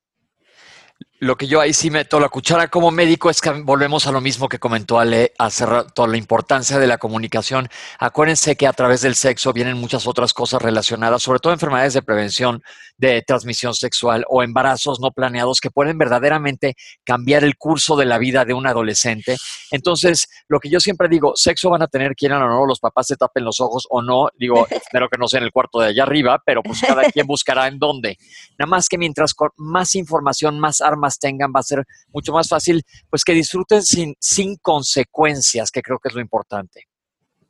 Lo 1.20 1.36
que 1.36 1.48
yo 1.48 1.60
ahí 1.60 1.74
sí 1.74 1.90
meto 1.90 2.20
la 2.20 2.30
cuchara 2.30 2.68
como 2.68 2.92
médico 2.92 3.32
es 3.32 3.42
que 3.42 3.50
volvemos 3.50 4.06
a 4.06 4.12
lo 4.12 4.22
mismo 4.22 4.48
que 4.48 4.60
comentó 4.60 5.00
Ale 5.00 5.34
hace 5.40 5.66
rato, 5.66 6.06
la 6.06 6.16
importancia 6.16 6.78
de 6.78 6.86
la 6.86 7.00
comunicación. 7.00 7.70
Acuérdense 7.98 8.56
que 8.56 8.68
a 8.68 8.74
través 8.74 9.02
del 9.02 9.16
sexo 9.16 9.52
vienen 9.52 9.78
muchas 9.78 10.06
otras 10.06 10.32
cosas 10.32 10.62
relacionadas, 10.62 11.24
sobre 11.24 11.40
todo 11.40 11.54
enfermedades 11.54 11.96
de 11.96 12.04
prevención 12.04 12.62
de 12.98 13.24
transmisión 13.24 13.74
sexual 13.74 14.26
o 14.28 14.44
embarazos 14.44 15.00
no 15.00 15.12
planeados 15.12 15.60
que 15.60 15.72
pueden 15.72 15.98
verdaderamente 15.98 16.76
cambiar 17.04 17.44
el 17.44 17.58
curso 17.58 17.96
de 17.96 18.06
la 18.06 18.20
vida 18.20 18.46
de 18.46 18.54
un 18.54 18.68
adolescente. 18.68 19.38
Entonces, 19.72 20.28
lo 20.48 20.60
que 20.60 20.70
yo 20.70 20.80
siempre 20.80 21.08
digo, 21.08 21.34
sexo 21.36 21.72
van 21.72 21.82
a 21.82 21.88
tener, 21.88 22.16
quieran 22.16 22.44
o 22.44 22.48
no, 22.48 22.66
los 22.66 22.80
papás 22.80 23.08
se 23.08 23.16
tapen 23.16 23.44
los 23.44 23.60
ojos 23.60 23.88
o 23.90 24.04
no. 24.04 24.30
Digo, 24.38 24.68
espero 24.70 25.10
que 25.10 25.18
no 25.18 25.28
sea 25.28 25.40
en 25.40 25.46
el 25.46 25.52
cuarto 25.52 25.80
de 25.80 25.88
allá 25.88 26.04
arriba, 26.04 26.42
pero 26.46 26.62
pues 26.62 26.82
cada 26.82 27.04
quien 27.12 27.26
buscará 27.26 27.68
en 27.68 27.80
dónde. 27.80 28.18
Nada 28.58 28.70
más 28.70 28.88
que 28.88 29.00
mientras 29.00 29.34
con 29.34 29.50
más 29.58 29.96
información, 29.96 30.60
más 30.60 30.82
armas 30.82 31.07
tengan, 31.16 31.52
va 31.56 31.62
a 31.62 31.64
ser 31.64 31.84
mucho 32.12 32.34
más 32.34 32.50
fácil, 32.50 32.84
pues 33.10 33.24
que 33.24 33.34
disfruten 33.34 33.82
sin, 33.82 34.16
sin 34.20 34.58
consecuencias, 34.58 35.72
que 35.72 35.82
creo 35.82 36.00
que 36.00 36.10
es 36.10 36.16
lo 36.16 36.22
importante. 36.22 36.84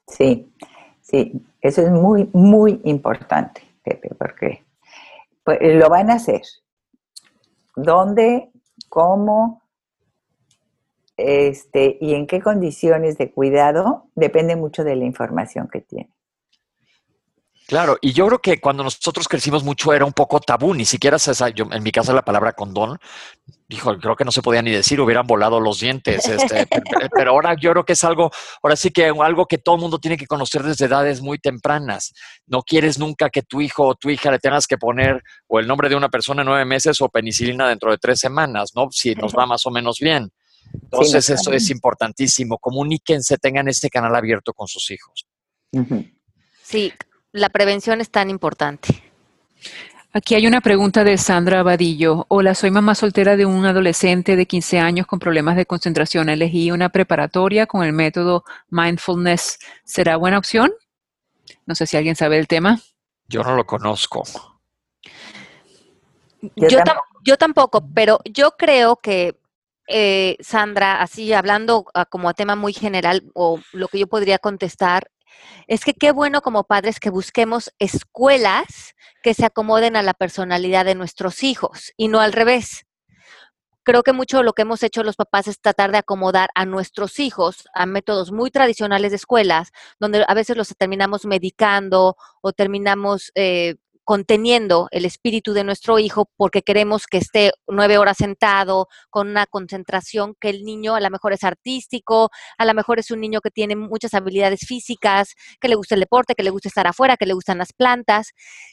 Sí, 0.08 0.54
sí, 1.02 1.34
eso 1.62 1.82
es 1.82 1.92
muy, 1.92 2.30
muy 2.34 2.80
importante, 2.86 3.62
Pepe, 3.84 4.10
porque 4.16 4.64
pues, 5.44 5.58
lo 5.62 5.90
van 5.90 6.12
a 6.12 6.16
hacer. 6.16 6.42
¿Dónde? 7.76 8.52
¿Cómo? 8.90 9.62
Este, 11.18 11.98
y 12.00 12.14
en 12.14 12.28
qué 12.28 12.42
condiciones 12.42 13.18
de 13.18 13.32
cuidado 13.32 14.06
depende 14.14 14.56
mucho 14.56 14.84
de 14.84 14.96
la 14.96 15.06
información 15.06 15.68
que 15.68 15.82
tiene. 15.82 16.12
Claro, 17.68 17.98
y 18.02 18.14
yo 18.14 18.28
creo 18.28 18.40
que 18.40 18.62
cuando 18.62 18.82
nosotros 18.82 19.28
crecimos 19.28 19.62
mucho 19.62 19.92
era 19.94 20.06
un 20.06 20.14
poco 20.14 20.40
tabú, 20.40 20.74
ni 20.74 20.86
siquiera 20.86 21.20
se 21.20 21.34
yo, 21.54 21.68
en 21.70 21.84
mi 21.84 21.92
casa 21.92 22.14
la 22.14 22.22
palabra 22.22 22.54
condón, 22.54 22.98
dijo, 23.68 23.98
creo 24.00 24.16
que 24.16 24.24
no 24.24 24.32
se 24.32 24.42
podía 24.42 24.62
ni 24.62 24.72
decir, 24.72 25.02
hubieran 25.02 25.28
volado 25.28 25.60
los 25.60 25.82
dientes, 25.82 26.30
este, 26.30 26.66
pero 27.14 27.32
ahora 27.32 27.56
yo 27.60 27.72
creo 27.72 27.84
que 27.84 27.92
es 27.92 28.04
algo, 28.06 28.32
ahora 28.64 28.78
sí 28.78 28.92
que 28.92 29.08
algo 29.08 29.48
que 29.48 29.58
todo 29.58 29.76
el 29.76 29.82
mundo 29.82 30.00
tiene 30.00 30.16
que 30.16 30.28
conocer 30.28 30.64
desde 30.64 30.86
edades 30.86 31.20
muy 31.20 31.40
tempranas. 31.40 32.14
No 32.46 32.62
quieres 32.62 33.00
nunca 33.00 33.30
que 33.30 33.44
tu 33.44 33.60
hijo 33.60 33.86
o 33.86 33.96
tu 33.96 34.10
hija 34.10 34.32
le 34.32 34.40
tengas 34.40 34.66
que 34.66 34.78
poner 34.78 35.22
o 35.48 35.60
el 35.60 35.68
nombre 35.68 35.90
de 35.90 35.98
una 35.98 36.08
persona 36.08 36.44
en 36.44 36.48
nueve 36.48 36.64
meses 36.64 37.02
o 37.02 37.10
penicilina 37.10 37.68
dentro 37.68 37.92
de 37.92 37.98
tres 37.98 38.22
semanas, 38.22 38.72
¿no? 38.76 38.88
Si 38.92 39.14
nos 39.14 39.34
va 39.34 39.46
más 39.46 39.66
o 39.66 39.72
menos 39.72 40.00
bien. 40.00 40.32
Entonces, 40.74 41.30
eso 41.30 41.52
es 41.52 41.70
importantísimo. 41.70 42.58
Comuníquense, 42.60 43.38
tengan 43.38 43.68
este 43.68 43.90
canal 43.90 44.16
abierto 44.16 44.54
con 44.54 44.70
sus 44.70 44.90
hijos. 44.90 45.28
Sí, 46.64 46.94
la 47.32 47.50
prevención 47.50 48.02
es 48.02 48.10
tan 48.10 48.30
importante. 48.30 49.04
Aquí 50.14 50.36
hay 50.36 50.48
una 50.48 50.62
pregunta 50.62 51.04
de 51.04 51.18
Sandra 51.18 51.60
Abadillo. 51.60 52.26
Hola, 52.30 52.56
soy 52.56 52.72
mamá 52.72 52.96
soltera 52.96 53.36
de 53.36 53.46
un 53.46 53.66
adolescente 53.66 54.36
de 54.36 54.46
15 54.46 54.80
años 54.80 55.06
con 55.06 55.20
problemas 55.20 55.56
de 55.56 55.66
concentración. 55.66 56.30
Elegí 56.30 56.72
una 56.72 56.90
preparatoria 56.90 57.68
con 57.68 57.84
el 57.84 57.94
método 57.94 58.44
mindfulness. 58.70 59.60
¿Será 59.84 60.18
buena 60.18 60.38
opción? 60.38 60.72
No 61.66 61.76
sé 61.76 61.86
si 61.86 61.98
alguien 61.98 62.16
sabe 62.16 62.40
el 62.40 62.48
tema. 62.48 62.80
Yo 63.28 63.44
no 63.44 63.56
lo 63.56 63.66
conozco. 63.66 64.24
Yo, 66.56 67.38
tampoco, 67.38 67.86
pero 67.94 68.20
yo 68.26 68.52
creo 68.58 68.96
que 68.96 69.38
eh, 69.88 70.38
Sandra, 70.40 71.02
así 71.02 71.34
hablando 71.34 71.86
como 72.10 72.30
a 72.30 72.34
tema 72.34 72.56
muy 72.56 72.74
general, 72.74 73.24
o 73.34 73.60
lo 73.74 73.88
que 73.90 74.00
yo 74.00 74.08
podría 74.08 74.40
contestar 74.40 75.12
es 75.68 75.84
que 75.84 75.94
qué 75.94 76.12
bueno 76.12 76.42
como 76.42 76.64
padres 76.64 77.00
que 77.00 77.10
busquemos 77.10 77.72
escuelas 77.80 78.96
que 79.24 79.34
se 79.34 79.46
acomoden 79.46 79.96
a 79.96 80.04
la 80.04 80.14
personalidad 80.14 80.86
de 80.86 80.96
nuestros 80.96 81.44
hijos 81.44 81.94
y 81.98 82.08
no 82.08 82.20
al 82.20 82.34
revés. 82.34 82.86
Creo 83.84 84.04
que 84.04 84.12
mucho 84.12 84.40
de 84.40 84.44
lo 84.44 84.52
que 84.52 84.64
hemos 84.64 84.84
hecho 84.84 85.02
los 85.02 85.16
papás 85.16 85.48
es 85.48 85.62
tratar 85.62 85.94
de 85.94 86.00
acomodar 86.00 86.50
a 86.56 86.66
nuestros 86.66 87.20
hijos 87.20 87.70
a 87.74 87.86
métodos 87.86 88.34
muy 88.34 88.52
tradicionales 88.52 89.12
de 89.12 89.16
escuelas, 89.16 89.72
donde 89.98 90.26
a 90.28 90.34
veces 90.34 90.58
los 90.58 90.76
terminamos 90.78 91.26
medicando 91.26 92.18
o 92.42 92.52
terminamos 92.52 93.32
eh, 93.34 93.76
conteniendo 94.08 94.88
el 94.92 95.04
espíritu 95.04 95.52
de 95.52 95.66
nuestro 95.66 96.00
hijo 96.00 96.32
porque 96.38 96.62
queremos 96.62 97.08
que 97.08 97.18
esté 97.18 97.52
nueve 97.68 97.98
horas 97.98 98.16
sentado 98.16 98.88
con 99.10 99.28
una 99.28 99.46
concentración 99.48 100.34
que 100.40 100.50
el 100.50 100.64
niño 100.64 100.96
a 100.96 101.02
lo 101.02 101.10
mejor 101.10 101.34
es 101.34 101.44
artístico, 101.44 102.30
a 102.58 102.64
lo 102.64 102.74
mejor 102.74 103.00
es 103.00 103.12
un 103.12 103.20
niño 103.20 103.42
que 103.42 103.52
tiene 103.52 103.76
muchas 103.76 104.14
habilidades 104.14 104.62
físicas, 104.62 105.36
que 105.60 105.68
le 105.68 105.76
gusta 105.76 105.96
el 105.96 106.00
deporte, 106.00 106.36
que 106.36 106.44
le 106.44 106.52
gusta 106.52 106.70
estar 106.70 106.88
afuera, 106.88 107.18
que 107.18 107.26
le 107.26 107.34
gustan 107.34 107.58
las 107.58 107.74
plantas. 107.74 108.32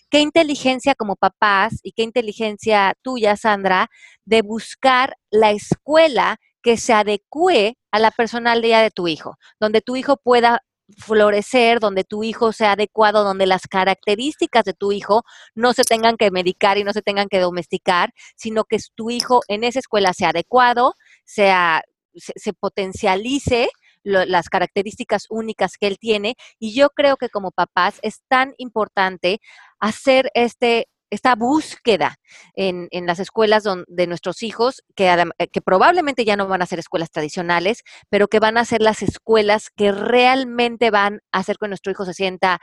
Qué 0.09 0.21
inteligencia 0.21 0.95
como 0.95 1.17
papás 1.17 1.81
y 1.83 1.91
qué 1.91 2.05
inteligencia 2.05 2.95
tuya, 3.03 3.37
Sandra, 3.37 3.89
de 4.25 4.43
buscar 4.43 5.17
la 5.33 5.51
escuela 5.51 6.37
que 6.63 6.77
se 6.77 6.93
adecue 6.93 7.77
a 7.91 7.99
la 7.99 8.13
personalidad 8.13 8.85
de 8.85 8.93
tu 8.93 9.09
hijo, 9.09 9.37
donde 9.59 9.81
tu 9.81 9.97
hijo 9.97 10.17
pueda 10.17 10.63
florecer, 10.99 11.81
donde 11.81 12.05
tu 12.05 12.25
hijo 12.25 12.53
sea 12.53 12.73
adecuado, 12.73 13.25
donde 13.25 13.47
las 13.47 13.67
características 13.67 14.65
de 14.65 14.75
tu 14.75 14.93
hijo 14.93 15.23
no 15.55 15.73
se 15.73 15.85
tengan 15.85 16.17
que 16.17 16.31
medicar 16.31 16.79
y 16.79 16.85
no 16.85 16.93
se 16.93 17.03
tengan 17.03 17.29
que 17.29 17.41
domesticar, 17.41 18.13
sino 18.37 18.65
que 18.65 18.79
tu 18.95 19.11
hijo 19.11 19.41
en 19.49 19.65
esa 19.65 19.79
escuela 19.79 20.13
sea 20.13 20.31
adecuado, 20.31 20.95
sea, 21.25 21.83
se, 22.15 22.53
potencialice 22.53 23.69
las 24.03 24.51
características 24.51 25.27
únicas 25.31 25.79
que 25.79 25.87
él 25.87 25.99
tiene. 25.99 26.37
Y 26.59 26.75
yo 26.75 26.91
creo 26.91 27.17
que 27.17 27.31
como 27.31 27.51
papás 27.51 27.99
es 28.03 28.23
tan 28.29 28.55
importante 28.59 29.41
hacer 29.81 30.31
este 30.35 30.89
esta 31.15 31.35
búsqueda 31.35 32.17
en, 32.55 32.89
las 33.07 33.19
escuelas 33.19 33.65
de 33.87 34.07
nuestros 34.07 34.43
hijos, 34.43 34.83
que, 34.95 35.09
eh, 35.11 35.49
que 35.49 35.61
probablemente 35.63 36.25
ya 36.25 36.37
no 36.37 36.47
van 36.47 36.63
a 36.63 36.67
ser 36.67 36.79
escuelas 36.79 37.11
tradicionales, 37.11 37.83
pero 38.11 38.29
que 38.29 38.41
van 38.41 38.59
a 38.59 38.65
ser 38.65 38.83
las 38.83 39.03
escuelas 39.03 39.71
que 39.75 39.93
realmente 39.93 40.91
van 40.91 41.21
a 41.33 41.39
hacer 41.41 41.57
que 41.59 41.69
nuestro 41.69 41.93
hijo 41.93 42.05
se 42.05 42.15
sienta 42.15 42.61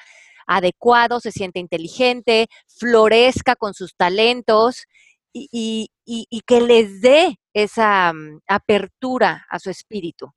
adecuado, 0.47 1.20
se 1.20 1.32
sienta 1.32 1.60
inteligente, 1.60 2.47
florezca 2.68 3.56
con 3.56 3.74
sus 3.74 3.95
talentos 3.95 4.86
y, 5.34 5.89
y 6.06 6.41
que 6.45 6.60
les 6.60 7.02
dé 7.02 7.39
esa 7.54 8.12
mm, 8.14 8.41
apertura 8.47 9.45
a 9.49 9.60
su 9.60 9.70
espíritu. 9.70 10.34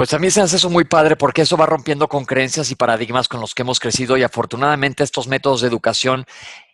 Pues 0.00 0.14
a 0.14 0.18
mí 0.18 0.30
se 0.30 0.40
hace 0.40 0.56
eso 0.56 0.70
muy 0.70 0.84
padre 0.84 1.14
porque 1.14 1.42
eso 1.42 1.58
va 1.58 1.66
rompiendo 1.66 2.08
con 2.08 2.24
creencias 2.24 2.70
y 2.70 2.74
paradigmas 2.74 3.28
con 3.28 3.38
los 3.38 3.54
que 3.54 3.60
hemos 3.60 3.78
crecido 3.78 4.16
y 4.16 4.22
afortunadamente 4.22 5.04
estos 5.04 5.28
métodos 5.28 5.60
de 5.60 5.68
educación 5.68 6.24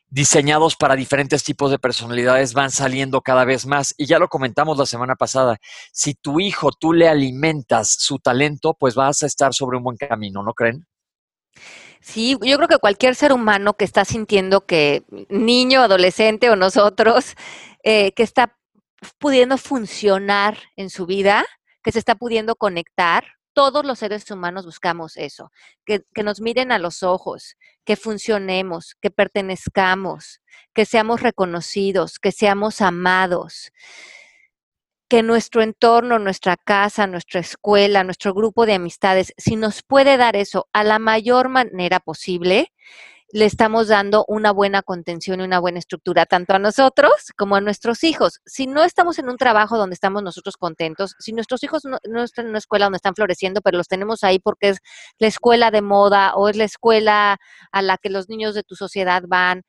diseñados 0.09 0.77
para 0.77 0.95
diferentes 0.95 1.43
tipos 1.43 1.73
de 1.73 1.81
personalidades 1.81 2.55
van 2.55 2.71
saliendo 2.71 3.23
cada 3.23 3.45
vez 3.45 3.67
más. 3.67 3.97
Y 3.97 4.07
ya 4.07 4.21
lo 4.21 4.29
comentamos 4.29 4.79
la 4.79 4.87
semana 4.87 5.17
pasada, 5.17 5.59
si 5.91 6.15
tu 6.15 6.39
hijo 6.39 6.71
tú 6.71 6.93
le 6.93 7.09
alimentas 7.09 7.97
su 7.99 8.21
talento, 8.21 8.77
pues 8.79 8.95
vas 8.95 9.25
a 9.25 9.27
estar 9.27 9.53
sobre 9.53 9.79
un 9.79 9.83
buen 9.83 9.97
camino, 9.97 10.45
¿no 10.45 10.55
creen? 10.55 10.87
Sí, 12.01 12.39
yo 12.41 12.57
creo 12.59 12.69
que 12.69 12.79
cualquier 12.79 13.17
ser 13.17 13.33
humano 13.33 13.75
que 13.75 13.87
está 13.87 14.05
sintiendo 14.05 14.67
que 14.67 15.03
niño, 15.31 15.81
adolescente 15.81 16.49
o 16.49 16.55
nosotros, 16.55 17.35
eh, 17.83 18.13
que 18.13 18.23
está 18.23 18.57
pudiendo 19.19 19.59
funcionar 19.59 20.59
en 20.77 20.91
su 20.91 21.07
vida, 21.07 21.45
que 21.87 21.93
se 21.93 22.01
está 22.01 22.17
pudiendo 22.17 22.57
conectar. 22.57 23.25
Todos 23.53 23.87
los 23.87 24.01
seres 24.01 24.29
humanos 24.29 24.67
buscamos 24.67 25.17
eso, 25.17 25.53
que, 25.85 26.03
nos 26.25 26.41
miren 26.41 26.73
a 26.73 26.81
los 26.81 27.05
ojos, 27.05 27.57
que 27.85 27.95
funcionemos, 27.95 28.97
que 29.01 29.13
pertenezcamos, 29.13 30.41
que 30.75 30.85
seamos 30.85 31.23
reconocidos, 31.23 32.19
que 32.19 32.33
seamos 32.33 32.81
amados 32.81 33.71
que 35.09 35.23
nuestro 35.23 35.63
entorno, 35.63 36.19
nuestra 36.19 36.57
casa, 36.57 37.07
nuestra 37.07 37.39
escuela, 37.39 38.03
nuestro 38.03 38.35
grupo 38.35 38.67
de 38.67 38.75
amistades, 38.75 39.33
si 39.37 39.55
nos 39.55 39.85
puede 39.85 40.17
dar 40.17 40.35
eso 40.35 40.69
a 40.73 40.83
la 40.83 40.99
mayor 40.99 41.49
manera 41.49 42.01
posible, 42.01 42.73
le 43.33 43.45
estamos 43.45 43.89
dando 43.89 44.25
una 44.29 44.53
buena 44.53 44.83
contención 44.83 45.41
y 45.41 45.45
una 45.45 45.59
buena 45.59 45.79
estructura 45.79 46.27
tanto 46.27 46.55
a 46.55 46.59
nosotros 46.59 47.33
como 47.37 47.57
a 47.57 47.61
nuestros 47.61 48.05
hijos. 48.05 48.41
Si 48.47 48.67
no 48.67 48.85
estamos 48.85 49.19
en 49.19 49.29
un 49.29 49.37
trabajo 49.37 49.77
donde 49.77 49.95
estamos 49.95 50.23
nosotros 50.23 50.57
contentos, 50.57 51.17
si 51.19 51.33
nuestros 51.33 51.63
hijos 51.65 51.83
no, 51.85 52.23
están 52.23 52.47
en 52.47 52.51
una 52.51 52.59
escuela 52.59 52.87
donde 52.87 52.97
están 52.97 53.15
floreciendo, 53.15 53.61
pero 53.63 53.79
los 53.79 53.89
tenemos 53.89 54.23
ahí 54.23 54.39
porque 54.39 54.71
es 54.71 54.79
la 55.19 55.27
escuela 55.27 55.71
de 55.71 55.83
moda 55.83 56.35
o 56.35 56.49
es 56.49 56.57
la 56.57 56.65
escuela 56.65 57.39
a 57.73 57.83
la 57.83 57.99
que 57.99 58.11
los 58.11 58.29
niños 58.29 58.55
de 58.55 58.63
tu 58.63 58.77
sociedad 58.77 59.25
van, 59.27 59.63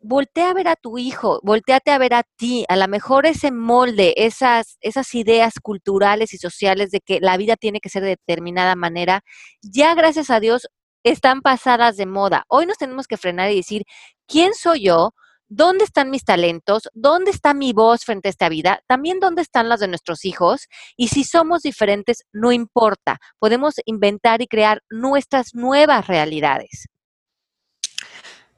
voltea 0.00 0.50
a 0.50 0.54
ver 0.54 0.68
a 0.68 0.76
tu 0.76 0.98
hijo, 0.98 1.40
volteate 1.42 1.90
a 1.90 1.98
ver 1.98 2.14
a 2.14 2.24
ti, 2.36 2.64
a 2.68 2.76
lo 2.76 2.88
mejor 2.88 3.26
ese 3.26 3.52
molde, 3.52 4.14
esas, 4.16 4.78
esas 4.80 5.14
ideas 5.14 5.54
culturales 5.62 6.32
y 6.34 6.38
sociales 6.38 6.90
de 6.90 7.00
que 7.00 7.20
la 7.20 7.36
vida 7.36 7.56
tiene 7.56 7.80
que 7.80 7.88
ser 7.88 8.02
de 8.02 8.10
determinada 8.10 8.76
manera, 8.76 9.22
ya 9.62 9.94
gracias 9.94 10.30
a 10.30 10.40
Dios 10.40 10.68
están 11.10 11.40
pasadas 11.40 11.96
de 11.96 12.04
moda. 12.06 12.44
Hoy 12.48 12.66
nos 12.66 12.78
tenemos 12.78 13.06
que 13.06 13.16
frenar 13.16 13.50
y 13.52 13.56
decir, 13.56 13.84
¿quién 14.26 14.54
soy 14.54 14.86
yo? 14.86 15.12
¿Dónde 15.48 15.84
están 15.84 16.10
mis 16.10 16.24
talentos? 16.24 16.88
¿Dónde 16.94 17.30
está 17.30 17.54
mi 17.54 17.72
voz 17.72 18.04
frente 18.04 18.28
a 18.28 18.30
esta 18.30 18.48
vida? 18.48 18.80
También 18.88 19.20
dónde 19.20 19.42
están 19.42 19.68
las 19.68 19.78
de 19.78 19.86
nuestros 19.86 20.24
hijos. 20.24 20.66
Y 20.96 21.08
si 21.08 21.22
somos 21.22 21.62
diferentes, 21.62 22.24
no 22.32 22.50
importa. 22.50 23.18
Podemos 23.38 23.74
inventar 23.84 24.42
y 24.42 24.48
crear 24.48 24.82
nuestras 24.90 25.54
nuevas 25.54 26.08
realidades. 26.08 26.86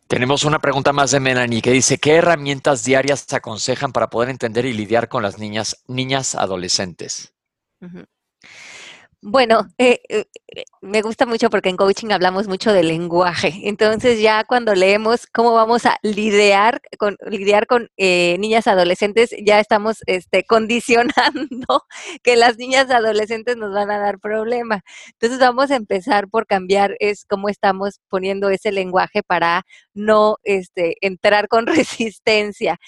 Tenemos 0.06 0.44
una 0.44 0.58
pregunta 0.58 0.94
más 0.94 1.10
de 1.10 1.20
Melanie 1.20 1.60
que 1.60 1.70
dice, 1.70 1.98
¿qué 1.98 2.14
herramientas 2.14 2.82
diarias 2.82 3.26
te 3.26 3.36
aconsejan 3.36 3.92
para 3.92 4.08
poder 4.08 4.30
entender 4.30 4.64
y 4.64 4.72
lidiar 4.72 5.10
con 5.10 5.22
las 5.22 5.38
niñas, 5.38 5.84
niñas 5.86 6.34
adolescentes? 6.34 7.34
Bueno, 9.22 9.66
eh, 9.78 10.00
eh, 10.08 10.26
me 10.80 11.02
gusta 11.02 11.26
mucho 11.26 11.50
porque 11.50 11.68
en 11.68 11.76
coaching 11.76 12.10
hablamos 12.12 12.46
mucho 12.46 12.72
del 12.72 12.86
lenguaje. 12.86 13.52
Entonces 13.64 14.20
ya 14.20 14.44
cuando 14.44 14.76
leemos 14.76 15.26
cómo 15.26 15.52
vamos 15.54 15.86
a 15.86 15.98
lidiar 16.02 16.80
con 16.98 17.16
lidiar 17.28 17.66
con 17.66 17.90
eh, 17.96 18.36
niñas 18.38 18.68
adolescentes, 18.68 19.30
ya 19.44 19.58
estamos 19.58 19.98
este, 20.06 20.44
condicionando 20.46 21.82
que 22.22 22.36
las 22.36 22.58
niñas 22.58 22.90
adolescentes 22.92 23.56
nos 23.56 23.74
van 23.74 23.90
a 23.90 23.98
dar 23.98 24.20
problema. 24.20 24.82
Entonces 25.14 25.40
vamos 25.40 25.72
a 25.72 25.76
empezar 25.76 26.28
por 26.28 26.46
cambiar 26.46 26.94
es 27.00 27.24
cómo 27.24 27.48
estamos 27.48 28.00
poniendo 28.08 28.50
ese 28.50 28.70
lenguaje 28.70 29.24
para 29.24 29.64
no 29.94 30.36
este, 30.44 30.94
entrar 31.00 31.48
con 31.48 31.66
resistencia 31.66 32.78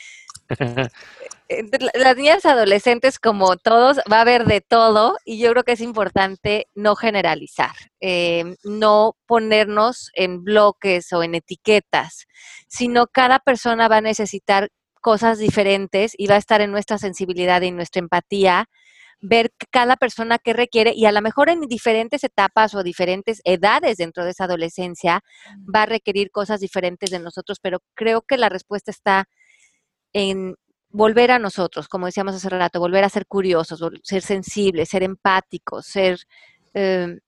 las 1.95 2.17
niñas 2.17 2.45
adolescentes, 2.45 3.19
como 3.19 3.57
todos, 3.57 3.99
va 4.11 4.19
a 4.19 4.21
haber 4.23 4.47
de 4.47 4.61
todo 4.61 5.17
y 5.25 5.39
yo 5.39 5.51
creo 5.53 5.65
que 5.65 5.73
es 5.73 5.81
importante 5.81 6.67
no 6.75 6.97
generalizar, 6.97 7.73
eh, 8.01 8.57
no 8.65 9.17
ponernos 9.27 10.11
en 10.15 10.45
bloques 10.45 11.13
o 11.13 11.23
en 11.23 11.35
etiquetas, 11.35 12.27
sino 12.69 13.07
cada 13.07 13.39
persona 13.39 13.89
va 13.89 13.99
a 13.99 14.03
necesitar 14.03 14.71
cosas 15.01 15.39
diferentes 15.39 16.13
y 16.17 16.27
va 16.27 16.35
a 16.35 16.39
estar 16.39 16.61
en 16.61 16.73
nuestra 16.73 16.99
sensibilidad 16.99 17.63
y 17.63 17.71
nuestra 17.71 18.01
empatía 18.01 18.69
ver 19.21 19.53
cada 19.71 19.97
persona 19.97 20.39
qué 20.39 20.53
requiere 20.53 20.93
y 20.95 21.05
a 21.05 21.13
lo 21.13 21.21
mejor 21.21 21.51
en 21.51 21.61
diferentes 21.63 22.25
etapas 22.25 22.75
o 22.75 22.83
diferentes 22.83 23.41
edades 23.45 23.99
dentro 23.99 24.25
de 24.25 24.31
esa 24.31 24.45
adolescencia 24.45 25.23
va 25.75 25.83
a 25.83 25.87
requerir 25.87 26.31
cosas 26.31 26.61
diferentes 26.61 27.11
de 27.11 27.19
nosotros, 27.19 27.59
pero 27.61 27.81
creo 27.95 28.23
que 28.23 28.39
la 28.39 28.49
respuesta 28.49 28.91
está 28.91 29.29
en 30.13 30.57
volver 30.91 31.31
a 31.31 31.39
nosotros, 31.39 31.89
como 31.89 32.07
decíamos 32.07 32.35
hace 32.35 32.49
rato, 32.49 32.81
volver 32.81 33.05
a 33.05 33.09
ser 33.09 33.27
curiosos, 33.27 33.81
ser 34.03 34.23
sensibles, 34.23 34.89
ser 34.89 35.03
empáticos, 35.03 35.87
ser 35.87 36.19
em, 36.75 37.19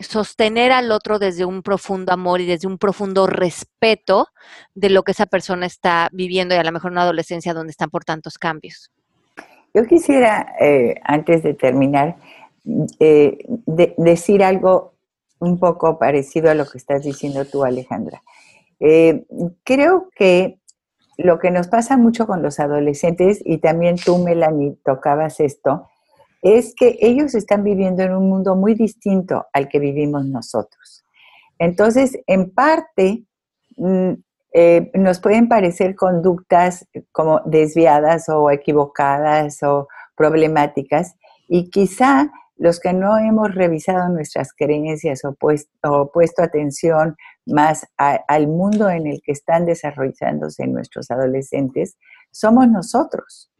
sostener 0.00 0.72
al 0.72 0.90
otro 0.92 1.18
desde 1.18 1.44
un 1.44 1.62
profundo 1.62 2.12
amor 2.12 2.40
y 2.40 2.46
desde 2.46 2.66
un 2.66 2.78
profundo 2.78 3.26
respeto 3.26 4.28
de 4.74 4.90
lo 4.90 5.02
que 5.02 5.12
esa 5.12 5.26
persona 5.26 5.66
está 5.66 6.08
viviendo 6.12 6.54
y 6.54 6.58
a 6.58 6.64
lo 6.64 6.72
mejor 6.72 6.92
una 6.92 7.02
adolescencia 7.02 7.54
donde 7.54 7.70
están 7.70 7.90
por 7.90 8.04
tantos 8.04 8.38
cambios. 8.38 8.90
Yo 9.74 9.86
quisiera, 9.86 10.54
eh, 10.58 10.94
antes 11.04 11.42
de 11.42 11.54
terminar, 11.54 12.16
eh, 12.98 13.38
decir 13.96 14.42
algo 14.42 14.94
un 15.38 15.58
poco 15.58 15.98
parecido 15.98 16.50
a 16.50 16.54
lo 16.54 16.66
que 16.66 16.78
estás 16.78 17.04
diciendo 17.04 17.44
tú, 17.44 17.64
Alejandra. 17.64 18.22
Eh, 18.80 19.24
creo 19.64 20.08
que 20.14 20.59
lo 21.22 21.38
que 21.38 21.50
nos 21.50 21.68
pasa 21.68 21.96
mucho 21.96 22.26
con 22.26 22.42
los 22.42 22.60
adolescentes, 22.60 23.40
y 23.44 23.58
también 23.58 23.96
tú, 23.96 24.18
Melanie, 24.18 24.76
tocabas 24.84 25.40
esto, 25.40 25.88
es 26.42 26.74
que 26.74 26.96
ellos 27.00 27.34
están 27.34 27.62
viviendo 27.62 28.02
en 28.02 28.14
un 28.14 28.28
mundo 28.28 28.56
muy 28.56 28.74
distinto 28.74 29.46
al 29.52 29.68
que 29.68 29.78
vivimos 29.78 30.24
nosotros. 30.24 31.04
Entonces, 31.58 32.18
en 32.26 32.50
parte, 32.50 33.24
mm, 33.76 34.12
eh, 34.54 34.90
nos 34.94 35.20
pueden 35.20 35.48
parecer 35.48 35.94
conductas 35.94 36.88
como 37.12 37.40
desviadas 37.44 38.28
o 38.28 38.50
equivocadas 38.50 39.62
o 39.62 39.88
problemáticas, 40.16 41.16
y 41.48 41.68
quizá 41.68 42.30
los 42.56 42.78
que 42.78 42.92
no 42.92 43.18
hemos 43.18 43.54
revisado 43.54 44.08
nuestras 44.10 44.52
creencias 44.52 45.22
o, 45.24 45.34
puesto 45.34 46.42
atención 46.42 47.16
más 47.50 47.86
al 47.96 48.46
mundo 48.46 48.88
en 48.88 49.06
el 49.06 49.20
que 49.22 49.32
están 49.32 49.66
desarrollándose 49.66 50.66
nuestros 50.66 51.10
adolescentes, 51.10 51.96
somos 52.30 52.68
nosotros. 52.68 53.50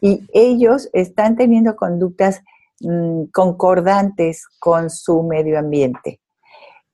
Y 0.00 0.26
ellos 0.32 0.90
están 0.92 1.36
teniendo 1.36 1.76
conductas 1.76 2.42
mm, 2.80 3.24
concordantes 3.32 4.46
con 4.58 4.90
su 4.90 5.22
medio 5.22 5.58
ambiente. 5.58 6.20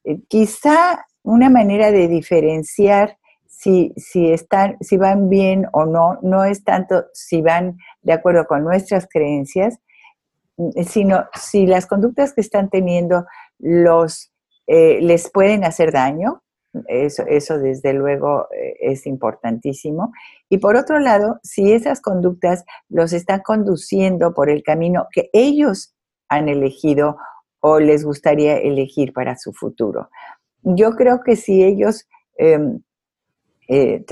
Eh, 0.05 0.21
quizá 0.29 1.07
una 1.23 1.49
manera 1.49 1.91
de 1.91 2.09
diferenciar 2.09 3.17
si, 3.47 3.95
si, 3.97 4.31
están, 4.31 4.77
si 4.81 4.99
van 4.99 5.31
bien 5.31 5.67
o 5.73 5.87
no, 5.87 6.19
no 6.23 6.45
es 6.45 6.65
tanto 6.65 7.07
si 7.15 7.41
van 7.41 7.79
de 8.03 8.13
acuerdo 8.13 8.47
con 8.47 8.63
nuestras 8.63 9.09
creencias, 9.11 9.79
sino 10.87 11.25
si 11.35 11.67
las 11.67 11.87
conductas 11.87 12.33
que 12.33 12.41
están 12.41 12.69
teniendo 12.69 13.25
los, 13.59 14.33
eh, 14.67 14.99
les 15.03 15.31
pueden 15.31 15.65
hacer 15.65 15.93
daño, 15.93 16.43
eso, 16.89 17.59
desde 17.59 17.93
luego 17.93 18.49
eh, 18.51 18.77
es 18.81 19.07
importantísimo. 19.07 20.13
Y 20.49 20.59
por 20.59 20.77
otro 20.77 20.99
lado, 20.99 21.39
si 21.43 21.73
esas 21.73 22.01
conductas 22.01 22.65
los 22.89 23.13
están 23.13 23.41
conduciendo 23.41 24.35
por 24.35 24.51
el 24.51 24.63
camino 24.63 25.07
que 25.13 25.31
ellos 25.33 25.95
han 26.29 26.49
elegido 26.49 27.17
o 27.61 27.79
les 27.79 28.05
gustaría 28.05 28.59
elegir 28.59 29.13
para 29.13 29.37
su 29.37 29.53
futuro. 29.53 30.11
Yo 30.63 30.93
creo 30.97 31.21
que 31.23 31.37
si 31.37 31.63
ellos 31.63 32.07
em, 32.37 32.81
eh, 33.69 34.05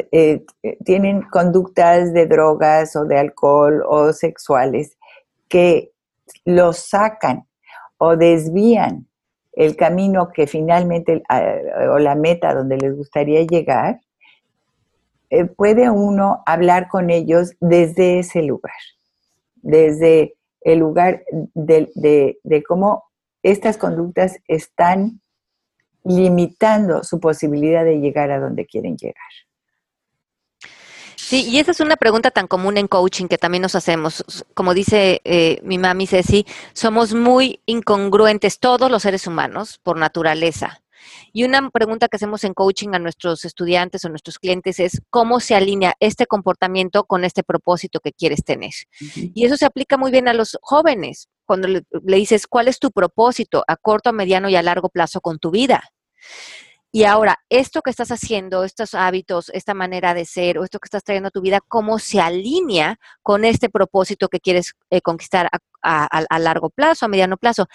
tienen 0.85 1.23
conductas 1.23 2.13
de 2.15 2.27
drogas 2.27 2.97
o 2.97 3.05
de 3.05 3.19
alcohol 3.19 3.83
o 3.87 4.13
sexuales 4.13 4.97
que 5.49 5.93
los 6.45 6.79
sacan 6.79 7.47
o 7.99 8.17
desvían 8.17 9.07
el 9.53 9.77
camino 9.77 10.31
que 10.33 10.47
finalmente, 10.47 11.23
o 11.91 11.99
la 11.99 12.15
meta 12.15 12.55
donde 12.55 12.79
les 12.79 12.97
gustaría 12.97 13.43
llegar, 13.43 14.01
eh, 15.31 15.45
puede 15.45 15.91
uno 15.91 16.43
hablar 16.47 16.89
con 16.89 17.11
ellos 17.11 17.55
desde 17.61 18.19
ese 18.19 18.43
lugar, 18.43 18.75
desde 19.57 20.35
el 20.61 20.79
lugar 20.79 21.25
de, 21.55 21.91
de 22.43 22.63
cómo 22.63 23.05
estas 23.43 23.77
conductas 23.77 24.39
están 24.47 25.21
limitando 26.05 27.03
su 27.03 27.21
posibilidad 27.21 27.85
de 27.85 28.01
llegar 28.01 28.31
a 28.31 28.41
donde 28.41 28.67
quieren 28.67 28.97
llegar. 28.97 29.17
Sí, 31.17 31.49
y 31.49 31.59
esa 31.59 31.71
es 31.71 31.81
una 31.81 31.97
pregunta 31.97 32.31
tan 32.31 32.47
común 32.47 32.77
en 32.77 32.89
coaching 32.89 33.27
que 33.27 33.39
también 33.39 33.63
nos 33.63 33.75
hacemos. 33.75 34.25
Como 34.55 34.75
dice 34.75 35.21
eh, 35.25 35.61
mi 35.63 35.79
mami 35.79 36.07
Ceci, 36.07 36.47
somos 36.73 37.15
muy 37.15 37.61
incongruentes 37.67 38.59
todos 38.59 38.91
los 38.91 39.03
seres 39.03 39.27
humanos 39.27 39.81
por 39.83 39.97
naturaleza. 39.97 40.83
Y 41.33 41.45
una 41.45 41.71
pregunta 41.71 42.09
que 42.09 42.17
hacemos 42.17 42.45
en 42.45 42.55
coaching 42.55 42.91
a 42.93 42.99
nuestros 42.99 43.45
estudiantes 43.45 44.05
o 44.05 44.09
nuestros 44.09 44.39
clientes 44.39 44.79
es 44.81 45.01
cómo 45.11 45.41
se 45.41 45.55
alinea 45.55 45.95
este 45.99 46.27
comportamiento 46.27 47.05
con 47.05 47.25
este 47.25 47.43
propósito 47.43 48.01
que 48.01 48.13
quieres 48.13 48.45
tener. 48.45 48.73
Y 49.01 49.45
eso 49.45 49.57
se 49.57 49.67
aplica 49.67 49.97
muy 49.97 50.11
bien 50.11 50.29
a 50.29 50.35
los 50.35 50.59
jóvenes. 50.61 51.29
Cuando 51.47 51.69
le, 51.69 51.83
le 52.05 52.17
dices, 52.17 52.47
¿cuál 52.47 52.69
es 52.69 52.79
tu 52.79 52.91
propósito 52.91 53.65
a 53.67 53.77
corto, 53.77 54.11
a 54.11 54.13
mediano 54.13 54.49
y 54.49 54.57
a 54.57 54.63
largo 54.63 54.91
plazo 54.91 55.21
con 55.21 55.39
tu 55.39 55.51
vida? 55.51 55.93
Y 56.95 57.05
ahora, 57.05 57.39
esto 57.49 57.81
que 57.81 57.89
estás 57.89 58.11
haciendo, 58.11 58.65
estos 58.65 58.93
hábitos, 58.93 59.49
esta 59.55 59.73
manera 59.73 60.13
de 60.13 60.27
ser 60.27 60.59
o 60.59 60.65
esto 60.65 60.79
que 60.79 60.89
estás 60.89 61.03
trayendo 61.03 61.29
a 61.29 61.31
tu 61.31 61.41
vida, 61.41 61.61
¿cómo 61.67 61.99
se 61.99 62.21
alinea 62.21 62.99
con 63.23 63.47
este 63.47 63.71
propósito 63.71 64.29
que 64.29 64.41
quieres 64.41 64.75
eh, 64.91 65.01
conquistar 65.01 65.49
a, 65.83 66.39
largo 66.39 66.69
plazo, 66.69 67.07
a 67.07 67.09
mediano 67.09 67.39
plazo? 67.39 67.67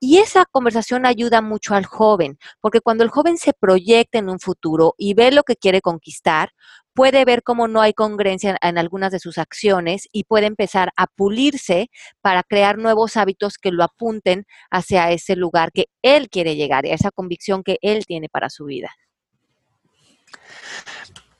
Y 0.00 0.18
esa 0.18 0.46
conversación 0.46 1.04
ayuda 1.04 1.42
mucho 1.42 1.74
al 1.74 1.84
joven, 1.84 2.38
porque 2.62 2.80
cuando 2.80 3.04
el 3.04 3.10
joven 3.10 3.36
se 3.36 3.52
proyecta 3.52 4.16
en 4.18 4.30
un 4.30 4.40
futuro 4.40 4.94
y 4.96 5.12
ve 5.12 5.32
lo 5.32 5.42
que 5.42 5.56
quiere 5.56 5.82
conquistar, 5.82 6.52
puede 6.94 7.24
ver 7.24 7.42
cómo 7.42 7.68
no 7.68 7.80
hay 7.80 7.92
congruencia 7.92 8.56
en, 8.60 8.78
algunas 8.78 9.12
de 9.12 9.18
sus 9.18 9.38
acciones 9.38 10.08
y 10.12 10.24
puede 10.24 10.46
empezar 10.46 10.92
a 10.96 11.06
pulirse 11.06 11.90
para 12.20 12.42
crear 12.42 12.78
nuevos 12.78 13.16
hábitos 13.16 13.58
que 13.58 13.70
lo 13.70 13.84
apunten 13.84 14.44
hacia 14.70 15.10
ese 15.10 15.36
lugar 15.36 15.72
que 15.72 15.86
él 16.02 16.28
quiere 16.28 16.56
llegar, 16.56 16.84
a 16.84 16.88
esa 16.88 17.10
convicción 17.10 17.62
que 17.62 17.78
él 17.82 18.04
tiene 18.06 18.28
para 18.28 18.50
su 18.50 18.66
vida. 18.66 18.90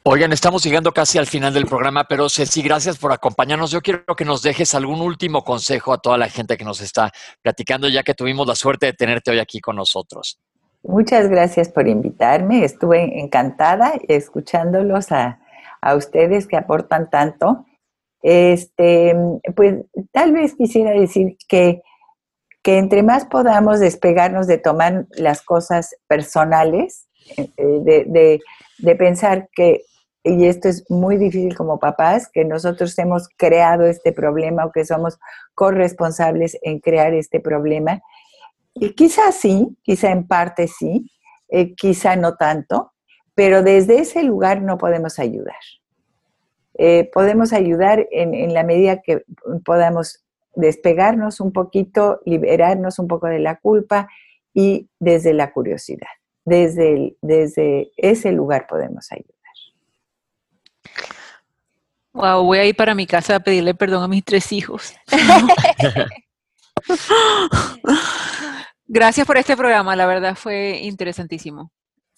Oigan, 0.04 0.32
estamos 0.32 0.64
llegando 0.64 0.90
casi 0.92 1.18
al 1.18 1.28
final 1.28 1.54
del 1.54 1.66
programa, 1.66 2.04
pero 2.08 2.28
Ceci, 2.28 2.60
gracias 2.60 2.98
por 2.98 3.12
acompañarnos. 3.12 3.70
Yo 3.70 3.80
quiero 3.80 4.16
que 4.16 4.24
nos 4.24 4.42
dejes 4.42 4.74
algún 4.74 5.00
último 5.00 5.44
consejo 5.44 5.92
a 5.92 5.98
toda 5.98 6.18
la 6.18 6.28
gente 6.28 6.56
que 6.56 6.64
nos 6.64 6.80
está 6.80 7.12
platicando, 7.40 7.88
ya 7.88 8.02
que 8.02 8.12
tuvimos 8.12 8.48
la 8.48 8.56
suerte 8.56 8.86
de 8.86 8.94
tenerte 8.94 9.30
hoy 9.30 9.38
aquí 9.38 9.60
con 9.60 9.76
nosotros. 9.76 10.40
Muchas 10.82 11.28
gracias 11.28 11.68
por 11.68 11.86
invitarme. 11.86 12.64
Estuve 12.64 13.20
encantada 13.20 13.92
escuchándolos 14.08 15.12
a, 15.12 15.38
a 15.82 15.96
ustedes 15.96 16.46
que 16.46 16.56
aportan 16.56 17.10
tanto. 17.10 17.66
Este, 18.22 19.14
pues 19.54 19.84
tal 20.12 20.32
vez 20.32 20.54
quisiera 20.54 20.92
decir 20.92 21.36
que, 21.48 21.82
que 22.62 22.78
entre 22.78 23.02
más 23.02 23.26
podamos 23.26 23.80
despegarnos 23.80 24.46
de 24.46 24.58
tomar 24.58 25.06
las 25.10 25.42
cosas 25.42 25.96
personales, 26.06 27.08
eh, 27.36 27.50
de, 27.56 28.04
de, 28.06 28.40
de 28.78 28.96
pensar 28.96 29.48
que, 29.52 29.82
y 30.24 30.46
esto 30.46 30.68
es 30.68 30.88
muy 30.88 31.16
difícil 31.16 31.56
como 31.56 31.80
papás, 31.80 32.30
que 32.32 32.44
nosotros 32.44 32.96
hemos 32.98 33.28
creado 33.36 33.84
este 33.86 34.12
problema 34.12 34.64
o 34.64 34.70
que 34.70 34.84
somos 34.84 35.18
corresponsables 35.54 36.56
en 36.62 36.78
crear 36.78 37.12
este 37.14 37.40
problema. 37.40 38.00
Y 38.74 38.94
quizá 38.94 39.32
sí, 39.32 39.76
quizá 39.82 40.12
en 40.12 40.28
parte 40.28 40.68
sí, 40.68 41.10
eh, 41.48 41.74
quizá 41.74 42.14
no 42.14 42.36
tanto, 42.36 42.91
pero 43.34 43.62
desde 43.62 43.98
ese 43.98 44.22
lugar 44.22 44.62
no 44.62 44.78
podemos 44.78 45.18
ayudar. 45.18 45.60
Eh, 46.74 47.10
podemos 47.12 47.52
ayudar 47.52 48.06
en, 48.10 48.54
la 48.54 48.64
medida 48.64 49.02
que 49.02 49.24
podamos 49.64 50.24
despegarnos 50.54 51.40
un 51.40 51.52
poquito, 51.52 52.20
liberarnos 52.24 52.98
un 52.98 53.08
poco 53.08 53.26
de 53.26 53.38
la 53.38 53.56
culpa 53.56 54.08
y 54.54 54.88
desde 54.98 55.34
la 55.34 55.52
curiosidad. 55.52 56.08
Desde, 56.44 57.16
desde 57.20 57.92
ese 57.96 58.32
lugar 58.32 58.66
podemos 58.66 59.12
ayudar. 59.12 59.32
Wow, 62.14 62.44
voy 62.44 62.58
a 62.58 62.66
ir 62.66 62.76
para 62.76 62.94
mi 62.94 63.06
casa 63.06 63.36
a 63.36 63.40
pedirle 63.40 63.74
perdón 63.74 64.02
a 64.02 64.08
mis 64.08 64.22
tres 64.24 64.52
hijos. 64.52 64.94
Gracias 68.86 69.26
por 69.26 69.38
este 69.38 69.56
programa, 69.56 69.96
la 69.96 70.04
verdad 70.04 70.34
fue 70.34 70.80
interesantísimo. 70.82 71.72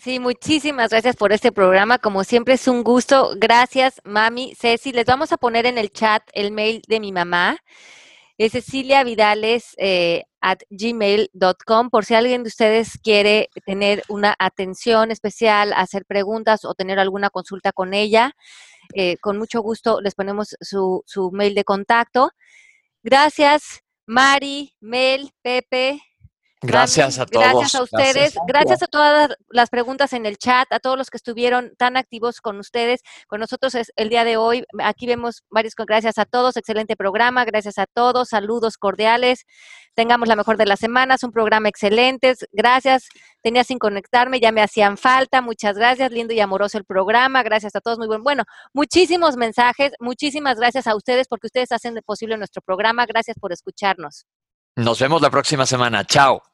Sí, 0.04 0.18
muchísimas 0.20 0.90
gracias 0.90 1.16
por 1.16 1.32
este 1.32 1.50
programa. 1.50 1.98
Como 1.98 2.24
siempre 2.24 2.54
es 2.54 2.68
un 2.68 2.84
gusto. 2.84 3.30
Gracias, 3.38 4.02
mami. 4.04 4.54
Ceci, 4.54 4.92
les 4.92 5.06
vamos 5.06 5.32
a 5.32 5.38
poner 5.38 5.64
en 5.64 5.78
el 5.78 5.90
chat 5.90 6.22
el 6.34 6.52
mail 6.52 6.82
de 6.88 7.00
mi 7.00 7.10
mamá. 7.10 7.56
Es 8.36 8.52
Cecilia 8.52 9.02
Vidales 9.02 9.74
eh, 9.78 10.24
at 10.42 10.58
gmail.com 10.68 11.88
por 11.88 12.04
si 12.04 12.14
alguien 12.14 12.42
de 12.42 12.48
ustedes 12.48 12.98
quiere 13.02 13.48
tener 13.64 14.02
una 14.10 14.34
atención 14.38 15.10
especial, 15.10 15.72
hacer 15.72 16.04
preguntas 16.04 16.66
o 16.66 16.74
tener 16.74 16.98
alguna 16.98 17.30
consulta 17.30 17.72
con 17.72 17.94
ella. 17.94 18.32
Eh, 18.92 19.16
con 19.22 19.38
mucho 19.38 19.62
gusto 19.62 20.02
les 20.02 20.14
ponemos 20.14 20.54
su, 20.60 21.02
su 21.06 21.30
mail 21.32 21.54
de 21.54 21.64
contacto. 21.64 22.30
Gracias, 23.02 23.80
Mari, 24.04 24.74
Mel, 24.80 25.30
Pepe, 25.40 26.02
Gracias 26.66 27.18
a 27.18 27.26
todos. 27.26 27.44
Gracias 27.44 27.74
a 27.74 27.82
ustedes. 27.82 28.34
Gracias. 28.46 28.82
a 28.82 28.86
todas 28.86 29.36
las 29.50 29.70
preguntas 29.70 30.12
en 30.12 30.26
el 30.26 30.36
chat, 30.38 30.66
a 30.72 30.80
todos 30.80 30.98
los 30.98 31.10
que 31.10 31.16
estuvieron 31.16 31.72
tan 31.76 31.96
activos 31.96 32.40
con 32.40 32.58
ustedes, 32.58 33.00
con 33.26 33.40
nosotros 33.40 33.76
el 33.96 34.08
día 34.08 34.24
de 34.24 34.36
hoy. 34.36 34.64
Aquí 34.82 35.06
vemos 35.06 35.44
varios. 35.50 35.74
Gracias 35.76 36.18
a 36.18 36.24
todos. 36.24 36.56
Excelente 36.56 36.96
programa. 36.96 37.44
Gracias 37.44 37.78
a 37.78 37.86
todos. 37.86 38.30
Saludos 38.30 38.78
cordiales. 38.78 39.44
Tengamos 39.94 40.28
la 40.28 40.36
mejor 40.36 40.56
de 40.56 40.66
las 40.66 40.80
semanas. 40.80 41.22
Un 41.22 41.32
programa 41.32 41.68
excelente. 41.68 42.34
Gracias. 42.52 43.08
Tenía 43.42 43.62
sin 43.62 43.78
conectarme, 43.78 44.40
ya 44.40 44.52
me 44.52 44.62
hacían 44.62 44.96
falta. 44.96 45.42
Muchas 45.42 45.76
gracias. 45.76 46.10
Lindo 46.10 46.32
y 46.32 46.40
amoroso 46.40 46.78
el 46.78 46.84
programa. 46.84 47.42
Gracias 47.42 47.76
a 47.76 47.80
todos. 47.80 47.98
Muy 47.98 48.06
bueno. 48.06 48.24
Bueno, 48.24 48.44
muchísimos 48.72 49.36
mensajes. 49.36 49.92
Muchísimas 50.00 50.56
gracias 50.56 50.86
a 50.86 50.96
ustedes 50.96 51.28
porque 51.28 51.46
ustedes 51.46 51.70
hacen 51.72 52.00
posible 52.04 52.36
nuestro 52.36 52.62
programa. 52.62 53.06
Gracias 53.06 53.36
por 53.38 53.52
escucharnos. 53.52 54.24
Nos 54.76 54.98
vemos 54.98 55.22
la 55.22 55.30
próxima 55.30 55.66
semana. 55.66 56.04
Chao. 56.04 56.53